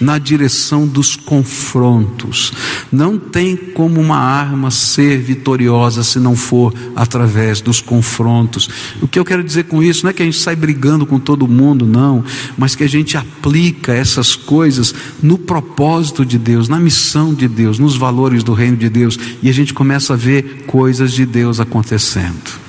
na 0.00 0.18
direção 0.18 0.86
dos 0.86 1.16
confrontos. 1.16 2.52
Não 2.90 3.18
tem 3.18 3.56
como 3.56 4.00
uma 4.00 4.18
arma 4.18 4.70
ser 4.70 5.18
vitoriosa 5.18 6.04
se 6.04 6.18
não 6.18 6.36
for 6.36 6.72
através 6.94 7.60
dos 7.60 7.80
confrontos. 7.80 8.68
O 9.00 9.08
que 9.08 9.18
eu 9.18 9.24
quero 9.24 9.42
dizer 9.42 9.64
com 9.64 9.82
isso 9.82 10.04
não 10.04 10.10
é 10.10 10.12
que 10.12 10.22
a 10.22 10.24
gente 10.24 10.38
sai 10.38 10.54
brigando 10.56 11.06
com 11.06 11.18
todo 11.18 11.48
mundo, 11.48 11.86
não, 11.86 12.24
mas 12.56 12.74
que 12.74 12.84
a 12.84 12.88
gente 12.88 13.16
aplica 13.16 13.92
essas 13.92 14.36
coisas 14.36 14.94
no 15.22 15.38
propósito 15.38 16.24
de 16.24 16.38
Deus, 16.38 16.68
na 16.68 16.78
missão 16.78 17.34
de 17.34 17.48
Deus, 17.48 17.78
nos 17.78 17.96
valores 17.96 18.42
do 18.42 18.52
reino 18.52 18.76
de 18.76 18.88
Deus, 18.88 19.18
e 19.42 19.48
a 19.48 19.52
gente 19.52 19.74
começa 19.74 20.14
a 20.14 20.16
ver 20.16 20.64
coisas 20.66 21.12
de 21.12 21.26
Deus 21.26 21.60
acontecendo. 21.60 22.68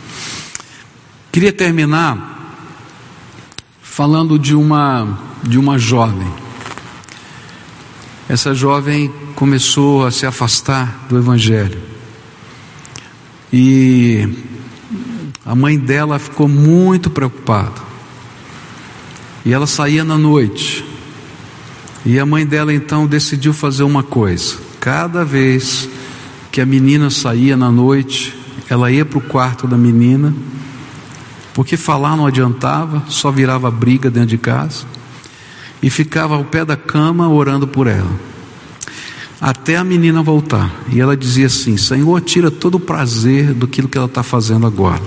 Queria 1.32 1.54
terminar 1.54 2.38
falando 3.82 4.40
de 4.40 4.56
uma 4.56 5.20
de 5.44 5.58
uma 5.58 5.78
jovem. 5.78 6.49
Essa 8.30 8.54
jovem 8.54 9.12
começou 9.36 10.06
a 10.06 10.12
se 10.12 10.26
afastar 10.26 11.08
do 11.10 11.18
evangelho. 11.18 11.80
E 13.52 14.30
a 15.46 15.56
mãe 15.56 15.78
dela 15.78 16.20
ficou 16.20 16.48
muito 16.48 17.10
preocupada. 17.10 17.82
E 19.44 19.52
ela 19.52 19.66
saía 19.66 20.04
na 20.04 20.18
noite. 20.18 20.86
E 22.06 22.20
a 22.20 22.26
mãe 22.26 22.46
dela 22.46 22.72
então 22.72 23.08
decidiu 23.08 23.52
fazer 23.52 23.84
uma 23.84 24.04
coisa. 24.04 24.58
Cada 24.80 25.26
vez 25.26 25.90
que 26.52 26.62
a 26.62 26.66
menina 26.66 27.10
saía 27.10 27.58
na 27.58 27.72
noite, 27.72 28.38
ela 28.70 28.92
ia 28.92 29.04
para 29.04 29.18
o 29.18 29.22
quarto 29.22 29.68
da 29.68 29.76
menina 29.76 30.34
porque 31.60 31.76
falar 31.76 32.16
não 32.16 32.26
adiantava, 32.26 33.04
só 33.10 33.30
virava 33.30 33.70
briga 33.70 34.10
dentro 34.10 34.30
de 34.30 34.38
casa, 34.38 34.86
e 35.82 35.90
ficava 35.90 36.36
ao 36.36 36.44
pé 36.44 36.66
da 36.66 36.76
cama 36.76 37.30
orando 37.30 37.68
por 37.68 37.88
ela, 37.88 38.12
até 39.40 39.78
a 39.78 39.84
menina 39.84 40.22
voltar. 40.22 40.74
E 40.92 41.00
ela 41.00 41.16
dizia 41.16 41.48
assim: 41.48 41.78
Senhor, 41.78 42.20
tira 42.22 42.52
todo 42.52 42.76
o 42.76 42.80
prazer 42.80 43.54
do 43.54 43.68
que 43.68 43.82
ela 43.98 44.08
está 44.08 44.24
fazendo 44.24 44.68
agora. 44.68 45.02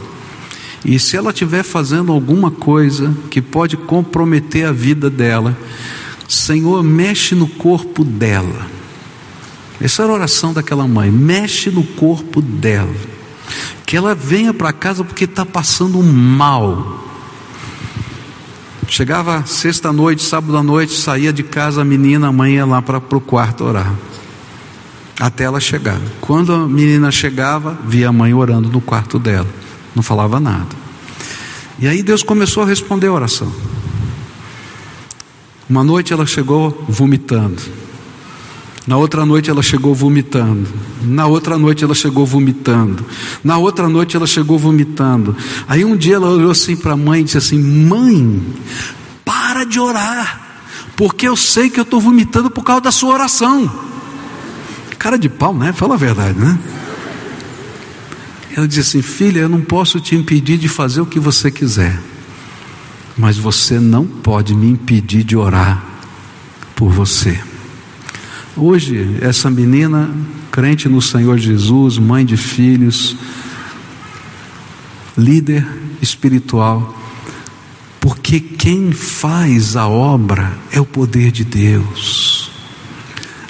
E 0.85 0.99
se 0.99 1.17
ela 1.17 1.31
estiver 1.31 1.63
fazendo 1.63 2.11
alguma 2.11 2.51
coisa 2.51 3.15
que 3.31 3.41
pode 3.41 3.77
comprometer 3.77 4.67
a 4.67 4.73
vida 4.73 5.09
dela, 5.09 5.57
Senhor, 6.29 6.83
mexe 6.83 7.35
no 7.35 7.47
corpo 7.47 8.05
dela. 8.05 8.67
Essa 9.81 10.03
era 10.03 10.13
a 10.13 10.15
oração 10.15 10.53
daquela 10.53 10.87
mãe: 10.89 11.11
mexe 11.11 11.71
no 11.71 11.85
corpo 11.85 12.41
dela 12.41 13.13
que 13.93 13.97
ela 13.99 14.15
venha 14.15 14.55
para 14.55 14.73
casa 14.73 15.05
porque 15.05 15.25
está 15.25 15.45
passando 15.45 16.03
mal. 16.03 17.12
Chegava 18.93 19.47
sexta-noite, 19.47 20.23
sábado 20.23 20.55
à 20.55 20.63
noite, 20.63 20.93
saía 20.93 21.33
de 21.33 21.43
casa 21.43 21.81
a 21.81 21.85
menina, 21.85 22.29
a 22.29 22.33
mãe 22.33 22.57
ia 22.57 22.67
lá 22.67 22.83
para 22.83 22.99
o 22.99 23.21
quarto 23.23 23.65
orar. 23.65 23.91
Até 25.19 25.45
ela 25.45 25.59
chegar. 25.61 25.99
Quando 26.21 26.53
a 26.53 26.69
menina 26.69 27.11
chegava, 27.11 27.73
via 27.87 28.11
a 28.11 28.13
mãe 28.13 28.35
orando 28.35 28.69
no 28.69 28.83
quarto 28.83 29.19
dela. 29.19 29.49
Não 29.95 30.03
falava 30.03 30.39
nada. 30.39 30.77
E 31.79 31.89
aí 31.89 32.03
Deus 32.03 32.23
começou 32.23 32.65
a 32.65 32.67
responder 32.67 33.07
a 33.07 33.15
oração. 33.15 33.51
Uma 35.71 35.83
noite 35.83 36.13
ela 36.13 36.27
chegou 36.27 36.85
vomitando. 36.87 37.63
Na 38.87 38.97
outra 38.97 39.25
noite 39.25 39.49
ela 39.49 39.63
chegou 39.63 39.95
vomitando. 39.95 40.69
Na 41.03 41.27
outra 41.27 41.57
noite 41.57 41.85
ela 41.85 41.95
chegou 41.95 42.27
vomitando. 42.27 43.05
Na 43.43 43.57
outra 43.57 43.89
noite 43.89 44.17
ela 44.17 44.27
chegou 44.27 44.59
vomitando. 44.59 45.37
Aí 45.69 45.85
um 45.85 45.97
dia 45.97 46.17
ela 46.17 46.29
olhou 46.29 46.51
assim 46.51 46.75
para 46.75 46.93
a 46.93 46.97
mãe 46.97 47.21
e 47.21 47.25
disse 47.25 47.39
assim: 47.39 47.59
Mãe, 47.59 48.43
para 49.25 49.65
de 49.65 49.79
orar, 49.79 50.65
porque 50.97 51.29
eu 51.29 51.37
sei 51.37 51.71
que 51.71 51.79
eu 51.79 51.85
estou 51.85 52.01
vomitando 52.01 52.51
por 52.51 52.65
causa 52.65 52.83
da 52.83 52.91
sua 52.91 53.15
oração. 53.15 53.71
Cara 54.99 55.17
de 55.17 55.29
pau, 55.29 55.55
né? 55.55 55.73
Fala 55.73 55.95
a 55.95 55.99
verdade, 55.99 56.39
né? 56.39 56.59
Ela 58.57 58.67
disse 58.67 58.81
assim: 58.81 59.03
Filha, 59.03 59.41
eu 59.41 59.49
não 59.49 59.61
posso 59.61 60.01
te 60.01 60.17
impedir 60.17 60.59
de 60.59 60.69
fazer 60.69 61.01
o 61.01 61.07
que 61.07 61.21
você 61.21 61.53
quiser, 61.53 62.01
mas 63.17 63.39
você 63.39 63.79
não 63.79 64.05
pode 64.05 64.57
me 64.57 64.69
impedir 64.69 65.23
de 65.23 65.37
orar 65.37 65.85
por 66.75 66.91
você. 66.91 67.52
Hoje, 68.55 69.17
essa 69.23 69.51
menina, 69.51 70.11
crente 70.51 70.87
no 70.87 71.01
Senhor 71.01 71.39
Jesus, 71.39 71.97
mãe 71.97 72.23
de 72.23 72.37
filhos, 72.37 73.17
líder 75.17 75.67
espiritual, 76.03 76.95
porque 77.99 78.39
quem 78.41 78.93
faz 78.93 79.75
a 79.75 79.89
obra 79.89 80.53
é 80.71 80.79
o 80.79 80.85
poder 80.85 81.33
de 81.33 81.45
Deus. 81.45 82.51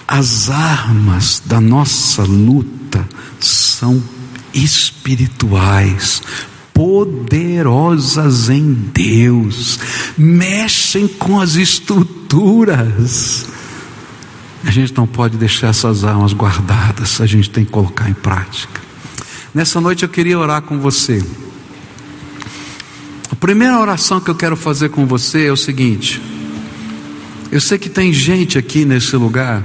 As 0.06 0.48
armas 0.50 1.42
da 1.44 1.60
nossa 1.60 2.22
luta 2.22 3.04
são 3.40 4.00
espirituais, 4.54 6.22
poderosas 6.72 8.48
em 8.48 8.72
Deus, 8.72 9.80
mexem 10.16 11.08
com 11.08 11.40
as 11.40 11.56
estruturas 11.56 13.46
a 14.64 14.70
gente 14.70 14.94
não 14.96 15.06
pode 15.06 15.36
deixar 15.36 15.68
essas 15.68 16.04
armas 16.04 16.32
guardadas, 16.32 17.20
a 17.20 17.26
gente 17.26 17.50
tem 17.50 17.64
que 17.64 17.70
colocar 17.70 18.08
em 18.08 18.14
prática. 18.14 18.80
Nessa 19.54 19.80
noite 19.80 20.02
eu 20.02 20.08
queria 20.08 20.38
orar 20.38 20.62
com 20.62 20.78
você. 20.78 21.22
A 23.30 23.34
primeira 23.34 23.78
oração 23.78 24.20
que 24.20 24.30
eu 24.30 24.34
quero 24.34 24.56
fazer 24.56 24.90
com 24.90 25.04
você 25.06 25.46
é 25.46 25.52
o 25.52 25.56
seguinte: 25.56 26.22
eu 27.50 27.60
sei 27.60 27.78
que 27.78 27.88
tem 27.88 28.12
gente 28.12 28.56
aqui 28.56 28.84
nesse 28.84 29.16
lugar 29.16 29.62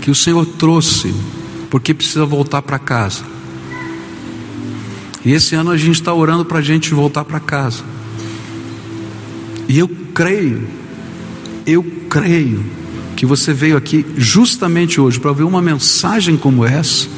que 0.00 0.10
o 0.10 0.14
Senhor 0.14 0.44
trouxe 0.46 1.14
porque 1.70 1.92
precisa 1.92 2.24
voltar 2.24 2.62
para 2.62 2.78
casa. 2.78 3.24
E 5.24 5.32
esse 5.32 5.54
ano 5.54 5.70
a 5.70 5.76
gente 5.76 5.94
está 5.94 6.12
orando 6.12 6.44
para 6.44 6.58
a 6.58 6.62
gente 6.62 6.94
voltar 6.94 7.24
para 7.24 7.40
casa. 7.40 7.82
E 9.66 9.78
eu 9.78 9.88
creio 10.14 10.68
eu 11.66 11.82
creio 12.08 12.64
que 13.16 13.24
você 13.24 13.52
veio 13.52 13.76
aqui 13.76 14.04
justamente 14.16 15.00
hoje 15.00 15.18
para 15.18 15.30
ouvir 15.30 15.44
uma 15.44 15.62
mensagem 15.62 16.36
como 16.36 16.64
essa, 16.64 17.08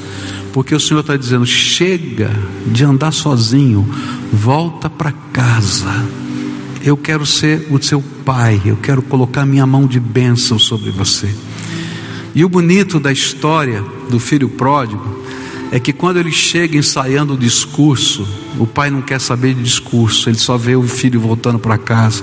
porque 0.52 0.74
o 0.74 0.80
Senhor 0.80 1.00
está 1.00 1.16
dizendo: 1.16 1.46
chega 1.46 2.30
de 2.66 2.84
andar 2.84 3.12
sozinho, 3.12 3.88
volta 4.32 4.88
para 4.88 5.12
casa. 5.32 6.04
Eu 6.82 6.96
quero 6.96 7.26
ser 7.26 7.66
o 7.70 7.82
seu 7.82 8.02
pai, 8.24 8.60
eu 8.64 8.76
quero 8.76 9.02
colocar 9.02 9.44
minha 9.44 9.66
mão 9.66 9.86
de 9.86 9.98
bênção 9.98 10.58
sobre 10.58 10.90
você. 10.90 11.34
E 12.34 12.44
o 12.44 12.48
bonito 12.48 13.00
da 13.00 13.10
história 13.10 13.82
do 14.08 14.20
filho 14.20 14.48
pródigo 14.48 15.24
é 15.70 15.80
que 15.80 15.92
quando 15.92 16.18
ele 16.18 16.30
chega 16.30 16.78
ensaiando 16.78 17.34
o 17.34 17.38
discurso, 17.38 18.26
o 18.58 18.66
pai 18.66 18.90
não 18.90 19.02
quer 19.02 19.20
saber 19.20 19.54
de 19.54 19.62
discurso, 19.62 20.28
ele 20.28 20.38
só 20.38 20.56
vê 20.56 20.76
o 20.76 20.82
filho 20.82 21.20
voltando 21.20 21.58
para 21.58 21.76
casa, 21.76 22.22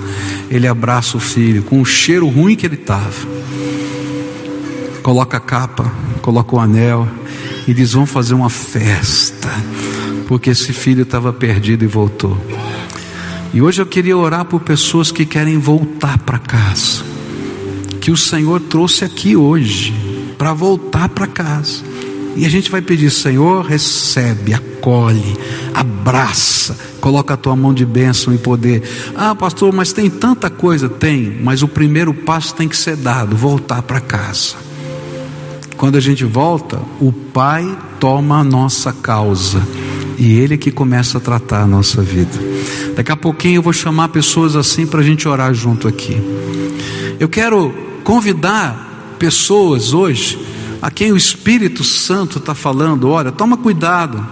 ele 0.50 0.66
abraça 0.66 1.16
o 1.16 1.20
filho 1.20 1.62
com 1.62 1.80
o 1.80 1.84
cheiro 1.84 2.26
ruim 2.28 2.56
que 2.56 2.66
ele 2.66 2.74
estava, 2.74 3.12
coloca 5.02 5.36
a 5.36 5.40
capa, 5.40 5.92
coloca 6.22 6.56
o 6.56 6.60
anel 6.60 7.06
e 7.68 7.74
diz: 7.74 7.92
Vamos 7.92 8.10
fazer 8.10 8.34
uma 8.34 8.50
festa, 8.50 9.50
porque 10.26 10.50
esse 10.50 10.72
filho 10.72 11.02
estava 11.02 11.32
perdido 11.32 11.84
e 11.84 11.88
voltou. 11.88 12.38
E 13.52 13.62
hoje 13.62 13.80
eu 13.80 13.86
queria 13.86 14.16
orar 14.16 14.44
por 14.46 14.60
pessoas 14.60 15.12
que 15.12 15.24
querem 15.24 15.58
voltar 15.58 16.18
para 16.18 16.38
casa, 16.38 17.04
que 18.00 18.10
o 18.10 18.16
Senhor 18.16 18.60
trouxe 18.60 19.04
aqui 19.04 19.36
hoje, 19.36 19.94
para 20.36 20.52
voltar 20.52 21.08
para 21.10 21.26
casa 21.26 21.93
e 22.36 22.44
a 22.44 22.48
gente 22.48 22.70
vai 22.70 22.82
pedir, 22.82 23.10
Senhor, 23.10 23.64
recebe, 23.64 24.52
acolhe, 24.52 25.36
abraça, 25.72 26.76
coloca 27.00 27.34
a 27.34 27.36
tua 27.36 27.54
mão 27.54 27.72
de 27.72 27.84
bênção 27.86 28.34
e 28.34 28.38
poder. 28.38 28.82
Ah, 29.14 29.34
pastor, 29.34 29.72
mas 29.72 29.92
tem 29.92 30.10
tanta 30.10 30.50
coisa. 30.50 30.88
Tem, 30.88 31.38
mas 31.42 31.62
o 31.62 31.68
primeiro 31.68 32.12
passo 32.12 32.54
tem 32.54 32.68
que 32.68 32.76
ser 32.76 32.96
dado 32.96 33.36
voltar 33.36 33.82
para 33.82 34.00
casa. 34.00 34.54
Quando 35.76 35.96
a 35.96 36.00
gente 36.00 36.24
volta, 36.24 36.80
o 37.00 37.12
Pai 37.12 37.76
toma 38.00 38.38
a 38.40 38.44
nossa 38.44 38.92
causa 38.92 39.62
e 40.18 40.38
Ele 40.38 40.54
é 40.54 40.56
que 40.56 40.70
começa 40.70 41.18
a 41.18 41.20
tratar 41.20 41.62
a 41.62 41.66
nossa 41.66 42.00
vida. 42.02 42.38
Daqui 42.96 43.12
a 43.12 43.16
pouquinho 43.16 43.56
eu 43.56 43.62
vou 43.62 43.72
chamar 43.72 44.08
pessoas 44.08 44.56
assim 44.56 44.86
para 44.86 45.00
a 45.00 45.04
gente 45.04 45.28
orar 45.28 45.52
junto 45.52 45.88
aqui. 45.88 46.16
Eu 47.18 47.28
quero 47.28 47.74
convidar 48.02 49.16
pessoas 49.18 49.92
hoje 49.92 50.38
a 50.84 50.90
quem 50.90 51.12
o 51.12 51.16
Espírito 51.16 51.82
Santo 51.82 52.36
está 52.36 52.54
falando: 52.54 53.08
olha, 53.08 53.32
toma 53.32 53.56
cuidado, 53.56 54.22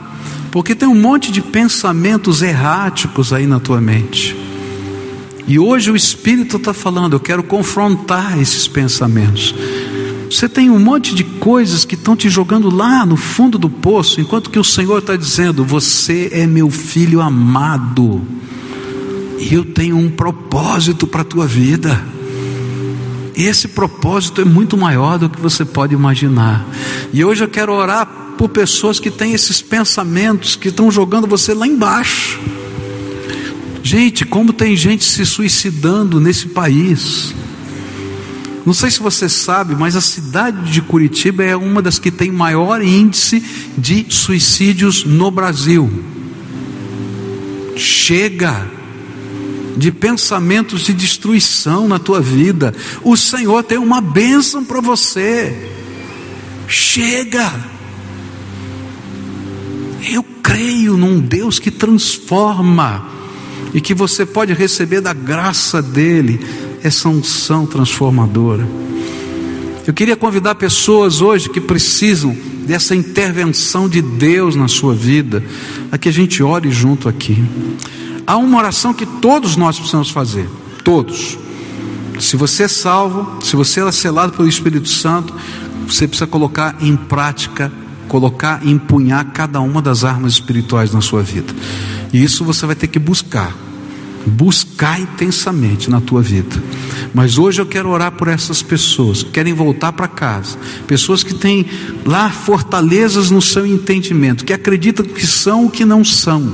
porque 0.50 0.74
tem 0.74 0.86
um 0.86 1.00
monte 1.00 1.32
de 1.32 1.40
pensamentos 1.40 2.42
erráticos 2.42 3.32
aí 3.32 3.46
na 3.46 3.58
tua 3.58 3.80
mente. 3.80 4.36
E 5.48 5.58
hoje 5.58 5.90
o 5.90 5.96
Espírito 5.96 6.58
está 6.58 6.74
falando: 6.74 7.14
eu 7.14 7.20
quero 7.20 7.42
confrontar 7.42 8.38
esses 8.38 8.68
pensamentos. 8.68 9.54
Você 10.30 10.46
tem 10.46 10.68
um 10.68 10.78
monte 10.78 11.14
de 11.14 11.24
coisas 11.24 11.86
que 11.86 11.94
estão 11.94 12.14
te 12.14 12.28
jogando 12.28 12.68
lá 12.68 13.06
no 13.06 13.16
fundo 13.16 13.56
do 13.56 13.70
poço, 13.70 14.20
enquanto 14.20 14.50
que 14.50 14.58
o 14.58 14.64
Senhor 14.64 14.98
está 14.98 15.16
dizendo: 15.16 15.64
Você 15.64 16.28
é 16.32 16.46
meu 16.46 16.68
filho 16.68 17.22
amado, 17.22 18.20
E 19.38 19.54
eu 19.54 19.64
tenho 19.64 19.96
um 19.96 20.10
propósito 20.10 21.06
para 21.06 21.22
a 21.22 21.24
tua 21.24 21.46
vida. 21.46 21.98
Esse 23.34 23.68
propósito 23.68 24.40
é 24.40 24.44
muito 24.44 24.76
maior 24.76 25.18
do 25.18 25.28
que 25.28 25.40
você 25.40 25.64
pode 25.64 25.94
imaginar. 25.94 26.66
E 27.12 27.24
hoje 27.24 27.44
eu 27.44 27.48
quero 27.48 27.72
orar 27.72 28.06
por 28.36 28.48
pessoas 28.48 29.00
que 29.00 29.10
têm 29.10 29.32
esses 29.32 29.62
pensamentos 29.62 30.56
que 30.56 30.68
estão 30.68 30.90
jogando 30.90 31.26
você 31.26 31.54
lá 31.54 31.66
embaixo. 31.66 32.40
Gente, 33.82 34.24
como 34.24 34.52
tem 34.52 34.76
gente 34.76 35.04
se 35.04 35.24
suicidando 35.26 36.20
nesse 36.20 36.48
país. 36.48 37.34
Não 38.64 38.72
sei 38.72 38.90
se 38.90 39.00
você 39.00 39.28
sabe, 39.28 39.74
mas 39.74 39.96
a 39.96 40.00
cidade 40.00 40.70
de 40.70 40.80
Curitiba 40.80 41.42
é 41.42 41.56
uma 41.56 41.82
das 41.82 41.98
que 41.98 42.10
tem 42.10 42.30
maior 42.30 42.80
índice 42.80 43.42
de 43.76 44.06
suicídios 44.08 45.04
no 45.04 45.30
Brasil. 45.30 45.90
Chega 47.76 48.81
de 49.76 49.90
pensamentos 49.90 50.82
de 50.82 50.92
destruição 50.92 51.88
na 51.88 51.98
tua 51.98 52.20
vida. 52.20 52.74
O 53.02 53.16
Senhor 53.16 53.62
tem 53.62 53.78
uma 53.78 54.00
bênção 54.00 54.64
para 54.64 54.80
você. 54.80 55.70
Chega. 56.66 57.52
Eu 60.10 60.24
creio 60.42 60.96
num 60.96 61.20
Deus 61.20 61.58
que 61.58 61.70
transforma 61.70 63.06
e 63.72 63.80
que 63.80 63.94
você 63.94 64.26
pode 64.26 64.52
receber 64.52 65.00
da 65.00 65.12
graça 65.12 65.80
dele 65.80 66.40
essa 66.82 67.08
unção 67.08 67.64
transformadora. 67.64 68.66
Eu 69.86 69.92
queria 69.92 70.16
convidar 70.16 70.54
pessoas 70.54 71.20
hoje 71.20 71.48
que 71.48 71.60
precisam 71.60 72.36
dessa 72.66 72.94
intervenção 72.94 73.88
de 73.88 74.00
Deus 74.00 74.54
na 74.54 74.68
sua 74.68 74.94
vida, 74.94 75.42
a 75.90 75.98
que 75.98 76.08
a 76.08 76.12
gente 76.12 76.42
ore 76.42 76.70
junto 76.70 77.08
aqui. 77.08 77.42
Há 78.26 78.36
uma 78.36 78.58
oração 78.58 78.94
que 78.94 79.06
todos 79.06 79.56
nós 79.56 79.76
precisamos 79.76 80.10
fazer, 80.10 80.48
todos. 80.84 81.38
Se 82.20 82.36
você 82.36 82.64
é 82.64 82.68
salvo, 82.68 83.42
se 83.42 83.56
você 83.56 83.80
é 83.80 83.92
selado 83.92 84.32
pelo 84.32 84.48
Espírito 84.48 84.88
Santo, 84.88 85.34
você 85.86 86.06
precisa 86.06 86.26
colocar 86.26 86.76
em 86.80 86.96
prática, 86.96 87.72
colocar 88.08 88.64
empunhar 88.64 89.24
cada 89.32 89.60
uma 89.60 89.82
das 89.82 90.04
armas 90.04 90.34
espirituais 90.34 90.92
na 90.92 91.00
sua 91.00 91.22
vida. 91.22 91.52
E 92.12 92.22
isso 92.22 92.44
você 92.44 92.66
vai 92.66 92.76
ter 92.76 92.86
que 92.86 92.98
buscar 92.98 93.52
buscar 94.26 95.00
intensamente 95.00 95.90
na 95.90 96.00
tua 96.00 96.22
vida. 96.22 96.62
Mas 97.14 97.38
hoje 97.38 97.60
eu 97.60 97.66
quero 97.66 97.88
orar 97.90 98.12
por 98.12 98.28
essas 98.28 98.62
pessoas 98.62 99.22
que 99.22 99.30
querem 99.30 99.52
voltar 99.52 99.92
para 99.92 100.08
casa, 100.08 100.56
pessoas 100.86 101.22
que 101.22 101.34
têm 101.34 101.66
lá 102.04 102.30
fortalezas 102.30 103.30
no 103.30 103.42
seu 103.42 103.66
entendimento, 103.66 104.44
que 104.44 104.52
acreditam 104.52 105.04
que 105.04 105.26
são 105.26 105.66
o 105.66 105.70
que 105.70 105.84
não 105.84 106.04
são, 106.04 106.52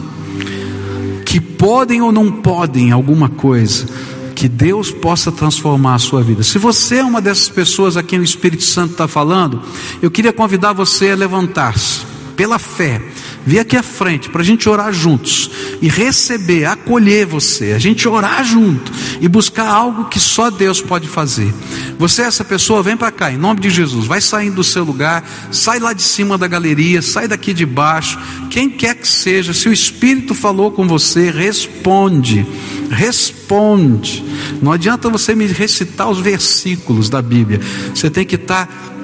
que 1.28 1.40
podem 1.40 2.00
ou 2.00 2.10
não 2.10 2.32
podem 2.32 2.90
alguma 2.90 3.28
coisa. 3.28 3.86
Que 4.34 4.48
Deus 4.48 4.90
possa 4.90 5.30
transformar 5.30 5.96
a 5.96 5.98
sua 5.98 6.22
vida. 6.22 6.42
Se 6.42 6.56
você 6.58 6.96
é 6.96 7.04
uma 7.04 7.20
dessas 7.20 7.50
pessoas 7.50 7.98
a 7.98 8.02
quem 8.02 8.18
o 8.18 8.24
Espírito 8.24 8.62
Santo 8.62 8.92
está 8.92 9.06
falando, 9.06 9.60
eu 10.00 10.10
queria 10.10 10.32
convidar 10.32 10.72
você 10.72 11.10
a 11.10 11.14
levantar-se 11.14 12.06
pela 12.34 12.58
fé 12.58 13.02
vir 13.48 13.60
aqui 13.60 13.78
à 13.78 13.82
frente 13.82 14.28
para 14.28 14.42
a 14.42 14.44
gente 14.44 14.68
orar 14.68 14.92
juntos 14.92 15.50
e 15.80 15.88
receber, 15.88 16.66
acolher 16.66 17.24
você, 17.24 17.72
a 17.72 17.78
gente 17.78 18.06
orar 18.06 18.44
junto 18.44 18.92
e 19.22 19.26
buscar 19.26 19.66
algo 19.66 20.04
que 20.04 20.20
só 20.20 20.50
Deus 20.50 20.82
pode 20.82 21.08
fazer. 21.08 21.52
Você, 21.98 22.20
essa 22.20 22.44
pessoa, 22.44 22.82
vem 22.82 22.94
para 22.94 23.10
cá, 23.10 23.32
em 23.32 23.38
nome 23.38 23.60
de 23.60 23.70
Jesus, 23.70 24.04
vai 24.04 24.20
saindo 24.20 24.56
do 24.56 24.64
seu 24.64 24.84
lugar, 24.84 25.24
sai 25.50 25.78
lá 25.78 25.94
de 25.94 26.02
cima 26.02 26.36
da 26.36 26.46
galeria, 26.46 27.00
sai 27.00 27.26
daqui 27.26 27.54
de 27.54 27.64
baixo, 27.64 28.18
quem 28.50 28.68
quer 28.68 28.94
que 28.94 29.08
seja, 29.08 29.54
se 29.54 29.66
o 29.66 29.72
Espírito 29.72 30.34
falou 30.34 30.70
com 30.70 30.86
você, 30.86 31.30
responde, 31.30 32.46
responde. 32.90 34.22
Não 34.60 34.72
adianta 34.72 35.08
você 35.08 35.34
me 35.34 35.46
recitar 35.46 36.10
os 36.10 36.20
versículos 36.20 37.08
da 37.08 37.22
Bíblia, 37.22 37.62
você 37.94 38.10
tem 38.10 38.26
que 38.26 38.34
estar. 38.34 38.97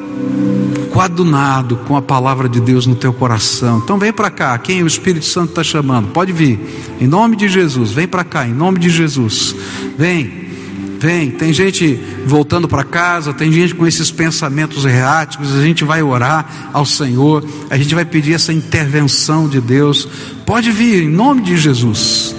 Coadunado 0.92 1.76
com 1.88 1.96
a 1.96 2.02
palavra 2.02 2.48
de 2.48 2.60
Deus 2.60 2.86
no 2.86 2.94
teu 2.94 3.12
coração. 3.12 3.80
Então 3.82 3.98
vem 3.98 4.12
para 4.12 4.30
cá, 4.30 4.56
quem 4.58 4.82
o 4.82 4.86
Espírito 4.86 5.24
Santo 5.24 5.50
está 5.50 5.64
chamando, 5.64 6.08
pode 6.08 6.32
vir, 6.32 6.60
em 7.00 7.06
nome 7.06 7.36
de 7.36 7.48
Jesus, 7.48 7.90
vem 7.90 8.06
para 8.06 8.22
cá, 8.22 8.46
em 8.46 8.54
nome 8.54 8.78
de 8.78 8.90
Jesus, 8.90 9.54
vem. 9.98 10.44
Vem, 11.04 11.30
tem 11.30 11.52
gente 11.52 12.00
voltando 12.24 12.66
para 12.66 12.82
casa, 12.82 13.34
tem 13.34 13.52
gente 13.52 13.74
com 13.74 13.86
esses 13.86 14.10
pensamentos 14.10 14.86
erráticos. 14.86 15.54
A 15.54 15.60
gente 15.60 15.84
vai 15.84 16.02
orar 16.02 16.70
ao 16.72 16.86
Senhor, 16.86 17.44
a 17.68 17.76
gente 17.76 17.94
vai 17.94 18.06
pedir 18.06 18.32
essa 18.32 18.54
intervenção 18.54 19.46
de 19.46 19.60
Deus. 19.60 20.08
Pode 20.46 20.70
vir, 20.70 21.02
em 21.02 21.10
nome 21.10 21.42
de 21.42 21.58
Jesus. 21.58 22.34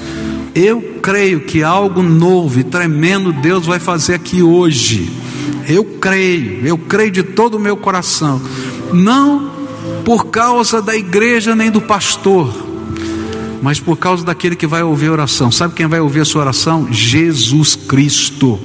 Eu 0.55 0.81
creio 0.99 1.41
que 1.41 1.61
algo 1.61 2.01
novo 2.01 2.59
e 2.59 2.63
tremendo 2.63 3.31
Deus 3.33 3.67
vai 3.67 3.77
fazer 3.77 4.15
aqui 4.15 4.41
hoje. 4.41 5.11
Eu 5.67 5.83
creio, 5.83 6.65
eu 6.65 6.77
creio 6.77 7.11
de 7.11 7.23
todo 7.23 7.55
o 7.55 7.59
meu 7.59 7.75
coração. 7.77 8.41
Não 8.93 9.51
por 10.03 10.27
causa 10.27 10.81
da 10.81 10.95
igreja 10.95 11.55
nem 11.55 11.71
do 11.71 11.81
pastor, 11.81 12.53
mas 13.61 13.79
por 13.79 13.97
causa 13.97 14.23
daquele 14.23 14.55
que 14.55 14.67
vai 14.67 14.83
ouvir 14.83 15.07
a 15.07 15.13
oração. 15.13 15.51
Sabe 15.51 15.73
quem 15.73 15.87
vai 15.87 15.99
ouvir 15.99 16.21
a 16.21 16.25
sua 16.25 16.41
oração? 16.41 16.87
Jesus 16.91 17.75
Cristo. 17.75 18.59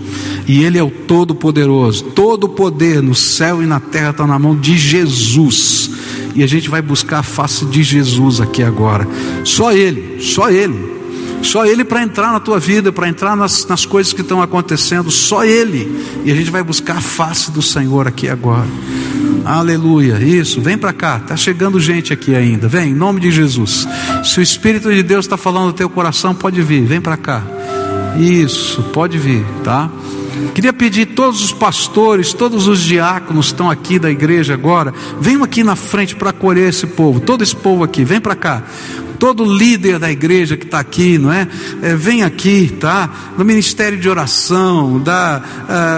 E 0.46 0.62
Ele 0.62 0.76
é 0.76 0.82
o 0.82 0.90
Todo-Poderoso. 0.90 2.04
Todo 2.04 2.44
o 2.44 2.48
poder 2.48 3.00
no 3.02 3.14
céu 3.14 3.62
e 3.62 3.66
na 3.66 3.80
terra 3.80 4.10
está 4.10 4.26
na 4.26 4.38
mão 4.38 4.54
de 4.54 4.76
Jesus. 4.76 5.90
E 6.34 6.42
a 6.42 6.46
gente 6.46 6.68
vai 6.68 6.82
buscar 6.82 7.20
a 7.20 7.22
face 7.22 7.64
de 7.64 7.82
Jesus 7.82 8.40
aqui 8.40 8.62
agora. 8.62 9.08
Só 9.44 9.72
Ele, 9.72 10.20
só 10.20 10.50
Ele. 10.50 10.99
Só 11.42 11.64
Ele 11.64 11.84
para 11.84 12.02
entrar 12.02 12.32
na 12.32 12.40
tua 12.40 12.58
vida, 12.58 12.92
para 12.92 13.08
entrar 13.08 13.36
nas, 13.36 13.66
nas 13.66 13.86
coisas 13.86 14.12
que 14.12 14.20
estão 14.20 14.42
acontecendo, 14.42 15.10
só 15.10 15.44
Ele. 15.44 16.04
E 16.24 16.30
a 16.30 16.34
gente 16.34 16.50
vai 16.50 16.62
buscar 16.62 16.98
a 16.98 17.00
face 17.00 17.50
do 17.50 17.62
Senhor 17.62 18.06
aqui 18.06 18.28
agora. 18.28 18.68
Aleluia, 19.44 20.18
isso, 20.20 20.60
vem 20.60 20.76
para 20.76 20.92
cá, 20.92 21.16
está 21.16 21.36
chegando 21.36 21.80
gente 21.80 22.12
aqui 22.12 22.34
ainda, 22.34 22.68
vem, 22.68 22.90
em 22.90 22.94
nome 22.94 23.20
de 23.20 23.30
Jesus. 23.30 23.88
Se 24.22 24.38
o 24.38 24.42
Espírito 24.42 24.92
de 24.92 25.02
Deus 25.02 25.24
está 25.24 25.36
falando 25.36 25.68
no 25.68 25.72
teu 25.72 25.88
coração, 25.88 26.34
pode 26.34 26.60
vir, 26.62 26.84
vem 26.84 27.00
para 27.00 27.16
cá. 27.16 27.42
Isso, 28.18 28.82
pode 28.92 29.18
vir, 29.18 29.44
tá? 29.64 29.90
Queria 30.54 30.72
pedir 30.72 31.06
todos 31.06 31.42
os 31.42 31.52
pastores, 31.52 32.32
todos 32.32 32.68
os 32.68 32.80
diáconos 32.80 33.46
que 33.46 33.52
estão 33.52 33.70
aqui 33.70 33.98
da 33.98 34.10
igreja 34.10 34.54
agora, 34.54 34.92
venham 35.20 35.42
aqui 35.42 35.64
na 35.64 35.74
frente 35.74 36.14
para 36.14 36.30
acolher 36.30 36.68
esse 36.68 36.86
povo, 36.86 37.20
todo 37.20 37.42
esse 37.42 37.56
povo 37.56 37.82
aqui, 37.82 38.04
vem 38.04 38.20
para 38.20 38.34
cá 38.34 38.62
todo 39.20 39.44
líder 39.44 39.98
da 39.98 40.10
igreja 40.10 40.56
que 40.56 40.64
está 40.64 40.80
aqui, 40.80 41.18
não 41.18 41.30
é? 41.30 41.46
é? 41.82 41.94
Vem 41.94 42.22
aqui, 42.22 42.74
tá? 42.80 43.08
Do 43.36 43.44
ministério 43.44 43.98
de 43.98 44.08
oração, 44.08 44.98
da, 44.98 45.42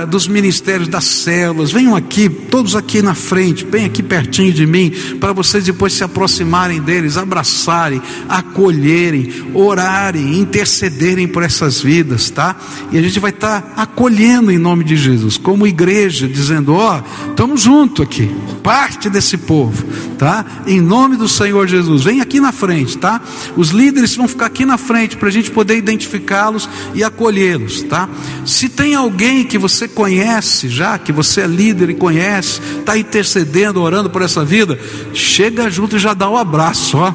uh, 0.03 0.07
dos 0.09 0.27
ministérios 0.27 0.89
das 0.89 1.05
células, 1.05 1.71
venham 1.71 1.95
aqui, 1.95 2.29
todos 2.29 2.75
aqui 2.75 3.01
na 3.01 3.15
frente, 3.15 3.65
bem 3.65 3.85
aqui 3.85 4.03
pertinho 4.03 4.53
de 4.53 4.67
mim, 4.67 4.91
para 5.21 5.33
vocês 5.33 5.65
depois 5.65 5.93
se 5.93 6.03
aproximarem 6.03 6.81
deles, 6.81 7.17
abraçarem, 7.17 8.03
acolherem, 8.29 9.33
orarem, 9.55 10.41
intercederem 10.41 11.29
por 11.29 11.45
essas 11.45 11.81
vidas, 11.81 12.29
tá? 12.29 12.57
E 12.91 12.99
a 12.99 13.03
gente 13.03 13.21
vai 13.21 13.31
estar 13.31 13.63
tá 13.63 13.83
acolhendo 13.83 14.51
em 14.51 14.59
nome 14.59 14.83
de 14.83 14.97
Jesus, 14.97 15.39
como 15.39 15.65
igreja, 15.65 16.27
dizendo: 16.27 16.75
ó, 16.75 16.99
oh, 16.99 17.31
estamos 17.31 17.63
junto 17.63 18.03
aqui, 18.03 18.29
parte 18.65 19.09
desse 19.09 19.39
povo, 19.39 19.85
tá? 20.19 20.45
Em 20.67 20.81
nome 20.81 21.17
do 21.17 21.29
Senhor 21.29 21.69
Jesus, 21.69 22.03
vem 22.03 22.21
aqui 22.21 22.41
na 22.41 22.51
frente, 22.51 22.99
tá? 22.99 23.12
Os 23.57 23.71
líderes 23.71 24.15
vão 24.15 24.29
ficar 24.29 24.47
aqui 24.47 24.65
na 24.65 24.79
frente 24.79 25.17
para 25.17 25.29
a 25.29 25.33
gente 25.33 25.51
poder 25.51 25.77
identificá-los 25.77 26.69
e 26.95 27.03
acolhê-los, 27.03 27.83
tá? 27.83 28.09
Se 28.45 28.69
tem 28.69 28.95
alguém 28.95 29.45
que 29.45 29.59
você 29.59 29.89
conhece 29.89 30.69
já, 30.69 30.99
que 30.99 31.13
você 31.13 31.43
é 31.43 31.47
líder 31.47 31.91
e 31.91 31.95
conhece, 31.95 32.61
está 32.79 32.97
intercedendo, 32.97 33.81
orando 33.81 34.09
por 34.11 34.23
essa 34.23 34.45
vida, 34.45 34.79
chega 35.13 35.71
junto 35.71 35.97
e 35.97 35.99
já 35.99 36.15
dá 36.15 36.29
um 36.29 36.37
abraço, 36.37 36.97
ó. 36.99 37.13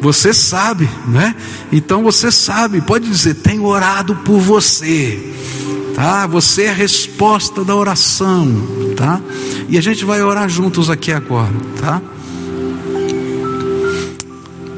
Você 0.00 0.34
sabe, 0.34 0.88
né? 1.06 1.34
Então 1.70 2.02
você 2.02 2.32
sabe, 2.32 2.80
pode 2.80 3.08
dizer, 3.08 3.34
tenho 3.34 3.64
orado 3.64 4.16
por 4.16 4.40
você 4.40 5.32
tá? 5.94 6.26
Você 6.26 6.64
é 6.64 6.70
a 6.70 6.74
resposta 6.74 7.64
da 7.64 7.74
oração, 7.76 8.48
tá? 8.96 9.20
E 9.68 9.78
a 9.78 9.80
gente 9.80 10.04
vai 10.04 10.22
orar 10.22 10.48
juntos 10.48 10.90
aqui 10.90 11.12
agora, 11.12 11.54
tá? 11.80 12.02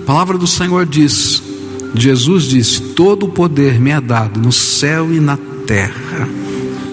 A 0.05 0.07
palavra 0.07 0.36
do 0.36 0.46
Senhor 0.46 0.84
diz, 0.84 1.42
Jesus 1.94 2.44
disse: 2.44 2.78
Todo 2.92 3.24
o 3.24 3.28
poder 3.30 3.80
me 3.80 3.90
é 3.90 3.98
dado 4.02 4.38
no 4.38 4.52
céu 4.52 5.11
e 5.11 5.18
na 5.18 5.38
terra. 5.66 6.28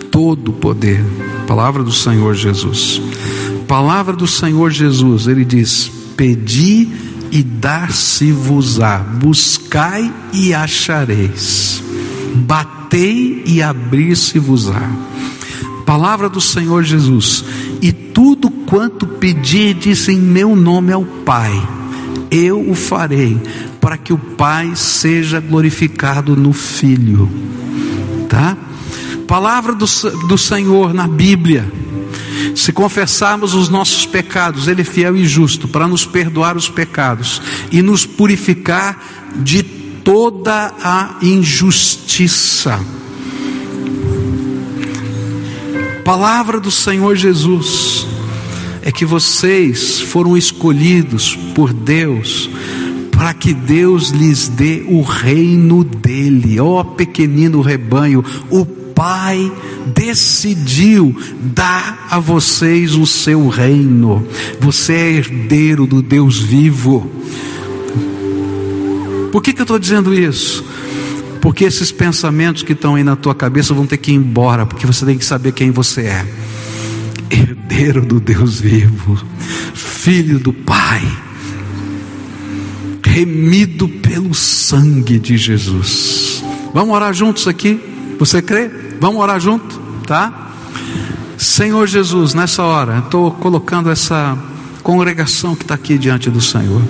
Todo 0.10 0.52
o 0.52 0.54
poder. 0.54 1.04
Palavra 1.46 1.84
do 1.84 1.92
Senhor 1.92 2.34
Jesus. 2.36 3.02
Palavra 3.68 4.16
do 4.16 4.26
Senhor 4.26 4.72
Jesus, 4.72 5.28
ele 5.28 5.44
diz: 5.44 5.92
Pedi 6.16 6.88
e 7.30 7.44
dar-se-vos-á, 7.44 9.00
buscai 9.00 10.10
e 10.32 10.54
achareis, 10.54 11.84
batei 12.34 13.44
e 13.46 13.62
abrir-se-vos-á. 13.62 14.90
Palavra 15.86 16.30
do 16.30 16.40
Senhor 16.40 16.82
Jesus: 16.86 17.44
E 17.82 17.92
tudo 17.92 18.50
quanto 18.50 19.06
pedirdes 19.06 20.08
em 20.08 20.18
meu 20.18 20.56
nome 20.56 20.94
ao 20.94 21.04
Pai 21.04 21.81
eu 22.32 22.62
o 22.68 22.74
farei, 22.74 23.38
para 23.82 23.98
que 23.98 24.14
o 24.14 24.18
Pai 24.18 24.72
seja 24.76 25.42
glorificado 25.42 26.36
no 26.36 26.54
Filho. 26.54 27.30
Tá? 28.30 28.58
Palavra 29.28 29.76
do, 29.76 29.86
do 30.28 30.38
Senhor 30.38 30.94
na 30.94 31.08
Bíblia. 31.08 31.70
Se 32.56 32.72
confessarmos 32.72 33.54
os 33.54 33.70
nossos 33.70 34.06
pecados, 34.06 34.68
Ele 34.68 34.82
é 34.82 34.86
fiel 34.86 35.16
e 35.16 35.26
justo 35.26 35.68
para 35.68 35.88
nos 35.88 36.06
perdoar 36.06 36.56
os 36.56 36.70
pecados 36.70 37.42
e 37.72 37.82
nos 37.82 38.06
purificar 38.06 39.32
de 39.36 39.62
toda 39.62 40.74
a 40.82 41.18
injustiça. 41.22 42.80
Palavra 46.04 46.60
do 46.60 46.72
Senhor 46.72 47.16
Jesus 47.16 48.11
é 48.82 48.92
que 48.92 49.06
vocês 49.06 50.02
foram 50.02 50.36
escolhidos 50.36 51.36
por 51.54 51.72
Deus 51.74 52.50
para 53.12 53.34
que 53.36 53.54
Deus 53.54 54.10
lhes 54.10 54.48
dê 54.48 54.84
o 54.88 55.02
reino 55.04 55.84
dele. 55.84 56.60
Ó 56.60 56.80
oh, 56.80 56.86
pequenino 56.86 57.62
rebanho, 57.62 58.26
o 58.50 58.66
Pai 58.66 59.52
decidiu 59.96 61.16
dar 61.40 62.08
a 62.10 62.20
vocês 62.20 62.96
o 62.96 63.06
seu 63.06 63.48
reino. 63.48 64.28
Você 64.60 64.94
é 64.94 65.12
herdeiro 65.14 65.86
do 65.86 66.02
Deus 66.02 66.40
vivo. 66.40 67.10
Por 69.32 69.42
que, 69.42 69.54
que 69.54 69.62
eu 69.62 69.64
estou 69.64 69.80
dizendo 69.80 70.14
isso? 70.14 70.66
Porque 71.40 71.64
esses 71.64 71.92
pensamentos 71.92 72.64
que 72.64 72.74
estão 72.74 72.96
aí 72.96 73.04
na 73.04 73.16
tua 73.16 73.34
cabeça 73.34 73.74
vão 73.74 73.86
ter 73.86 73.98
que 73.98 74.12
ir 74.12 74.16
embora, 74.16 74.66
porque 74.66 74.86
você 74.86 75.06
tem 75.06 75.18
que 75.18 75.26
saber 75.26 75.52
quem 75.52 75.72
você 75.72 76.02
é. 76.02 76.26
Herdeiro 77.32 78.06
do 78.06 78.20
Deus 78.20 78.60
vivo, 78.60 79.18
filho 79.74 80.38
do 80.38 80.52
Pai, 80.52 81.02
remido 83.02 83.88
pelo 83.88 84.34
sangue 84.34 85.18
de 85.18 85.38
Jesus. 85.38 86.44
Vamos 86.74 86.94
orar 86.94 87.14
juntos 87.14 87.48
aqui? 87.48 87.80
Você 88.20 88.42
crê? 88.42 88.70
Vamos 89.00 89.22
orar 89.22 89.40
junto, 89.40 89.80
tá? 90.06 90.52
Senhor 91.38 91.88
Jesus, 91.88 92.34
nessa 92.34 92.64
hora, 92.64 93.00
estou 93.00 93.32
colocando 93.32 93.90
essa 93.90 94.38
congregação 94.84 95.56
que 95.56 95.64
está 95.64 95.76
aqui 95.76 95.98
diante 95.98 96.30
do 96.30 96.42
Senhor 96.42 96.82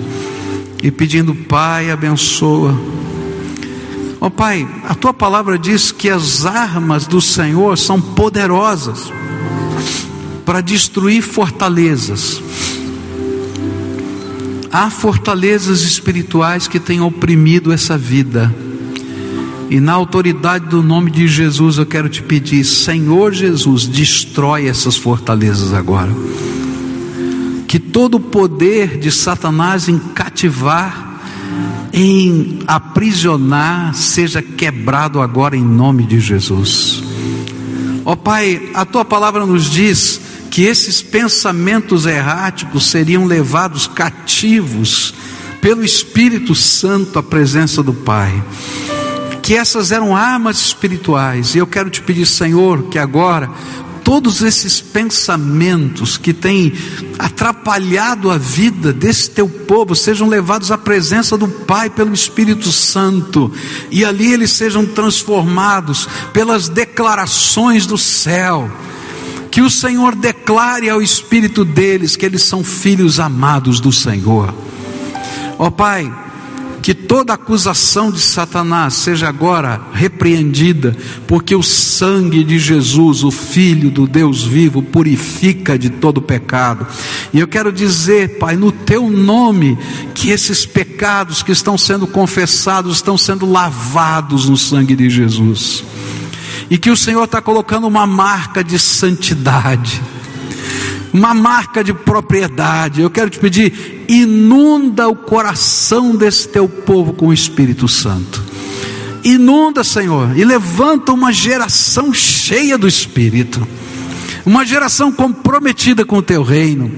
e 0.82 0.90
pedindo, 0.90 1.34
Pai, 1.34 1.88
abençoa. 1.90 2.76
Ó 4.20 4.26
oh, 4.26 4.30
Pai, 4.30 4.68
a 4.88 4.94
tua 4.94 5.14
palavra 5.14 5.56
diz 5.56 5.92
que 5.92 6.10
as 6.10 6.44
armas 6.44 7.06
do 7.06 7.20
Senhor 7.20 7.78
são 7.78 8.00
poderosas 8.00 9.10
para 10.44 10.60
destruir 10.60 11.22
fortalezas. 11.22 12.42
Há 14.70 14.90
fortalezas 14.90 15.82
espirituais 15.82 16.66
que 16.66 16.80
têm 16.80 17.00
oprimido 17.00 17.72
essa 17.72 17.96
vida. 17.96 18.54
E 19.68 19.80
na 19.80 19.92
autoridade 19.92 20.66
do 20.66 20.82
nome 20.82 21.10
de 21.10 21.26
Jesus 21.28 21.78
eu 21.78 21.86
quero 21.86 22.08
te 22.08 22.22
pedir, 22.22 22.64
Senhor 22.64 23.32
Jesus, 23.32 23.86
destrói 23.86 24.66
essas 24.66 24.96
fortalezas 24.96 25.72
agora 25.72 26.12
que 27.72 27.78
todo 27.78 28.16
o 28.16 28.20
poder 28.20 28.98
de 28.98 29.10
Satanás 29.10 29.88
em 29.88 29.98
cativar, 29.98 31.22
em 31.90 32.58
aprisionar, 32.66 33.94
seja 33.94 34.42
quebrado 34.42 35.22
agora 35.22 35.56
em 35.56 35.64
nome 35.64 36.02
de 36.02 36.20
Jesus. 36.20 37.02
Ó 38.04 38.12
oh, 38.12 38.16
Pai, 38.18 38.68
a 38.74 38.84
tua 38.84 39.06
palavra 39.06 39.46
nos 39.46 39.70
diz 39.70 40.20
que 40.52 40.64
esses 40.64 41.00
pensamentos 41.00 42.04
erráticos 42.04 42.84
seriam 42.90 43.24
levados 43.24 43.86
cativos 43.86 45.14
pelo 45.62 45.82
Espírito 45.82 46.54
Santo 46.54 47.18
à 47.18 47.22
presença 47.22 47.82
do 47.82 47.94
Pai. 47.94 48.44
Que 49.40 49.54
essas 49.54 49.90
eram 49.90 50.14
armas 50.14 50.60
espirituais, 50.60 51.54
e 51.54 51.58
eu 51.58 51.66
quero 51.66 51.88
te 51.88 52.02
pedir, 52.02 52.26
Senhor, 52.26 52.82
que 52.90 52.98
agora 52.98 53.50
todos 54.04 54.42
esses 54.42 54.78
pensamentos 54.78 56.18
que 56.18 56.34
têm 56.34 56.74
atrapalhado 57.18 58.30
a 58.30 58.36
vida 58.36 58.92
desse 58.92 59.30
teu 59.30 59.48
povo 59.48 59.96
sejam 59.96 60.28
levados 60.28 60.70
à 60.70 60.76
presença 60.76 61.38
do 61.38 61.48
Pai 61.48 61.88
pelo 61.88 62.12
Espírito 62.12 62.70
Santo 62.70 63.50
e 63.90 64.04
ali 64.04 64.34
eles 64.34 64.50
sejam 64.50 64.84
transformados 64.84 66.06
pelas 66.34 66.68
declarações 66.68 67.86
do 67.86 67.96
céu. 67.96 68.70
Que 69.52 69.60
o 69.60 69.68
Senhor 69.68 70.16
declare 70.16 70.88
ao 70.88 71.02
espírito 71.02 71.62
deles 71.62 72.16
que 72.16 72.24
eles 72.24 72.42
são 72.42 72.64
filhos 72.64 73.20
amados 73.20 73.78
do 73.80 73.92
Senhor. 73.92 74.52
Ó 75.58 75.66
oh, 75.66 75.70
Pai, 75.70 76.10
que 76.82 76.94
toda 76.94 77.34
acusação 77.34 78.10
de 78.10 78.18
Satanás 78.18 78.94
seja 78.94 79.28
agora 79.28 79.80
repreendida, 79.92 80.96
porque 81.28 81.54
o 81.54 81.62
sangue 81.62 82.42
de 82.42 82.58
Jesus, 82.58 83.22
o 83.22 83.30
Filho 83.30 83.90
do 83.90 84.06
Deus 84.06 84.42
vivo, 84.42 84.82
purifica 84.82 85.78
de 85.78 85.90
todo 85.90 86.22
pecado. 86.22 86.86
E 87.30 87.38
eu 87.38 87.46
quero 87.46 87.70
dizer, 87.70 88.38
Pai, 88.38 88.56
no 88.56 88.72
teu 88.72 89.10
nome, 89.10 89.78
que 90.14 90.30
esses 90.30 90.64
pecados 90.64 91.42
que 91.42 91.52
estão 91.52 91.76
sendo 91.76 92.06
confessados 92.06 92.96
estão 92.96 93.18
sendo 93.18 93.44
lavados 93.44 94.48
no 94.48 94.56
sangue 94.56 94.96
de 94.96 95.10
Jesus. 95.10 95.84
E 96.72 96.78
que 96.78 96.90
o 96.90 96.96
Senhor 96.96 97.24
está 97.24 97.38
colocando 97.40 97.86
uma 97.86 98.06
marca 98.06 98.64
de 98.64 98.78
santidade 98.78 100.00
uma 101.12 101.34
marca 101.34 101.84
de 101.84 101.92
propriedade. 101.92 103.02
Eu 103.02 103.10
quero 103.10 103.28
te 103.28 103.38
pedir, 103.38 104.04
inunda 104.08 105.08
o 105.08 105.14
coração 105.14 106.16
desse 106.16 106.48
teu 106.48 106.66
povo 106.66 107.12
com 107.12 107.28
o 107.28 107.32
Espírito 107.32 107.86
Santo. 107.86 108.42
Inunda, 109.22 109.84
Senhor, 109.84 110.36
e 110.36 110.44
levanta 110.44 111.12
uma 111.12 111.32
geração 111.32 112.12
cheia 112.12 112.78
do 112.78 112.88
Espírito, 112.88 113.66
uma 114.44 114.64
geração 114.64 115.12
comprometida 115.12 116.04
com 116.04 116.16
o 116.16 116.22
teu 116.22 116.42
reino, 116.42 116.90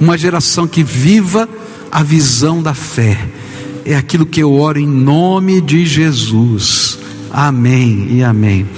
uma 0.00 0.16
geração 0.16 0.66
que 0.66 0.82
viva 0.82 1.48
a 1.92 2.02
visão 2.02 2.62
da 2.62 2.72
fé. 2.72 3.28
É 3.84 3.94
aquilo 3.94 4.26
que 4.26 4.42
eu 4.42 4.52
oro 4.54 4.78
em 4.78 4.86
nome 4.86 5.60
de 5.60 5.86
Jesus. 5.86 6.97
Amém 7.30 8.06
e 8.10 8.22
amém. 8.22 8.68